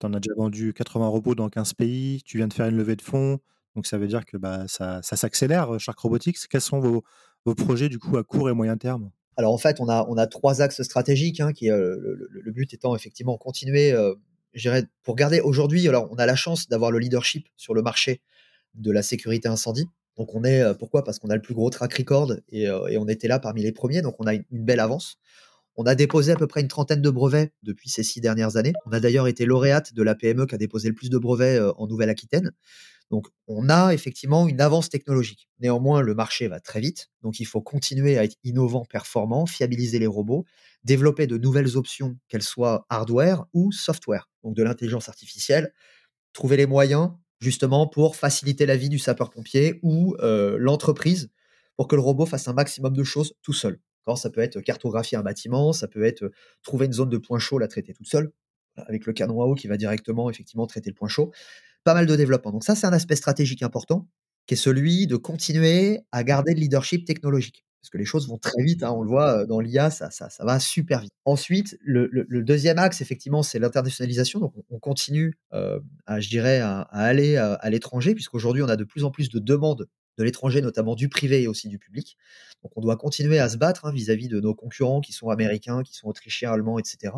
Tu 0.00 0.06
en 0.06 0.14
as 0.14 0.20
déjà 0.20 0.34
vendu 0.36 0.74
80 0.74 1.08
robots 1.08 1.34
dans 1.36 1.48
15 1.50 1.74
pays, 1.74 2.22
tu 2.24 2.38
viens 2.38 2.48
de 2.48 2.54
faire 2.54 2.66
une 2.68 2.76
levée 2.76 2.96
de 2.96 3.02
fonds, 3.02 3.40
donc 3.76 3.86
ça 3.86 3.98
veut 3.98 4.08
dire 4.08 4.24
que, 4.26 4.36
bah, 4.38 4.66
ça 4.68 5.02
ça 5.02 5.16
s'accélère, 5.16 5.80
Shark 5.80 5.98
Robotics. 6.00 6.38
Quels 6.50 6.60
sont 6.62 6.80
vos 6.80 7.04
vos 7.46 7.54
projets 7.56 7.88
du 7.90 7.98
coup 8.00 8.16
à 8.18 8.24
court 8.24 8.50
et 8.50 8.54
moyen 8.54 8.76
terme? 8.78 9.10
Alors 9.36 9.52
en 9.52 9.58
fait, 9.58 9.80
on 9.80 9.88
a 9.88 10.26
3 10.26 10.62
axes 10.62 10.82
stratégiques, 10.82 11.40
hein, 11.40 11.52
qui, 11.52 11.70
heu, 11.70 11.98
le 12.30 12.40
le 12.40 12.52
but 12.52 12.72
étant 12.74 12.94
effectivement 12.94 13.36
continuer, 13.36 13.92
je 14.54 14.60
dirais 14.60 14.84
pour 15.02 15.16
garder 15.16 15.40
aujourd'hui 15.40 15.88
alors 15.88 16.08
on 16.12 16.16
a 16.16 16.26
la 16.26 16.36
chance 16.36 16.68
d'avoir 16.68 16.92
le 16.92 16.98
leadership 17.00 17.48
sur 17.56 17.74
le 17.74 17.82
marché 17.82 18.20
de 18.74 18.92
la 18.92 19.02
sécurité 19.02 19.48
incendie. 19.48 19.86
Donc 20.16 20.34
on 20.34 20.44
est, 20.44 20.62
heu 20.62 20.74
pourquoi? 20.74 21.02
Parce 21.04 21.18
qu'on 21.18 21.30
a 21.30 21.36
le 21.36 21.42
plus 21.42 21.54
gros 21.54 21.70
track 21.70 21.92
record 21.94 22.32
et 22.50 22.68
on 22.98 23.08
était 23.08 23.28
là 23.28 23.38
parmi 23.40 23.62
les 23.62 23.72
premiers, 23.72 24.02
donc 24.02 24.16
on 24.20 24.26
a 24.26 24.34
une 24.34 24.44
une 24.52 24.64
belle 24.64 24.80
avance. 24.80 25.18
On 25.76 25.84
a 25.86 25.94
déposé 25.96 26.32
à 26.32 26.36
peu 26.36 26.46
près 26.46 26.60
une 26.60 26.68
trentaine 26.68 27.02
de 27.02 27.10
brevets 27.10 27.52
depuis 27.64 27.90
ces 27.90 28.04
6 28.04 28.20
dernières 28.20 28.56
années. 28.56 28.72
On 28.86 28.92
a 28.92 29.00
d'ailleurs 29.00 29.26
été 29.28 29.44
lauréate 29.46 29.94
de 29.94 30.02
la 30.04 30.14
PME 30.14 30.46
qui 30.46 30.54
a 30.54 30.58
déposé 30.58 30.88
le 30.88 30.94
plus 30.94 31.10
de 31.10 31.18
brevets, 31.18 31.60
en 31.78 31.86
Nouvelle-Aquitaine. 31.88 32.52
Donc 33.10 33.26
on 33.46 33.68
a 33.68 33.92
effectivement 33.94 34.48
une 34.48 34.60
avance 34.60 34.88
technologique. 34.88 35.48
Néanmoins, 35.60 36.00
le 36.00 36.14
marché 36.14 36.48
va 36.48 36.60
très 36.60 36.80
vite, 36.80 37.08
donc 37.22 37.38
il 37.40 37.44
faut 37.44 37.60
continuer 37.62 38.18
à 38.18 38.24
être 38.24 38.36
innovant, 38.44 38.84
performant, 38.84 39.46
fiabiliser 39.46 39.98
les 39.98 40.06
robots, 40.06 40.44
développer 40.84 41.26
de 41.26 41.36
nouvelles 41.38 41.76
options, 41.76 42.16
qu'elles 42.28 42.42
soient 42.42 42.86
hardware 42.88 43.44
ou 43.52 43.70
software, 43.72 44.28
donc 44.42 44.54
de 44.56 44.62
l'intelligence 44.62 45.08
artificielle. 45.08 45.72
Trouver 46.32 46.56
les 46.56 46.66
moyens 46.66 47.10
justement 47.40 47.86
pour 47.86 48.16
faciliter 48.16 48.66
la 48.66 48.76
vie 48.76 48.88
du 48.88 48.98
sapeur-pompier 48.98 49.78
ou 49.82 50.16
heu, 50.20 50.56
l'entreprise 50.58 51.30
pour 51.76 51.88
que 51.88 51.94
le 51.96 52.02
robot 52.02 52.26
fasse 52.26 52.48
un 52.48 52.52
maximum 52.54 52.94
de 52.96 53.04
choses 53.04 53.34
tout 53.42 53.52
seul. 53.52 53.78
Ça 54.16 54.28
peut 54.30 54.40
être 54.42 54.60
cartographier 54.60 55.16
un 55.16 55.22
bâtiment, 55.22 55.72
ça 55.72 55.88
peut 55.88 56.04
être, 56.04 56.30
trouver 56.62 56.86
une 56.86 56.92
zone 56.92 57.08
de 57.08 57.16
point 57.18 57.38
chaud, 57.38 57.58
la 57.58 57.68
traiter 57.68 57.94
toute 57.94 58.06
seule, 58.06 58.32
avec 58.76 59.06
le 59.06 59.12
canon 59.14 59.40
à 59.40 59.46
eau 59.46 59.54
qui 59.54 59.66
va 59.66 59.76
directement 59.78 60.28
effectivement 60.30 60.66
traiter 60.66 60.90
le 60.90 60.94
point 60.94 61.08
chaud. 61.08 61.32
Pas 61.86 61.92
mal 61.92 62.06
de 62.06 62.16
développement. 62.16 62.50
Donc 62.50 62.64
ça, 62.64 62.74
c'est 62.74 62.86
un 62.86 62.94
aspect 62.94 63.14
stratégique 63.14 63.62
important, 63.62 64.08
qui 64.46 64.54
est 64.54 64.56
celui 64.56 65.06
de 65.06 65.16
continuer 65.16 66.00
à 66.12 66.24
garder 66.24 66.54
le 66.54 66.60
leadership 66.60 67.04
technologique. 67.06 67.62
Parce 67.82 67.90
que 67.90 67.98
les 67.98 68.06
choses 68.06 68.26
vont 68.26 68.38
très 68.38 68.62
vite, 68.62 68.82
hein, 68.82 68.92
on 68.96 69.02
le 69.02 69.08
voit, 69.10 69.42
heu, 69.42 69.46
dans 69.46 69.60
l'IA, 69.60 69.90
ça 69.90 70.10
ça 70.10 70.28
va 70.46 70.58
super 70.58 71.00
vite. 71.00 71.12
Ensuite, 71.26 71.76
le 71.82 72.08
2e 72.42 72.78
axe 72.78 73.02
effectivement, 73.02 73.42
c'est 73.42 73.58
l'internationalisation, 73.58 74.40
donc 74.40 74.54
on 74.56 74.62
on 74.76 74.78
continue, 74.78 75.34
heu, 75.52 75.82
à 76.06 76.20
je 76.20 76.30
dirais 76.30 76.60
à 76.60 76.80
à 76.80 77.02
aller, 77.04 77.36
heu, 77.36 77.56
à 77.60 77.68
l'étranger 77.68 78.14
puisqu'aujourd'hui 78.14 78.62
on 78.62 78.68
a 78.70 78.76
de 78.76 78.84
plus 78.84 79.04
en 79.04 79.10
plus 79.10 79.28
de 79.28 79.38
demandes 79.38 79.86
de 80.16 80.24
l'étranger, 80.24 80.62
notamment 80.62 80.94
du 80.94 81.08
privé 81.10 81.42
et 81.42 81.48
aussi 81.48 81.68
du 81.68 81.78
public. 81.78 82.16
Donc 82.62 82.72
on 82.76 82.80
doit 82.80 82.96
continuer 82.96 83.38
à 83.40 83.48
se 83.50 83.58
battre 83.58 83.84
hein, 83.84 83.92
vis-à-vis 83.92 84.28
de 84.28 84.40
nos 84.40 84.54
concurrents 84.54 85.00
qui 85.02 85.12
sont 85.12 85.28
américains, 85.28 85.82
qui 85.82 85.92
sont 85.94 86.06
autrichiens, 86.08 86.52
allemands, 86.52 86.78
etc. 86.78 87.12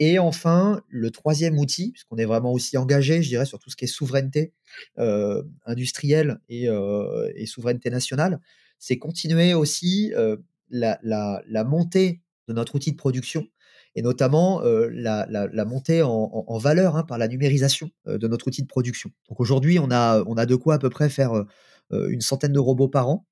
Et 0.00 0.18
enfin, 0.18 0.82
le 0.88 1.10
troisième 1.10 1.58
outil, 1.58 1.92
puisqu'on 1.92 2.16
est 2.16 2.24
vraiment 2.24 2.52
aussi 2.52 2.76
engagé, 2.76 3.22
je 3.22 3.28
dirais, 3.28 3.46
sur 3.46 3.58
tout 3.58 3.70
ce 3.70 3.76
qui 3.76 3.84
est 3.84 3.88
souveraineté 3.88 4.52
euh, 4.98 5.42
industrielle 5.66 6.40
et, 6.48 6.68
euh, 6.68 7.30
et, 7.36 7.46
souveraineté 7.46 7.90
nationale, 7.90 8.40
c'est 8.80 8.98
continuer 8.98 9.54
aussi 9.54 10.12
euh, 10.14 10.36
la, 10.70 11.64
montée 11.64 12.22
de 12.48 12.54
notre 12.54 12.74
outil 12.74 12.90
de 12.90 12.96
production 12.96 13.46
et 13.94 14.02
notamment 14.02 14.60
la, 14.62 15.64
montée 15.64 16.02
en, 16.02 16.58
valeur 16.58 16.96
hein, 16.96 17.04
par 17.04 17.16
la 17.16 17.28
numérisation 17.28 17.90
de 18.06 18.26
notre 18.26 18.48
outil 18.48 18.62
de 18.62 18.66
production. 18.66 19.10
Donc 19.28 19.38
aujourd'hui, 19.38 19.78
on 19.78 19.88
a, 19.92 20.24
on 20.26 20.36
a 20.36 20.46
de 20.46 20.56
quoi 20.56 20.74
à 20.74 20.78
peu 20.80 20.90
près 20.90 21.08
faire 21.08 21.44
une 21.92 22.20
centaine 22.20 22.52
de 22.52 22.58
robots 22.58 22.88
par 22.88 23.08
an. 23.08 23.24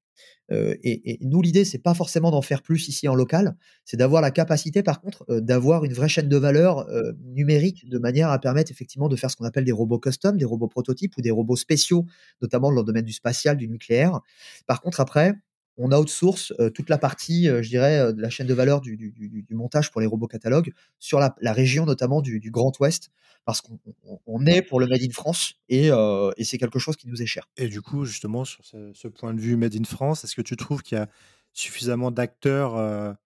Et, 0.50 1.18
nous, 1.22 1.40
l'idée, 1.40 1.64
c'est 1.64 1.78
pas 1.78 1.94
forcément 1.94 2.30
d'en 2.30 2.42
faire 2.42 2.60
plus 2.62 2.88
ici 2.88 3.08
en 3.08 3.14
local, 3.14 3.56
c'est 3.86 3.96
d'avoir 3.96 4.20
la 4.20 4.30
capacité, 4.30 4.82
par 4.82 5.00
contre, 5.00 5.24
d'avoir 5.40 5.84
une 5.84 5.94
vraie 5.94 6.08
chaîne 6.08 6.28
de 6.28 6.36
valeur 6.36 6.86
numérique 7.24 7.88
de 7.88 7.98
manière 7.98 8.28
à 8.30 8.38
permettre 8.38 8.70
effectivement 8.70 9.08
de 9.08 9.16
faire 9.16 9.30
ce 9.30 9.36
qu'on 9.36 9.46
appelle 9.46 9.64
des 9.64 9.72
robots 9.72 9.98
custom, 9.98 10.36
des 10.36 10.44
robots 10.44 10.68
prototypes 10.68 11.16
ou 11.16 11.22
des 11.22 11.30
robots 11.30 11.56
spéciaux, 11.56 12.04
notamment 12.42 12.70
dans 12.70 12.80
le 12.80 12.84
domaine 12.84 13.04
du 13.04 13.14
spatial, 13.14 13.56
du 13.56 13.68
nucléaire. 13.68 14.20
Par 14.66 14.82
contre, 14.82 15.00
après, 15.00 15.34
on 15.76 15.92
outsource 15.92 16.52
euh, 16.60 16.70
toute 16.70 16.88
la 16.88 16.98
partie, 16.98 17.48
euh, 17.48 17.62
je 17.62 17.68
dirais, 17.68 17.98
euh, 17.98 18.12
de 18.12 18.20
la 18.20 18.30
chaîne 18.30 18.46
de 18.46 18.54
valeur 18.54 18.80
du, 18.80 18.96
du, 18.96 19.10
du, 19.10 19.42
du, 19.42 19.54
montage 19.54 19.90
pour 19.90 20.00
les 20.00 20.06
robots 20.06 20.26
catalogues 20.26 20.72
sur 20.98 21.18
la, 21.18 21.34
la 21.40 21.52
région 21.52 21.86
notamment 21.86 22.20
du, 22.20 22.40
Grand 22.50 22.78
Ouest, 22.80 23.10
parce 23.44 23.60
qu'on 23.60 23.78
on 24.26 24.46
est 24.46 24.62
pour 24.62 24.80
le 24.80 24.86
Made 24.86 25.02
in 25.02 25.10
France 25.10 25.54
et, 25.68 25.88
et 25.88 26.44
c'est 26.44 26.58
quelque 26.58 26.78
chose 26.78 26.96
qui 26.96 27.08
nous 27.08 27.22
est 27.22 27.26
cher. 27.26 27.48
Et 27.56 27.68
du 27.68 27.80
coup, 27.80 28.04
justement, 28.04 28.44
sur 28.44 28.64
ce, 28.64 28.92
ce 28.92 29.08
point 29.08 29.34
de 29.34 29.40
vue 29.40 29.56
Made 29.56 29.74
in 29.74 29.84
France, 29.84 30.24
est-ce 30.24 30.34
que 30.34 30.42
tu 30.42 30.56
trouves 30.56 30.82
qu'il 30.82 30.98
y 30.98 31.00
a 31.00 31.08
suffisamment 31.52 32.10
d'acteurs 32.10 33.16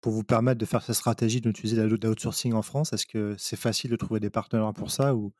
pour 0.00 0.12
vous 0.12 0.22
permettre 0.22 0.58
de 0.58 0.66
faire 0.66 0.82
cette 0.82 0.94
stratégie 0.94 1.40
d'utiliser 1.40 1.82
l'outsourcing 1.82 2.52
en 2.52 2.62
France? 2.62 2.92
Est-ce 2.92 3.06
que 3.06 3.34
c'est 3.38 3.56
facile 3.56 3.90
de 3.90 3.96
trouver 3.96 4.20
des 4.20 4.30
partenaires 4.30 4.72
pour 4.74 4.90
ça 4.90 5.14
ou, 5.14 5.32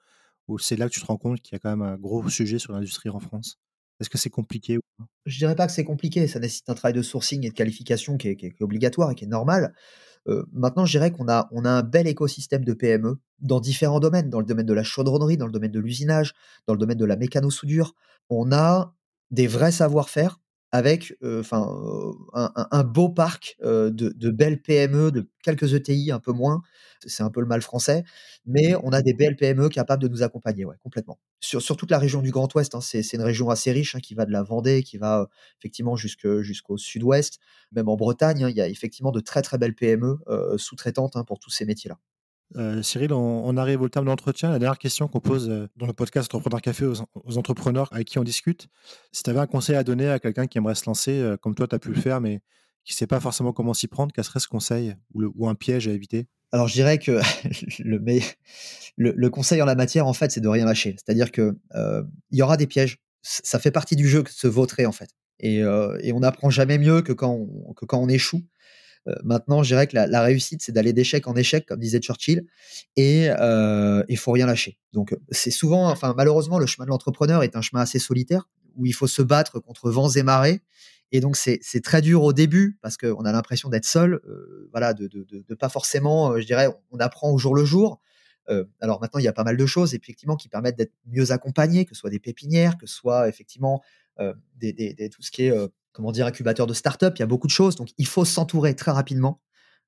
ou 0.49 0.59
c'est 0.59 0.77
là 0.77 0.89
que 0.89 0.95
tu 0.95 1.01
te 1.01 1.07
rends 1.07 1.19
compte 1.19 1.41
qu'il 1.41 1.55
y 1.55 1.57
a 1.57 1.59
quand 1.59 1.71
même 1.71 1.83
un 1.83 1.97
gros 1.97 2.29
sujet 2.29 2.59
sur 2.59 2.73
l'industrie 2.73 3.11
en 3.11 3.21
France? 3.21 3.59
Est-ce 4.01 4.11
que 4.11 4.19
c'est 4.19 4.31
compliqué 4.31 4.79
Je 5.27 5.39
dirais 5.39 5.55
pas 5.55 5.67
que 5.67 5.73
c'est 5.73 5.85
compliqué, 5.85 6.27
ça 6.27 6.41
nécessite 6.41 6.69
un 6.69 6.75
travail 6.75 6.95
de 6.95 7.03
sourcing 7.03 7.45
et 7.45 7.51
de 7.51 7.55
qualification 7.55 8.17
qui 8.17 8.29
est, 8.29 8.63
obligatoire 8.63 9.11
et 9.11 9.15
qui 9.15 9.25
est 9.25 9.29
normal. 9.29 9.75
Maintenant, 10.53 10.87
je 10.87 10.93
dirais 10.93 11.11
qu'on 11.11 11.29
a, 11.29 11.49
on 11.53 11.65
a 11.65 11.71
un 11.71 11.83
bel 11.83 12.07
écosystème 12.07 12.65
de 12.65 12.73
PME 12.73 13.19
dans 13.41 13.61
différents 13.61 14.01
domaines, 14.01 14.31
dans 14.31 14.41
le 14.41 14.47
domaine 14.47 14.67
de 14.67 14.73
la 14.73 14.83
chaudronnerie, 14.83 15.37
dans 15.37 15.47
le 15.47 15.53
domaine 15.53 15.71
de 15.71 15.81
l'usinage, 15.81 16.35
dans 16.67 16.75
le 16.75 16.79
domaine 16.79 16.99
de 16.99 17.05
la 17.05 17.17
mécano-soudure. 17.17 17.95
On 18.31 18.51
a 18.53 18.95
des 19.31 19.47
vrais 19.47 19.73
savoir-faire 19.73 20.41
avec 20.75 21.17
enfin 21.25 21.69
un, 22.33 22.51
un, 22.73 22.83
beau 22.83 23.09
parc 23.09 23.57
de, 23.63 23.91
de, 23.91 24.31
belles 24.31 24.61
PME, 24.61 25.13
de 25.13 25.31
quelques 25.45 25.73
ETI 25.73 26.11
un 26.11 26.19
peu 26.19 26.33
moins, 26.33 26.63
c'est 27.07 27.23
un 27.23 27.31
peu 27.31 27.41
le 27.41 27.47
mal 27.47 27.63
français, 27.63 28.03
mais 28.45 28.75
on 28.83 28.91
a 28.91 29.01
des 29.01 29.15
belles 29.15 29.37
PME 29.37 29.69
capables 29.69 30.03
de 30.03 30.09
nous 30.09 30.25
accompagner, 30.25 30.65
ouais, 30.65 30.75
complètement. 30.83 31.21
Sur, 31.41 31.77
toute 31.77 31.93
la 31.93 31.99
région 31.99 32.23
du 32.23 32.33
Grand 32.33 32.53
Ouest, 32.55 32.75
hein, 32.75 32.81
c'est 32.81 33.13
une 33.13 33.23
région 33.23 33.51
assez 33.51 33.71
riche 33.71 33.95
hein, 33.95 34.01
qui 34.01 34.15
va 34.15 34.27
de 34.27 34.33
la 34.33 34.43
Vendée, 34.43 34.83
qui 34.83 34.99
va 34.99 35.29
effectivement 35.61 35.95
jusqu'au 35.95 36.77
sud-ouest, 36.77 37.39
même 37.71 37.89
en 37.89 37.97
Bretagne, 37.97 38.43
hein, 38.43 38.51
il 38.51 38.57
y 38.57 38.61
a 38.61 38.69
effectivement 38.69 39.13
de 39.13 39.21
très 39.21 39.43
très 39.43 39.59
belles 39.59 39.77
PME 39.77 40.19
euh, 40.29 40.59
sous-traitantes 40.59 41.17
pour 41.27 41.39
tous 41.39 41.51
ces 41.51 41.67
métiers-là. 41.67 41.99
Euh, 42.57 42.83
Cyril, 42.83 43.13
on, 43.13 43.57
arrive 43.57 43.83
au 43.83 43.89
terme 43.89 44.05
de 44.05 44.11
l'entretien. 44.11 44.51
La 44.51 44.59
dernière 44.59 44.79
question 44.79 45.09
qu'on 45.09 45.21
pose 45.21 45.49
euh, 45.49 45.67
dans 45.77 45.87
le 45.87 45.93
podcast 45.93 46.27
Entrepreneur 46.27 46.61
Café 46.61 46.87
aux, 46.87 47.39
entrepreneurs 47.39 47.89
avec 47.93 48.07
qui 48.07 48.19
on 48.19 48.25
discute, 48.25 48.69
si 49.13 49.23
tu 49.23 49.31
avais 49.31 49.41
un 49.41 49.47
conseil 49.47 49.77
à 49.77 49.83
donner 49.85 50.09
à 50.09 50.19
quelqu'un 50.19 50.47
qui 50.47 50.59
aimerait 50.59 50.75
se 50.75 50.87
lancer, 50.87 51.13
euh, 51.13 51.37
comme 51.37 51.55
toi, 51.55 51.67
tu 51.67 51.75
as 51.75 51.79
pu 51.79 51.89
le 51.89 52.01
faire, 52.01 52.21
mais 52.21 52.41
qui 52.85 52.93
ne 52.93 52.97
sait 52.97 53.07
pas 53.07 53.19
forcément 53.19 53.53
comment 53.53 53.75
s'y 53.75 53.89
prendre, 53.89 54.13
quel 54.15 54.25
serait 54.25 54.41
ce 54.41 54.49
conseil 54.49 54.95
ou, 55.15 55.49
un 55.49 55.55
piège 55.55 55.89
à 55.89 55.93
éviter? 55.93 56.27
Alors, 56.53 56.69
je 56.69 56.75
dirais 56.75 56.99
que 56.99 57.21
le, 57.81 57.99
le, 58.97 59.31
conseil 59.31 59.61
en 59.61 59.67
la 59.67 59.75
matière, 59.75 60.07
en 60.07 60.13
fait, 60.13 60.31
c'est 60.31 60.41
de 60.41 60.49
rien 60.49 60.65
lâcher. 60.65 60.95
C'est-à-dire 60.99 61.33
qu'il 61.33 61.55
y 62.31 62.43
aura 62.43 62.57
des 62.57 62.67
pièges. 62.67 62.99
Ça 63.23 63.59
fait 63.59 63.71
partie 63.71 63.97
du 63.97 64.07
jeu 64.07 64.23
que 64.23 64.31
se 64.31 64.47
vautrer, 64.47 64.87
en 64.87 64.93
fait. 64.93 65.09
Et, 65.41 65.65
on 65.65 66.21
n'apprend 66.21 66.51
jamais 66.51 66.79
mieux 66.79 67.01
que 67.01 67.13
que 67.13 67.85
quand 67.87 67.99
on 67.99 68.09
échoue. 68.09 68.43
Euh, 69.07 69.15
maintenant, 69.23 69.63
je 69.63 69.69
dirais 69.69 69.87
que 69.87 69.97
la, 69.97 70.23
réussite, 70.23 70.63
c'est 70.63 70.73
d'aller 70.73 70.93
d'échec 70.93 71.27
en 71.27 71.37
échec, 71.37 71.67
comme 71.67 71.81
disait 71.81 72.01
Churchill, 72.01 72.47
et 72.97 73.29
euh, 73.31 74.03
il 74.09 74.17
faut 74.17 74.33
rien 74.33 74.47
lâcher. 74.47 74.79
Donc, 74.93 75.15
c'est 75.31 75.51
souvent, 75.51 75.91
enfin, 75.91 76.15
malheureusement, 76.17 76.59
le 76.59 76.67
chemin 76.67 76.85
de 76.87 76.91
l'entrepreneur 76.91 77.43
est 77.43 77.57
un 77.57 77.63
chemin 77.63 77.83
assez 77.83 77.99
solitaire 77.99 78.49
où 78.77 78.87
il 78.87 78.95
faut 78.95 79.07
se 79.07 79.23
battre 79.23 79.61
contre 79.61 79.91
vents 79.91 80.11
et 80.11 80.23
marées. 80.23 80.63
Et 81.13 81.21
donc 81.21 81.37
c'est 81.37 81.61
très 81.83 82.03
dur 82.03 82.25
au 82.25 82.33
début 82.33 82.77
parce 82.83 82.97
qu'on 82.97 83.25
a 83.25 83.31
l'impression 83.31 83.69
d'être 83.69 83.85
seul, 83.85 84.15
euh, 84.27 84.69
voilà, 84.73 84.95
de, 84.95 85.07
de, 85.07 85.55
pas 85.55 85.69
forcément, 85.69 86.33
euh, 86.33 86.41
je 86.41 86.47
dirais, 86.47 86.69
on 86.91 86.99
apprend 86.99 87.31
au 87.31 87.39
jour 87.39 87.55
le 87.55 87.65
jour. 87.65 88.01
Euh, 88.49 88.65
alors 88.81 89.01
maintenant, 89.01 89.21
il 89.21 89.25
y 89.25 89.29
a 89.29 89.33
pas 89.33 89.45
mal 89.45 89.57
de 89.57 89.67
choses 89.67 89.95
effectivement 89.95 90.35
qui 90.35 90.49
permettent 90.49 90.77
d'être 90.77 90.93
mieux 91.07 91.31
accompagnés, 91.31 91.85
que 91.85 91.95
ce 91.95 92.01
soit 92.01 92.11
des 92.11 92.19
pépinières, 92.19 92.77
que 92.79 92.87
ce 92.87 92.97
soit 92.97 93.29
effectivement 93.29 93.81
euh, 94.19 94.35
tout 94.61 95.23
ce 95.23 95.31
qui 95.31 95.45
est 95.45 95.53
comment 95.95 96.13
dire, 96.13 96.27
incubateur 96.27 96.67
de 96.67 96.75
start-up, 96.75 97.15
il 97.17 97.21
y 97.21 97.23
a 97.23 97.27
beaucoup 97.27 97.47
de 97.47 97.53
choses. 97.53 97.77
Donc, 97.77 97.89
il 97.97 98.07
faut 98.07 98.27
s'entourer 98.27 98.77
très 98.77 98.91
rapidement 98.91 99.41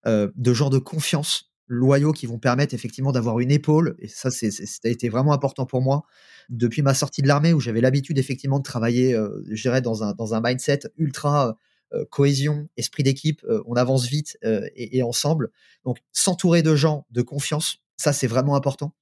euh, 0.06 0.30
de 0.36 0.54
gens 0.54 0.70
de 0.70 0.78
confiance 0.78 1.50
loyaux 1.68 2.12
qui 2.12 2.26
vont 2.26 2.38
permettre 2.38 2.74
effectivement 2.74 3.10
d'avoir 3.10 3.40
une 3.40 3.50
épaule. 3.50 3.96
Et 3.98 4.06
ça, 4.06 4.30
c'est, 4.30 5.08
vraiment 5.08 5.32
important 5.32 5.66
pour 5.66 5.82
moi 5.82 6.04
depuis 6.48 6.80
ma 6.80 6.94
sortie 6.94 7.22
de 7.22 7.28
l'armée 7.28 7.52
où 7.52 7.60
j'avais 7.60 7.80
l'habitude 7.80 8.18
effectivement 8.18 8.58
de 8.58 8.62
travailler, 8.62 9.14
euh, 9.14 9.42
je 9.50 9.60
dirais, 9.60 9.82
dans 9.82 10.04
un, 10.04 10.12
dans 10.12 10.32
un 10.32 10.40
mindset 10.40 10.80
ultra 10.96 11.58
euh, 11.92 12.04
cohésion, 12.08 12.68
esprit 12.76 13.02
d'équipe. 13.02 13.42
Euh, 13.44 13.62
on 13.66 13.74
avance 13.74 14.06
vite 14.06 14.38
et, 14.44 14.98
et, 14.98 15.02
ensemble. 15.02 15.50
Donc, 15.84 15.98
s'entourer 16.12 16.62
de 16.62 16.76
gens 16.76 17.04
de 17.10 17.22
confiance, 17.22 17.78
ça, 17.96 18.12
c'est 18.12 18.28
vraiment 18.28 18.54
important 18.54 18.94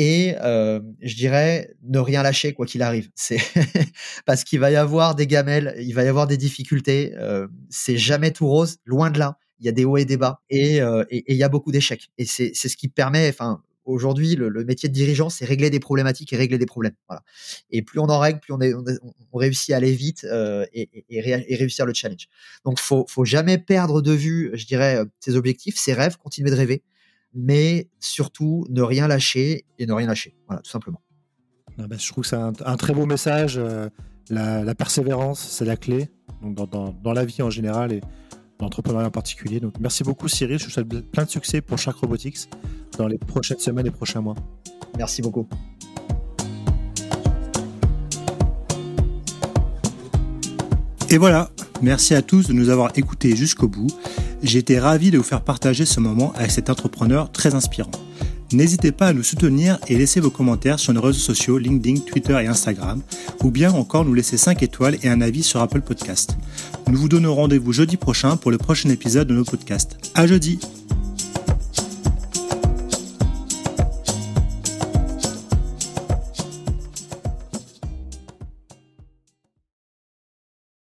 et 0.00 0.34
euh, 0.40 0.80
je 1.02 1.14
dirais 1.14 1.74
ne 1.82 1.98
rien 1.98 2.22
lâcher 2.22 2.54
quoi 2.54 2.64
qu'il 2.64 2.80
arrive. 2.80 3.10
C'est 3.14 3.36
parce 4.24 4.44
qu'il 4.44 4.58
va 4.58 4.70
y 4.70 4.76
avoir 4.76 5.14
des 5.14 5.26
gamelles, 5.26 5.74
il 5.78 5.92
va 5.92 6.04
y 6.04 6.08
avoir 6.08 6.26
des 6.26 6.38
difficultés. 6.38 7.12
Euh, 7.18 7.46
c'est 7.68 7.98
jamais 7.98 8.30
tout 8.30 8.46
rose, 8.46 8.78
loin 8.86 9.10
de 9.10 9.18
là. 9.18 9.36
Il 9.58 9.66
y 9.66 9.68
a 9.68 9.72
des 9.72 9.84
hauts 9.84 9.98
et 9.98 10.06
des 10.06 10.16
bas 10.16 10.40
et, 10.48 10.80
euh, 10.80 11.04
il 11.10 11.36
y 11.36 11.42
a 11.42 11.50
beaucoup 11.50 11.70
d'échecs. 11.70 12.08
Et 12.16 12.24
c'est 12.24 12.54
ce 12.54 12.76
qui 12.78 12.88
permet, 12.88 13.28
enfin 13.28 13.62
aujourd'hui 13.84 14.36
le, 14.36 14.64
métier 14.64 14.88
de 14.88 14.94
dirigeant, 14.94 15.28
c'est 15.28 15.44
régler 15.44 15.68
des 15.68 15.80
problématiques 15.80 16.32
et 16.32 16.36
régler 16.38 16.56
des 16.56 16.64
problèmes. 16.64 16.94
Voilà. 17.06 17.22
Et 17.68 17.82
plus 17.82 18.00
on 18.00 18.08
en 18.08 18.18
règle, 18.18 18.40
plus 18.40 18.54
on, 18.54 19.38
réussit 19.38 19.74
à 19.74 19.76
aller 19.76 19.92
vite 19.92 20.24
euh, 20.24 20.64
et, 20.72 20.88
et, 21.10 21.28
et, 21.28 21.56
réussir 21.56 21.84
le 21.84 21.92
challenge. 21.92 22.28
Donc 22.64 22.78
faut 22.78 23.04
faut 23.06 23.26
jamais 23.26 23.58
perdre 23.58 24.00
de 24.00 24.12
vue, 24.12 24.50
je 24.54 24.64
dirais, 24.64 25.04
ses 25.18 25.36
objectifs, 25.36 25.76
ses 25.76 25.92
rêves, 25.92 26.16
continuer 26.16 26.50
de 26.50 26.56
rêver 26.56 26.82
mais 27.34 27.88
surtout 28.00 28.66
ne 28.70 28.82
rien 28.82 29.08
lâcher 29.08 29.64
et 29.78 29.86
ne 29.86 29.92
rien 29.92 30.06
lâcher. 30.06 30.34
Voilà, 30.46 30.62
tout 30.62 30.70
simplement. 30.70 31.00
Ah 31.78 31.86
bah, 31.86 31.96
je 31.98 32.08
trouve 32.08 32.22
que 32.22 32.28
c'est 32.28 32.36
un, 32.36 32.52
un, 32.64 32.76
très 32.76 32.92
beau 32.92 33.06
message. 33.06 33.56
Euh, 33.56 33.88
la, 34.28 34.64
la, 34.64 34.74
persévérance, 34.74 35.40
c'est 35.40 35.64
la 35.64 35.76
clé 35.76 36.08
donc 36.42 36.54
dans, 36.54 36.66
dans, 36.66 36.92
dans, 36.92 37.12
la 37.12 37.24
vie 37.24 37.42
en 37.42 37.50
général 37.50 37.92
et 37.92 38.00
dans 38.58 38.66
l'entrepreneuriat 38.66 39.08
en 39.08 39.10
particulier. 39.10 39.60
Donc, 39.60 39.74
merci 39.80 40.04
beaucoup 40.04 40.28
Cyril. 40.28 40.58
Je 40.58 40.64
vous 40.64 40.70
souhaite 40.70 40.88
plein 41.10 41.24
de 41.24 41.30
succès 41.30 41.60
pour 41.60 41.78
Shark 41.78 41.98
Robotics 41.98 42.48
dans 42.98 43.06
les 43.06 43.18
prochaines 43.18 43.58
semaines 43.58 43.86
et 43.86 43.90
prochains 43.90 44.20
mois. 44.20 44.36
Merci 44.98 45.22
beaucoup. 45.22 45.48
Et 51.12 51.18
voilà, 51.18 51.50
merci 51.82 52.14
à 52.14 52.22
tous 52.22 52.46
de 52.46 52.52
nous 52.52 52.68
avoir 52.68 52.92
écoutés 52.96 53.34
jusqu'au 53.34 53.66
bout. 53.66 53.88
J'ai 54.42 54.58
été 54.58 54.78
ravi 54.78 55.10
de 55.10 55.18
vous 55.18 55.24
faire 55.24 55.42
partager 55.42 55.84
ce 55.84 56.00
moment 56.00 56.32
avec 56.34 56.50
cet 56.50 56.70
entrepreneur 56.70 57.30
très 57.30 57.54
inspirant. 57.54 57.90
N'hésitez 58.52 58.90
pas 58.90 59.08
à 59.08 59.12
nous 59.12 59.22
soutenir 59.22 59.78
et 59.86 59.96
laisser 59.96 60.18
vos 60.18 60.30
commentaires 60.30 60.80
sur 60.80 60.92
nos 60.92 61.00
réseaux 61.00 61.18
sociaux 61.18 61.58
LinkedIn, 61.58 62.00
Twitter 62.00 62.36
et 62.42 62.48
Instagram, 62.48 63.00
ou 63.44 63.50
bien 63.50 63.70
encore 63.72 64.04
nous 64.04 64.14
laisser 64.14 64.36
5 64.36 64.62
étoiles 64.62 64.96
et 65.02 65.08
un 65.08 65.20
avis 65.20 65.44
sur 65.44 65.60
Apple 65.60 65.82
Podcast. 65.82 66.36
Nous 66.88 66.98
vous 66.98 67.08
donnons 67.08 67.34
rendez-vous 67.34 67.72
jeudi 67.72 67.96
prochain 67.96 68.36
pour 68.36 68.50
le 68.50 68.58
prochain 68.58 68.88
épisode 68.88 69.28
de 69.28 69.34
nos 69.34 69.44
podcasts. 69.44 69.98
À 70.14 70.26
jeudi! 70.26 70.58